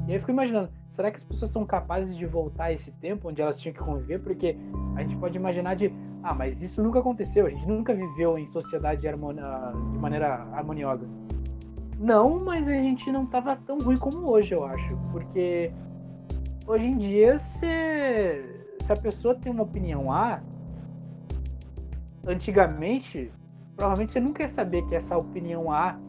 E 0.08 0.12
aí 0.12 0.16
eu 0.16 0.20
fico 0.22 0.32
imaginando, 0.32 0.70
será 0.94 1.12
que 1.12 1.18
as 1.18 1.24
pessoas 1.24 1.52
são 1.52 1.66
capazes 1.66 2.16
de 2.18 2.26
voltar 2.26 2.66
a 2.66 2.74
esse 2.74 2.92
tempo 2.94 3.30
onde 3.30 3.42
elas 3.42 3.58
tinham 3.58 3.74
que 3.74 3.82
conviver? 3.82 4.20
Porque 4.20 4.58
a 4.96 5.04
gente 5.04 5.18
pode 5.18 5.38
imaginar 5.38 5.76
de, 5.76 5.94
ah, 6.24 6.34
mas 6.34 6.60
isso 6.62 6.82
nunca 6.82 7.00
aconteceu, 7.00 7.46
a 7.46 7.50
gente 7.50 7.68
nunca 7.68 7.94
viveu 7.94 8.38
em 8.38 8.48
sociedade 8.48 9.02
de 9.02 9.16
maneira 10.00 10.48
harmoniosa. 10.54 11.08
Não, 12.00 12.44
mas 12.44 12.68
a 12.68 12.74
gente 12.74 13.12
não 13.12 13.28
tava 13.28 13.56
tão 13.58 13.78
ruim 13.78 13.98
como 13.98 14.32
hoje, 14.32 14.54
eu 14.54 14.64
acho. 14.64 14.98
Porque 15.12 15.72
hoje 16.66 16.86
em 16.86 16.98
dia, 16.98 17.38
se, 17.38 18.44
se 18.84 18.92
a 18.92 18.96
pessoa 18.96 19.36
tem 19.36 19.52
uma 19.52 19.64
opinião 19.64 20.12
A, 20.12 20.42
antigamente, 22.26 23.32
provavelmente 23.76 24.14
você 24.14 24.20
nunca 24.20 24.44
ia 24.44 24.50
saber 24.50 24.84
que 24.88 24.96
essa 24.96 25.16
opinião 25.16 25.72
A 25.72 26.00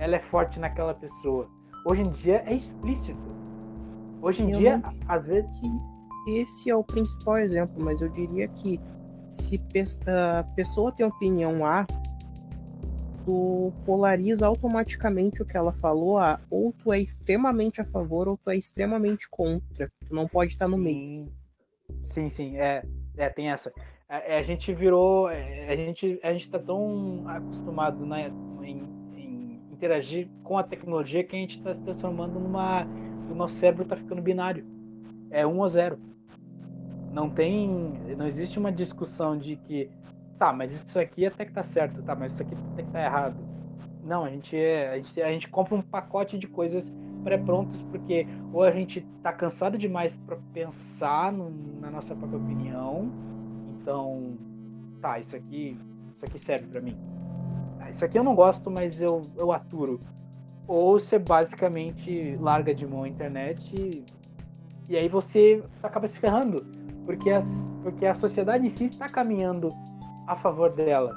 ela 0.00 0.16
é 0.16 0.18
forte 0.18 0.58
naquela 0.58 0.94
pessoa. 0.94 1.46
Hoje 1.84 2.00
em 2.00 2.10
dia 2.10 2.42
é 2.46 2.54
explícito. 2.54 3.20
Hoje 4.22 4.42
em 4.42 4.50
eu 4.50 4.58
dia, 4.58 4.82
às 5.06 5.26
vezes. 5.26 5.50
Esse 6.26 6.70
é 6.70 6.76
o 6.76 6.82
principal 6.82 7.38
exemplo, 7.38 7.82
mas 7.82 8.00
eu 8.00 8.08
diria 8.08 8.48
que 8.48 8.80
se 9.30 9.60
a 10.06 10.42
pessoa 10.54 10.92
tem 10.92 11.06
opinião 11.06 11.64
A, 11.64 11.86
tu 13.24 13.72
polariza 13.86 14.46
automaticamente 14.46 15.42
o 15.42 15.46
que 15.46 15.56
ela 15.56 15.72
falou 15.72 16.18
a 16.18 16.40
ou 16.50 16.72
tu 16.72 16.92
é 16.92 16.98
extremamente 16.98 17.80
a 17.80 17.84
favor 17.84 18.28
ou 18.28 18.36
tu 18.36 18.50
é 18.50 18.56
extremamente 18.56 19.28
contra. 19.30 19.90
Tu 20.06 20.14
não 20.14 20.26
pode 20.26 20.52
estar 20.52 20.68
no 20.68 20.76
sim. 20.76 20.82
meio. 20.82 21.32
Sim, 22.04 22.28
sim, 22.28 22.56
é, 22.56 22.82
é 23.16 23.28
tem 23.28 23.50
essa. 23.50 23.72
A, 24.08 24.18
é, 24.18 24.38
a 24.38 24.42
gente 24.42 24.72
virou, 24.74 25.28
é, 25.30 25.68
a 25.68 25.76
gente, 25.76 26.20
a 26.22 26.32
gente 26.32 26.50
tá 26.50 26.58
tão 26.58 27.24
acostumado 27.26 28.04
né, 28.04 28.30
em 28.62 28.99
interagir 29.80 30.28
com 30.44 30.58
a 30.58 30.62
tecnologia 30.62 31.24
que 31.24 31.34
a 31.34 31.38
gente 31.38 31.56
está 31.56 31.72
se 31.72 31.80
transformando 31.80 32.38
numa. 32.38 32.86
O 33.30 33.34
nosso 33.34 33.54
cérebro 33.54 33.84
está 33.84 33.96
ficando 33.96 34.20
binário. 34.20 34.66
É 35.30 35.46
um 35.46 35.58
ou 35.58 35.68
zero. 35.68 35.98
Não 37.10 37.30
tem. 37.30 37.68
Não 38.16 38.26
existe 38.26 38.58
uma 38.58 38.70
discussão 38.70 39.38
de 39.38 39.56
que. 39.56 39.90
Tá, 40.38 40.52
mas 40.52 40.72
isso 40.72 40.98
aqui 40.98 41.26
até 41.26 41.44
que 41.44 41.52
tá 41.52 41.62
certo, 41.62 42.02
tá, 42.02 42.14
mas 42.14 42.32
isso 42.32 42.42
aqui 42.42 42.54
até 42.72 42.82
que 42.82 42.90
tá 42.90 43.02
errado. 43.02 43.36
Não, 44.02 44.24
a 44.24 44.30
gente, 44.30 44.56
é, 44.56 44.90
a 44.90 44.96
gente, 44.96 45.22
a 45.22 45.30
gente 45.30 45.48
compra 45.48 45.74
um 45.74 45.82
pacote 45.82 46.38
de 46.38 46.46
coisas 46.46 46.90
pré-prontas 47.22 47.82
porque 47.90 48.26
ou 48.50 48.62
a 48.62 48.70
gente 48.70 49.02
tá 49.22 49.34
cansado 49.34 49.76
demais 49.76 50.16
para 50.26 50.38
pensar 50.54 51.30
no, 51.30 51.50
na 51.78 51.90
nossa 51.90 52.14
própria 52.14 52.38
opinião. 52.38 53.10
Então, 53.68 54.38
tá, 55.02 55.18
isso 55.18 55.36
aqui, 55.36 55.76
isso 56.16 56.24
aqui 56.24 56.38
serve 56.38 56.66
para 56.68 56.80
mim 56.80 56.96
isso 57.90 58.04
aqui 58.04 58.18
eu 58.18 58.24
não 58.24 58.34
gosto, 58.34 58.70
mas 58.70 59.00
eu, 59.00 59.22
eu 59.36 59.52
aturo. 59.52 60.00
Ou 60.66 60.98
você 60.98 61.18
basicamente 61.18 62.36
larga 62.40 62.74
de 62.74 62.86
mão 62.86 63.02
a 63.02 63.08
internet 63.08 63.74
e, 63.78 64.04
e 64.88 64.96
aí 64.96 65.08
você 65.08 65.62
acaba 65.82 66.06
se 66.06 66.18
ferrando. 66.18 66.64
Porque, 67.04 67.30
as, 67.30 67.46
porque 67.82 68.06
a 68.06 68.14
sociedade 68.14 68.66
em 68.66 68.68
si 68.68 68.84
está 68.84 69.08
caminhando 69.08 69.72
a 70.26 70.36
favor 70.36 70.70
dela, 70.70 71.10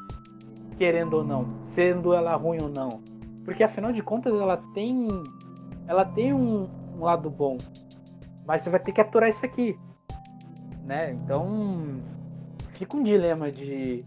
querendo 0.78 1.18
ou 1.18 1.24
não, 1.24 1.62
sendo 1.66 2.14
ela 2.14 2.36
ruim 2.36 2.58
ou 2.62 2.70
não. 2.70 3.02
Porque 3.46 3.64
afinal 3.64 3.92
de 3.92 4.02
contas 4.02 4.34
ela 4.34 4.58
tem 4.74 5.08
ela 5.88 6.06
tem 6.06 6.34
um, 6.34 6.68
um 6.98 7.04
lado 7.04 7.30
bom. 7.30 7.58
Mas 8.46 8.62
você 8.62 8.70
vai 8.70 8.80
ter 8.80 8.92
que 8.92 9.02
aturar 9.02 9.30
isso 9.30 9.46
aqui. 9.46 9.78
Né? 10.84 11.14
Então 11.14 12.02
fica 12.74 12.98
um 12.98 13.04
dilema 13.04 13.52
de 13.52 14.06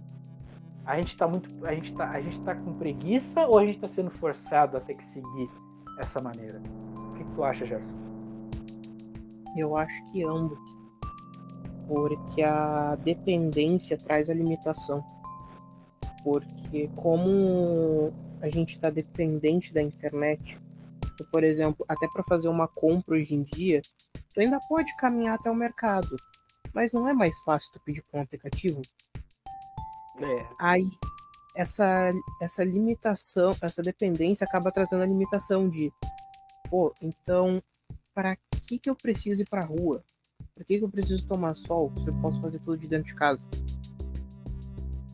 a 0.86 0.96
gente 0.96 1.16
tá 1.16 1.26
muito. 1.26 1.66
A 1.66 1.74
gente 1.74 1.92
tá, 1.92 2.10
a 2.10 2.20
gente 2.20 2.40
tá 2.42 2.54
com 2.54 2.72
preguiça 2.74 3.44
ou 3.46 3.58
a 3.58 3.66
gente 3.66 3.80
tá 3.80 3.88
sendo 3.88 4.10
forçado 4.10 4.76
a 4.76 4.80
ter 4.80 4.94
que 4.94 5.04
seguir 5.04 5.50
essa 5.98 6.20
maneira? 6.20 6.62
O 6.94 7.12
que, 7.14 7.24
que 7.24 7.30
tu 7.32 7.42
acha, 7.42 7.66
Gerson? 7.66 7.94
Eu 9.56 9.76
acho 9.76 10.04
que 10.12 10.22
ambos. 10.22 10.58
Porque 11.88 12.42
a 12.42 12.96
dependência 12.96 13.96
traz 13.96 14.30
a 14.30 14.34
limitação. 14.34 15.04
Porque 16.22 16.88
como 16.96 18.12
a 18.40 18.48
gente 18.48 18.74
está 18.74 18.90
dependente 18.90 19.72
da 19.72 19.82
internet, 19.82 20.58
por 21.32 21.42
exemplo, 21.42 21.84
até 21.88 22.06
para 22.08 22.22
fazer 22.24 22.48
uma 22.48 22.68
compra 22.68 23.16
hoje 23.16 23.34
em 23.34 23.42
dia, 23.42 23.80
tu 24.34 24.40
ainda 24.40 24.60
pode 24.68 24.94
caminhar 24.96 25.36
até 25.36 25.50
o 25.50 25.54
mercado, 25.54 26.16
mas 26.74 26.92
não 26.92 27.08
é 27.08 27.14
mais 27.14 27.38
fácil 27.40 27.72
tu 27.72 27.80
pedir 27.80 28.02
por 28.02 28.18
um 28.18 28.22
aplicativo? 28.22 28.82
É. 30.20 30.46
Aí 30.58 30.88
essa, 31.56 32.12
essa 32.40 32.62
limitação, 32.62 33.50
essa 33.62 33.82
dependência 33.82 34.44
acaba 34.44 34.70
trazendo 34.70 35.02
a 35.02 35.06
limitação 35.06 35.68
de, 35.68 35.90
pô, 36.70 36.94
então, 37.00 37.62
para 38.14 38.36
que 38.66 38.78
que 38.78 38.90
eu 38.90 38.94
preciso 38.94 39.42
ir 39.42 39.48
para 39.48 39.64
rua? 39.64 40.02
Para 40.54 40.64
que 40.64 40.78
que 40.78 40.84
eu 40.84 40.88
preciso 40.90 41.26
tomar 41.26 41.54
sol 41.54 41.92
se 41.96 42.08
eu 42.08 42.14
posso 42.20 42.40
fazer 42.40 42.58
tudo 42.58 42.76
de 42.76 42.86
dentro 42.86 43.06
de 43.06 43.14
casa? 43.14 43.44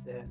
É. 0.06 0.24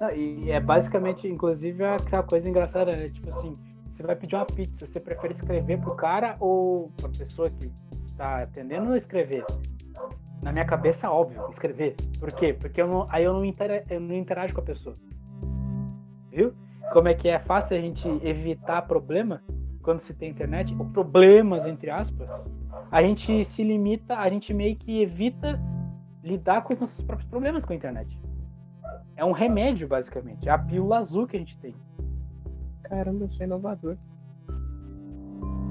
Não, 0.00 0.10
e 0.10 0.50
é 0.50 0.60
basicamente, 0.60 1.28
inclusive, 1.28 1.84
aquela 1.84 2.22
coisa 2.22 2.48
engraçada, 2.48 2.96
né? 2.96 3.08
Tipo 3.08 3.28
assim, 3.30 3.58
você 3.92 4.02
vai 4.02 4.16
pedir 4.16 4.36
uma 4.36 4.46
pizza, 4.46 4.86
você 4.86 5.00
prefere 5.00 5.34
escrever 5.34 5.80
pro 5.80 5.94
cara 5.94 6.36
ou 6.40 6.90
pra 6.96 7.08
pessoa 7.08 7.50
que 7.50 7.70
tá 8.16 8.42
atendendo 8.42 8.90
ou 8.90 8.96
escrever? 8.96 9.44
Na 10.42 10.50
minha 10.50 10.64
cabeça, 10.64 11.08
óbvio, 11.08 11.48
escrever. 11.48 11.94
Por 12.18 12.32
quê? 12.32 12.52
Porque 12.52 12.82
eu 12.82 12.88
não, 12.88 13.06
aí 13.08 13.22
eu 13.22 13.32
não, 13.32 13.44
intera, 13.44 13.84
eu 13.88 14.00
não 14.00 14.14
interajo 14.14 14.52
com 14.52 14.60
a 14.60 14.64
pessoa. 14.64 14.96
Viu? 16.30 16.52
Como 16.92 17.06
é 17.06 17.14
que 17.14 17.28
é 17.28 17.38
fácil 17.38 17.76
a 17.76 17.80
gente 17.80 18.08
evitar 18.22 18.82
problema 18.82 19.40
quando 19.82 20.00
se 20.00 20.12
tem 20.12 20.30
internet? 20.30 20.74
Ou 20.76 20.84
problemas, 20.86 21.64
entre 21.64 21.90
aspas. 21.90 22.50
A 22.90 23.00
gente 23.00 23.44
se 23.44 23.62
limita, 23.62 24.18
a 24.18 24.28
gente 24.28 24.52
meio 24.52 24.74
que 24.76 25.00
evita 25.00 25.60
lidar 26.24 26.62
com 26.62 26.72
os 26.72 26.80
nossos 26.80 27.00
próprios 27.04 27.30
problemas 27.30 27.64
com 27.64 27.72
a 27.72 27.76
internet. 27.76 28.20
É 29.14 29.24
um 29.24 29.32
remédio, 29.32 29.86
basicamente. 29.86 30.48
É 30.48 30.52
a 30.52 30.58
pílula 30.58 30.98
azul 30.98 31.26
que 31.26 31.36
a 31.36 31.38
gente 31.38 31.56
tem. 31.58 31.74
Caramba, 32.82 33.26
isso 33.26 33.40
é 33.40 33.46
inovador. 33.46 33.96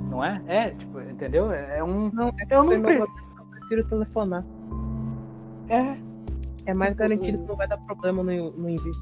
Não 0.10 0.24
é? 0.24 0.42
É, 0.48 0.70
tipo, 0.72 1.00
entendeu? 1.02 1.52
É 1.52 1.84
um. 1.84 2.10
Não, 2.12 2.30
é 2.30 2.46
eu 2.50 2.64
não 2.64 2.82
preciso. 2.82 3.26
Eu 3.38 3.46
prefiro 3.50 3.88
telefonar. 3.88 4.46
É. 5.72 5.98
É 6.66 6.74
mais 6.74 6.94
garantido 6.96 7.40
que 7.40 7.48
não 7.48 7.56
vai 7.56 7.68
dar 7.68 7.78
problema 7.78 8.22
no, 8.22 8.52
no 8.52 8.70
envio. 8.70 8.94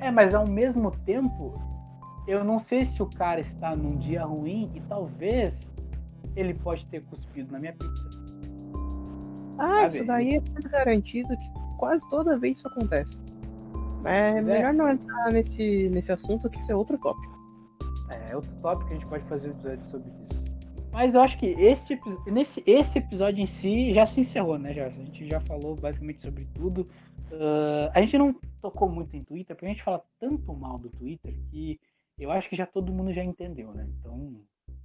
É, 0.00 0.10
mas 0.10 0.34
ao 0.34 0.46
mesmo 0.46 0.90
tempo, 0.90 1.58
eu 2.26 2.44
não 2.44 2.58
sei 2.58 2.84
se 2.84 3.02
o 3.02 3.06
cara 3.06 3.40
está 3.40 3.74
num 3.74 3.96
dia 3.96 4.24
ruim 4.24 4.70
e 4.74 4.80
talvez 4.82 5.72
ele 6.36 6.52
pode 6.54 6.84
ter 6.86 7.02
cuspido 7.04 7.52
na 7.52 7.58
minha 7.58 7.72
pizza. 7.72 8.08
Ah, 9.56 9.82
Sabe? 9.82 9.86
isso 9.86 10.04
daí 10.04 10.34
é 10.34 10.40
muito 10.40 10.68
garantido 10.68 11.28
que 11.36 11.50
quase 11.78 12.06
toda 12.10 12.36
vez 12.36 12.58
isso 12.58 12.68
acontece. 12.68 13.18
É, 14.04 14.30
é 14.30 14.42
melhor 14.42 14.74
não 14.74 14.88
entrar 14.90 15.32
nesse, 15.32 15.88
nesse 15.88 16.12
assunto 16.12 16.50
que 16.50 16.58
isso 16.58 16.70
é 16.70 16.76
outro 16.76 16.98
tópico. 16.98 17.34
É, 18.10 18.36
outro 18.36 18.50
tópico 18.60 18.88
que 18.88 18.94
a 18.94 18.96
gente 18.96 19.06
pode 19.06 19.24
fazer 19.24 19.48
um 19.48 19.52
episódio 19.52 19.86
sobre 19.86 20.12
isso. 20.30 20.43
Mas 20.94 21.16
eu 21.16 21.20
acho 21.22 21.36
que 21.36 21.46
esse, 21.46 21.98
nesse, 22.24 22.62
esse 22.64 22.98
episódio 22.98 23.42
em 23.42 23.46
si 23.46 23.92
já 23.92 24.06
se 24.06 24.20
encerrou, 24.20 24.56
né, 24.56 24.72
Gerson? 24.72 25.00
A 25.00 25.04
gente 25.04 25.28
já 25.28 25.40
falou 25.40 25.74
basicamente 25.74 26.22
sobre 26.22 26.46
tudo. 26.54 26.82
Uh, 27.32 27.90
a 27.92 28.00
gente 28.00 28.16
não 28.16 28.32
tocou 28.62 28.88
muito 28.88 29.16
em 29.16 29.24
Twitter, 29.24 29.56
porque 29.56 29.66
a 29.66 29.70
gente 29.70 29.82
fala 29.82 30.04
tanto 30.20 30.54
mal 30.54 30.78
do 30.78 30.88
Twitter 30.90 31.34
que 31.50 31.80
eu 32.16 32.30
acho 32.30 32.48
que 32.48 32.54
já 32.54 32.64
todo 32.64 32.92
mundo 32.92 33.12
já 33.12 33.24
entendeu, 33.24 33.72
né? 33.72 33.88
Então. 33.98 34.36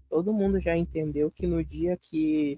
Todo 0.09 0.33
mundo 0.33 0.59
já 0.59 0.75
entendeu 0.75 1.29
que 1.29 1.45
no 1.45 1.63
dia 1.63 1.95
que 1.95 2.57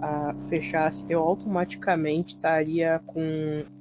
a 0.00 0.34
fechasse, 0.48 1.04
eu 1.10 1.20
automaticamente 1.20 2.36
estaria 2.36 2.98
com 3.00 3.20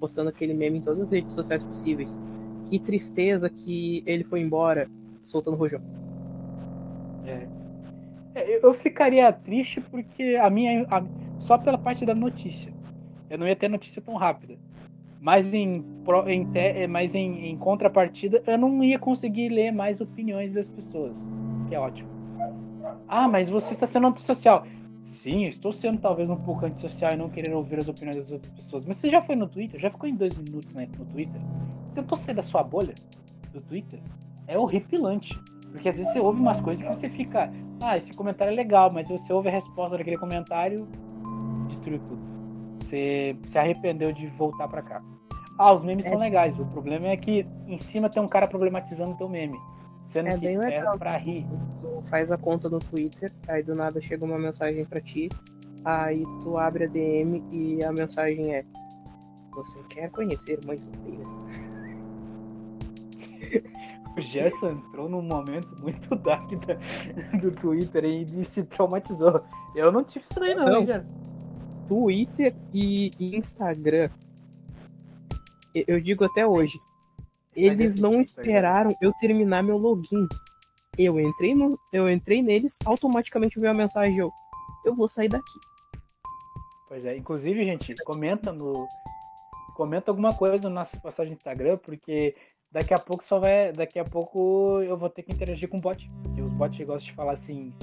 postando 0.01 0.27
aquele 0.27 0.53
meme 0.53 0.79
em 0.79 0.81
todas 0.81 1.03
as 1.03 1.11
redes 1.11 1.31
sociais 1.31 1.63
possíveis. 1.63 2.19
Que 2.69 2.77
tristeza 2.77 3.49
que 3.49 4.03
ele 4.05 4.25
foi 4.25 4.41
embora, 4.41 4.89
soltando 5.23 5.55
rojão. 5.55 5.79
É, 7.25 7.47
eu 8.61 8.73
ficaria 8.73 9.31
triste 9.31 9.81
porque 9.81 10.37
a 10.41 10.49
minha. 10.49 10.85
A, 10.89 11.03
só 11.39 11.57
pela 11.57 11.77
parte 11.77 12.05
da 12.05 12.15
notícia. 12.15 12.73
Eu 13.29 13.37
não 13.37 13.47
ia 13.47 13.55
ter 13.55 13.67
notícia 13.67 14.01
tão 14.01 14.15
rápida. 14.15 14.57
Mas 15.19 15.53
em, 15.53 15.83
em, 16.27 16.49
é, 16.53 16.87
mas 16.87 17.13
em, 17.15 17.49
em 17.49 17.57
contrapartida, 17.57 18.41
eu 18.47 18.57
não 18.57 18.83
ia 18.83 18.97
conseguir 18.97 19.49
ler 19.49 19.71
mais 19.71 19.99
opiniões 19.99 20.53
das 20.53 20.67
pessoas. 20.67 21.17
Que 21.67 21.75
é 21.75 21.79
ótimo. 21.79 22.09
Ah, 23.07 23.27
mas 23.27 23.49
você 23.49 23.73
está 23.73 23.85
sendo 23.85 24.07
antissocial. 24.07 24.65
Sim, 25.05 25.43
eu 25.43 25.49
estou 25.49 25.73
sendo 25.73 25.99
talvez 25.99 26.29
um 26.29 26.35
pouco 26.35 26.65
antissocial 26.65 27.13
e 27.13 27.17
não 27.17 27.29
querer 27.29 27.53
ouvir 27.53 27.79
as 27.79 27.87
opiniões 27.87 28.17
das 28.17 28.31
outras 28.31 28.53
pessoas. 28.53 28.85
Mas 28.85 28.97
você 28.97 29.09
já 29.09 29.21
foi 29.21 29.35
no 29.35 29.47
Twitter? 29.47 29.79
Já 29.79 29.89
ficou 29.89 30.07
em 30.07 30.15
dois 30.15 30.37
minutos 30.37 30.75
né, 30.75 30.87
no 30.97 31.05
Twitter? 31.05 31.41
tentou 31.97 32.17
sair 32.17 32.35
da 32.35 32.43
sua 32.43 32.63
bolha 32.63 32.93
do 33.51 33.61
Twitter, 33.61 33.99
é 34.47 34.57
horripilante. 34.57 35.39
Porque 35.77 35.89
às 35.89 35.97
vezes 35.97 36.11
você 36.11 36.19
ouve 36.19 36.41
umas 36.41 36.59
coisas 36.59 36.83
que 36.83 36.89
você 36.89 37.07
fica, 37.07 37.53
ah, 37.83 37.95
esse 37.95 38.11
comentário 38.13 38.51
é 38.51 38.55
legal, 38.55 38.91
mas 38.91 39.07
você 39.07 39.31
ouve 39.31 39.47
a 39.47 39.51
resposta 39.51 39.95
daquele 39.95 40.17
comentário, 40.17 40.87
destruiu 41.67 41.99
tudo. 41.99 42.19
Você 42.79 43.37
se 43.45 43.59
arrependeu 43.59 44.11
de 44.11 44.25
voltar 44.27 44.67
para 44.67 44.81
cá. 44.81 45.03
Ah, 45.59 45.71
os 45.71 45.83
memes 45.83 46.05
é. 46.07 46.09
são 46.09 46.17
legais. 46.17 46.59
O 46.59 46.65
problema 46.65 47.07
é 47.07 47.17
que 47.17 47.45
em 47.67 47.77
cima 47.77 48.09
tem 48.09 48.21
um 48.21 48.27
cara 48.27 48.47
problematizando 48.47 49.11
o 49.11 49.17
teu 49.17 49.29
meme. 49.29 49.57
Sendo 50.07 50.29
é 50.29 50.31
que 50.31 50.47
bem 50.47 50.57
legal. 50.57 50.95
é 50.95 50.97
pra 50.97 51.15
rir. 51.15 51.45
Tu 51.79 52.01
faz 52.09 52.31
a 52.31 52.37
conta 52.37 52.67
no 52.67 52.79
Twitter, 52.79 53.31
aí 53.47 53.61
do 53.61 53.75
nada 53.75 54.01
chega 54.01 54.25
uma 54.25 54.39
mensagem 54.39 54.83
para 54.83 54.99
ti, 54.99 55.29
aí 55.85 56.23
tu 56.41 56.57
abre 56.57 56.85
a 56.85 56.87
DM 56.87 57.43
e 57.51 57.83
a 57.83 57.91
mensagem 57.91 58.55
é 58.55 58.65
Você 59.53 59.79
quer 59.89 60.09
conhecer 60.09 60.59
mães 60.65 60.85
solteiras? 60.85 61.27
o 64.17 64.21
Gerson 64.21 64.71
entrou 64.71 65.07
num 65.07 65.21
momento 65.21 65.69
muito 65.79 66.15
dark 66.17 66.49
da, 66.65 67.37
do 67.37 67.51
Twitter 67.51 68.05
e 68.05 68.43
se 68.43 68.63
traumatizou. 68.63 69.43
Eu 69.75 69.91
não 69.91 70.03
tive 70.03 70.25
isso 70.25 70.39
daí 70.39 70.55
não, 70.55 70.65
não. 70.65 70.85
Gerson? 70.85 71.13
Twitter 71.87 72.53
e 72.73 73.11
Instagram, 73.19 74.09
eu 75.73 76.01
digo 76.01 76.25
até 76.25 76.45
hoje, 76.45 76.77
eles 77.55 77.95
não 77.95 78.21
esperaram 78.21 78.95
eu 79.01 79.11
terminar 79.13 79.63
meu 79.63 79.77
login. 79.77 80.27
Eu 80.97 81.19
entrei, 81.19 81.55
no, 81.55 81.79
eu 81.93 82.09
entrei 82.09 82.41
neles, 82.41 82.77
automaticamente 82.85 83.59
veio 83.59 83.71
a 83.71 83.75
mensagem, 83.75 84.17
eu, 84.17 84.31
eu 84.85 84.95
vou 84.95 85.07
sair 85.07 85.29
daqui. 85.29 85.59
Pois 86.87 87.05
é, 87.05 87.15
inclusive, 87.15 87.63
gente, 87.65 87.95
comenta 88.03 88.51
no. 88.51 88.87
Comenta 89.75 90.09
alguma 90.09 90.33
coisa 90.33 90.69
no 90.69 90.75
nosso 90.75 90.99
postagem 90.99 91.31
no 91.31 91.37
Instagram, 91.37 91.77
porque 91.77 92.35
daqui 92.71 92.93
a 92.93 92.99
pouco 92.99 93.23
só 93.23 93.39
vai. 93.39 93.71
Daqui 93.71 93.99
a 93.99 94.03
pouco 94.03 94.81
eu 94.81 94.97
vou 94.97 95.09
ter 95.09 95.23
que 95.23 95.33
interagir 95.33 95.69
com 95.69 95.77
o 95.77 95.81
bot. 95.81 96.09
Porque 96.23 96.41
os 96.41 96.53
bots 96.53 96.77
gostam 96.85 97.09
de 97.09 97.13
falar 97.13 97.33
assim. 97.33 97.73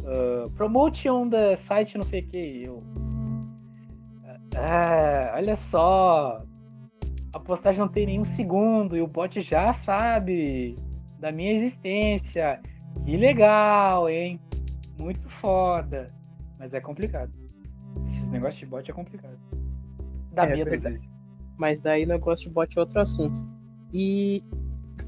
Uh, 0.00 0.50
promote 0.50 1.08
on 1.08 1.28
the 1.28 1.56
site, 1.56 1.96
não 1.96 2.04
sei 2.04 2.20
o 2.20 2.28
que. 2.28 2.62
Eu. 2.64 2.82
Ah, 4.56 5.34
olha 5.36 5.56
só. 5.56 6.42
A 7.32 7.38
postagem 7.38 7.80
não 7.80 7.88
tem 7.88 8.06
nenhum 8.06 8.24
segundo 8.24 8.96
e 8.96 9.02
o 9.02 9.06
bot 9.06 9.40
já 9.40 9.74
sabe 9.74 10.76
da 11.18 11.30
minha 11.30 11.52
existência. 11.52 12.60
Que 13.04 13.16
legal, 13.16 14.08
hein? 14.08 14.40
Muito 14.98 15.28
foda. 15.28 16.12
Mas 16.58 16.74
é 16.74 16.80
complicado. 16.80 17.32
Esses 18.08 18.28
negócios 18.28 18.58
de 18.58 18.66
bot 18.66 18.90
é 18.90 18.94
complicado. 18.94 19.38
Dá 20.32 20.44
é, 20.44 20.56
medo 20.56 20.74
às 20.74 20.82
vezes. 20.82 21.08
Mas 21.56 21.80
daí 21.80 22.06
negócio 22.06 22.48
de 22.48 22.54
bot 22.54 22.76
é 22.76 22.80
outro 22.80 23.00
assunto. 23.00 23.57
E 23.92 24.42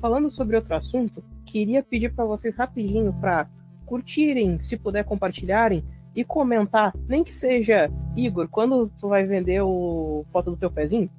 falando 0.01 0.31
sobre 0.31 0.57
outro 0.57 0.75
assunto, 0.75 1.23
queria 1.45 1.83
pedir 1.83 2.15
para 2.15 2.25
vocês 2.25 2.55
rapidinho 2.55 3.13
para 3.13 3.49
curtirem, 3.85 4.61
se 4.61 4.77
puder 4.77 5.05
compartilharem 5.05 5.85
e 6.15 6.25
comentar, 6.25 6.95
nem 7.09 7.23
que 7.23 7.35
seja, 7.35 7.91
Igor, 8.17 8.49
quando 8.49 8.89
tu 8.99 9.09
vai 9.09 9.27
vender 9.27 9.61
o 9.63 10.25
foto 10.31 10.53
do 10.53 10.57
teu 10.57 10.71
pezinho? 10.71 11.11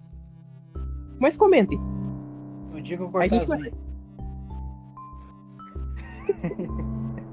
Mas 1.19 1.37
comentem. 1.37 1.79
Cortar 2.97 3.19
a 3.19 3.27
gente 3.27 3.47
vai... 3.47 3.61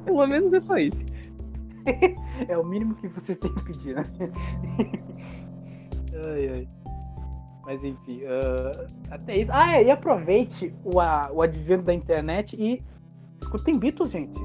Pelo 0.04 0.26
menos 0.26 0.52
é 0.52 0.60
só 0.60 0.76
isso. 0.76 1.04
é 2.48 2.58
o 2.58 2.66
mínimo 2.66 2.94
que 2.96 3.08
vocês 3.08 3.38
têm 3.38 3.54
que 3.54 3.64
pedir, 3.64 3.94
né? 3.94 4.02
ai, 6.26 6.48
ai. 6.48 6.68
Mas 7.68 7.84
enfim, 7.84 8.22
uh, 8.22 8.86
até 9.10 9.36
isso. 9.36 9.50
Ah, 9.52 9.76
é, 9.76 9.84
e 9.84 9.90
aproveite 9.90 10.74
o, 10.82 10.98
a, 10.98 11.30
o 11.30 11.42
advento 11.42 11.82
da 11.82 11.92
internet 11.92 12.56
e 12.58 12.82
escutem 13.38 13.78
Beatles, 13.78 14.10
gente. 14.10 14.40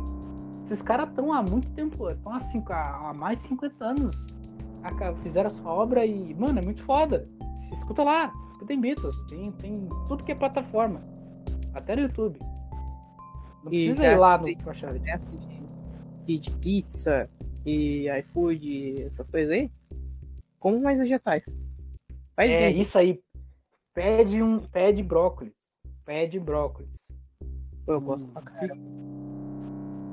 Esses 0.65 0.81
caras 0.81 1.07
estão 1.07 1.31
há 1.31 1.41
muito 1.41 1.69
tempo, 1.71 2.09
estão 2.09 2.33
há, 2.33 2.41
há, 2.69 3.09
há 3.09 3.13
mais 3.13 3.41
de 3.41 3.47
50 3.47 3.85
anos. 3.85 4.27
Fizeram 5.21 5.47
a 5.47 5.51
sua 5.51 5.71
obra 5.71 6.05
e, 6.05 6.33
mano, 6.33 6.59
é 6.59 6.61
muito 6.61 6.83
foda. 6.83 7.25
Se 7.55 7.73
escuta 7.73 8.03
lá, 8.03 8.33
escutem 8.51 8.81
Beatles. 8.81 9.15
Tem, 9.29 9.53
tem 9.53 9.87
tudo 10.09 10.21
que 10.25 10.33
é 10.33 10.35
plataforma. 10.35 11.01
Até 11.73 11.95
no 11.95 12.01
YouTube. 12.01 12.37
Não 13.63 13.71
e 13.73 13.85
precisa 13.85 14.05
ir 14.05 14.17
lá 14.17 14.37
no 14.37 14.57
Pachari. 14.57 15.01
De, 16.25 16.39
de 16.39 16.51
pizza 16.51 17.29
e 17.65 18.09
iFood, 18.19 19.03
essas 19.03 19.29
coisas 19.29 19.53
aí. 19.53 19.71
Como 20.59 20.81
mais 20.81 20.99
vegetais. 20.99 21.45
Faz 22.35 22.49
é 22.49 22.71
bem. 22.71 22.81
isso 22.81 22.97
aí. 22.97 23.21
Pede 23.93 24.41
um, 24.41 24.59
pede 24.59 25.03
brócolis. 25.03 25.55
Pede 26.05 26.39
brócolis. 26.39 26.89
Eu 27.87 28.01
gosto 28.01 28.27
pra 28.29 28.41
caramba. 28.41 28.81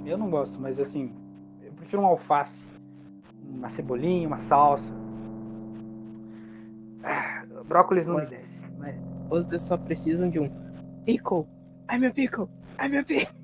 Eu 0.04 0.18
não 0.18 0.30
gosto, 0.30 0.60
mas 0.60 0.78
assim, 0.78 1.14
eu 1.62 1.72
prefiro 1.72 2.02
um 2.02 2.06
alface, 2.06 2.66
uma 3.44 3.68
cebolinha, 3.68 4.26
uma 4.26 4.38
salsa. 4.38 4.92
Ah, 7.02 7.44
brócolis 7.66 8.06
não 8.06 8.16
me 8.16 8.26
desce. 8.26 8.60
Mas... 8.76 8.96
Vocês 9.28 9.62
só 9.62 9.76
precisam 9.76 10.28
de 10.28 10.40
um 10.40 10.50
pickle. 11.04 11.46
Ai 11.88 11.98
meu 11.98 12.12
pickle. 12.12 12.48
Ai 12.76 12.88
meu 12.88 13.04
pickle. 13.04 13.34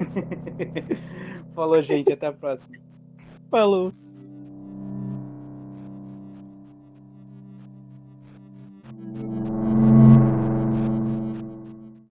Falou, 1.54 1.80
gente. 1.82 2.12
Até 2.12 2.26
a 2.26 2.32
próxima. 2.32 2.76
Falou. 3.50 3.92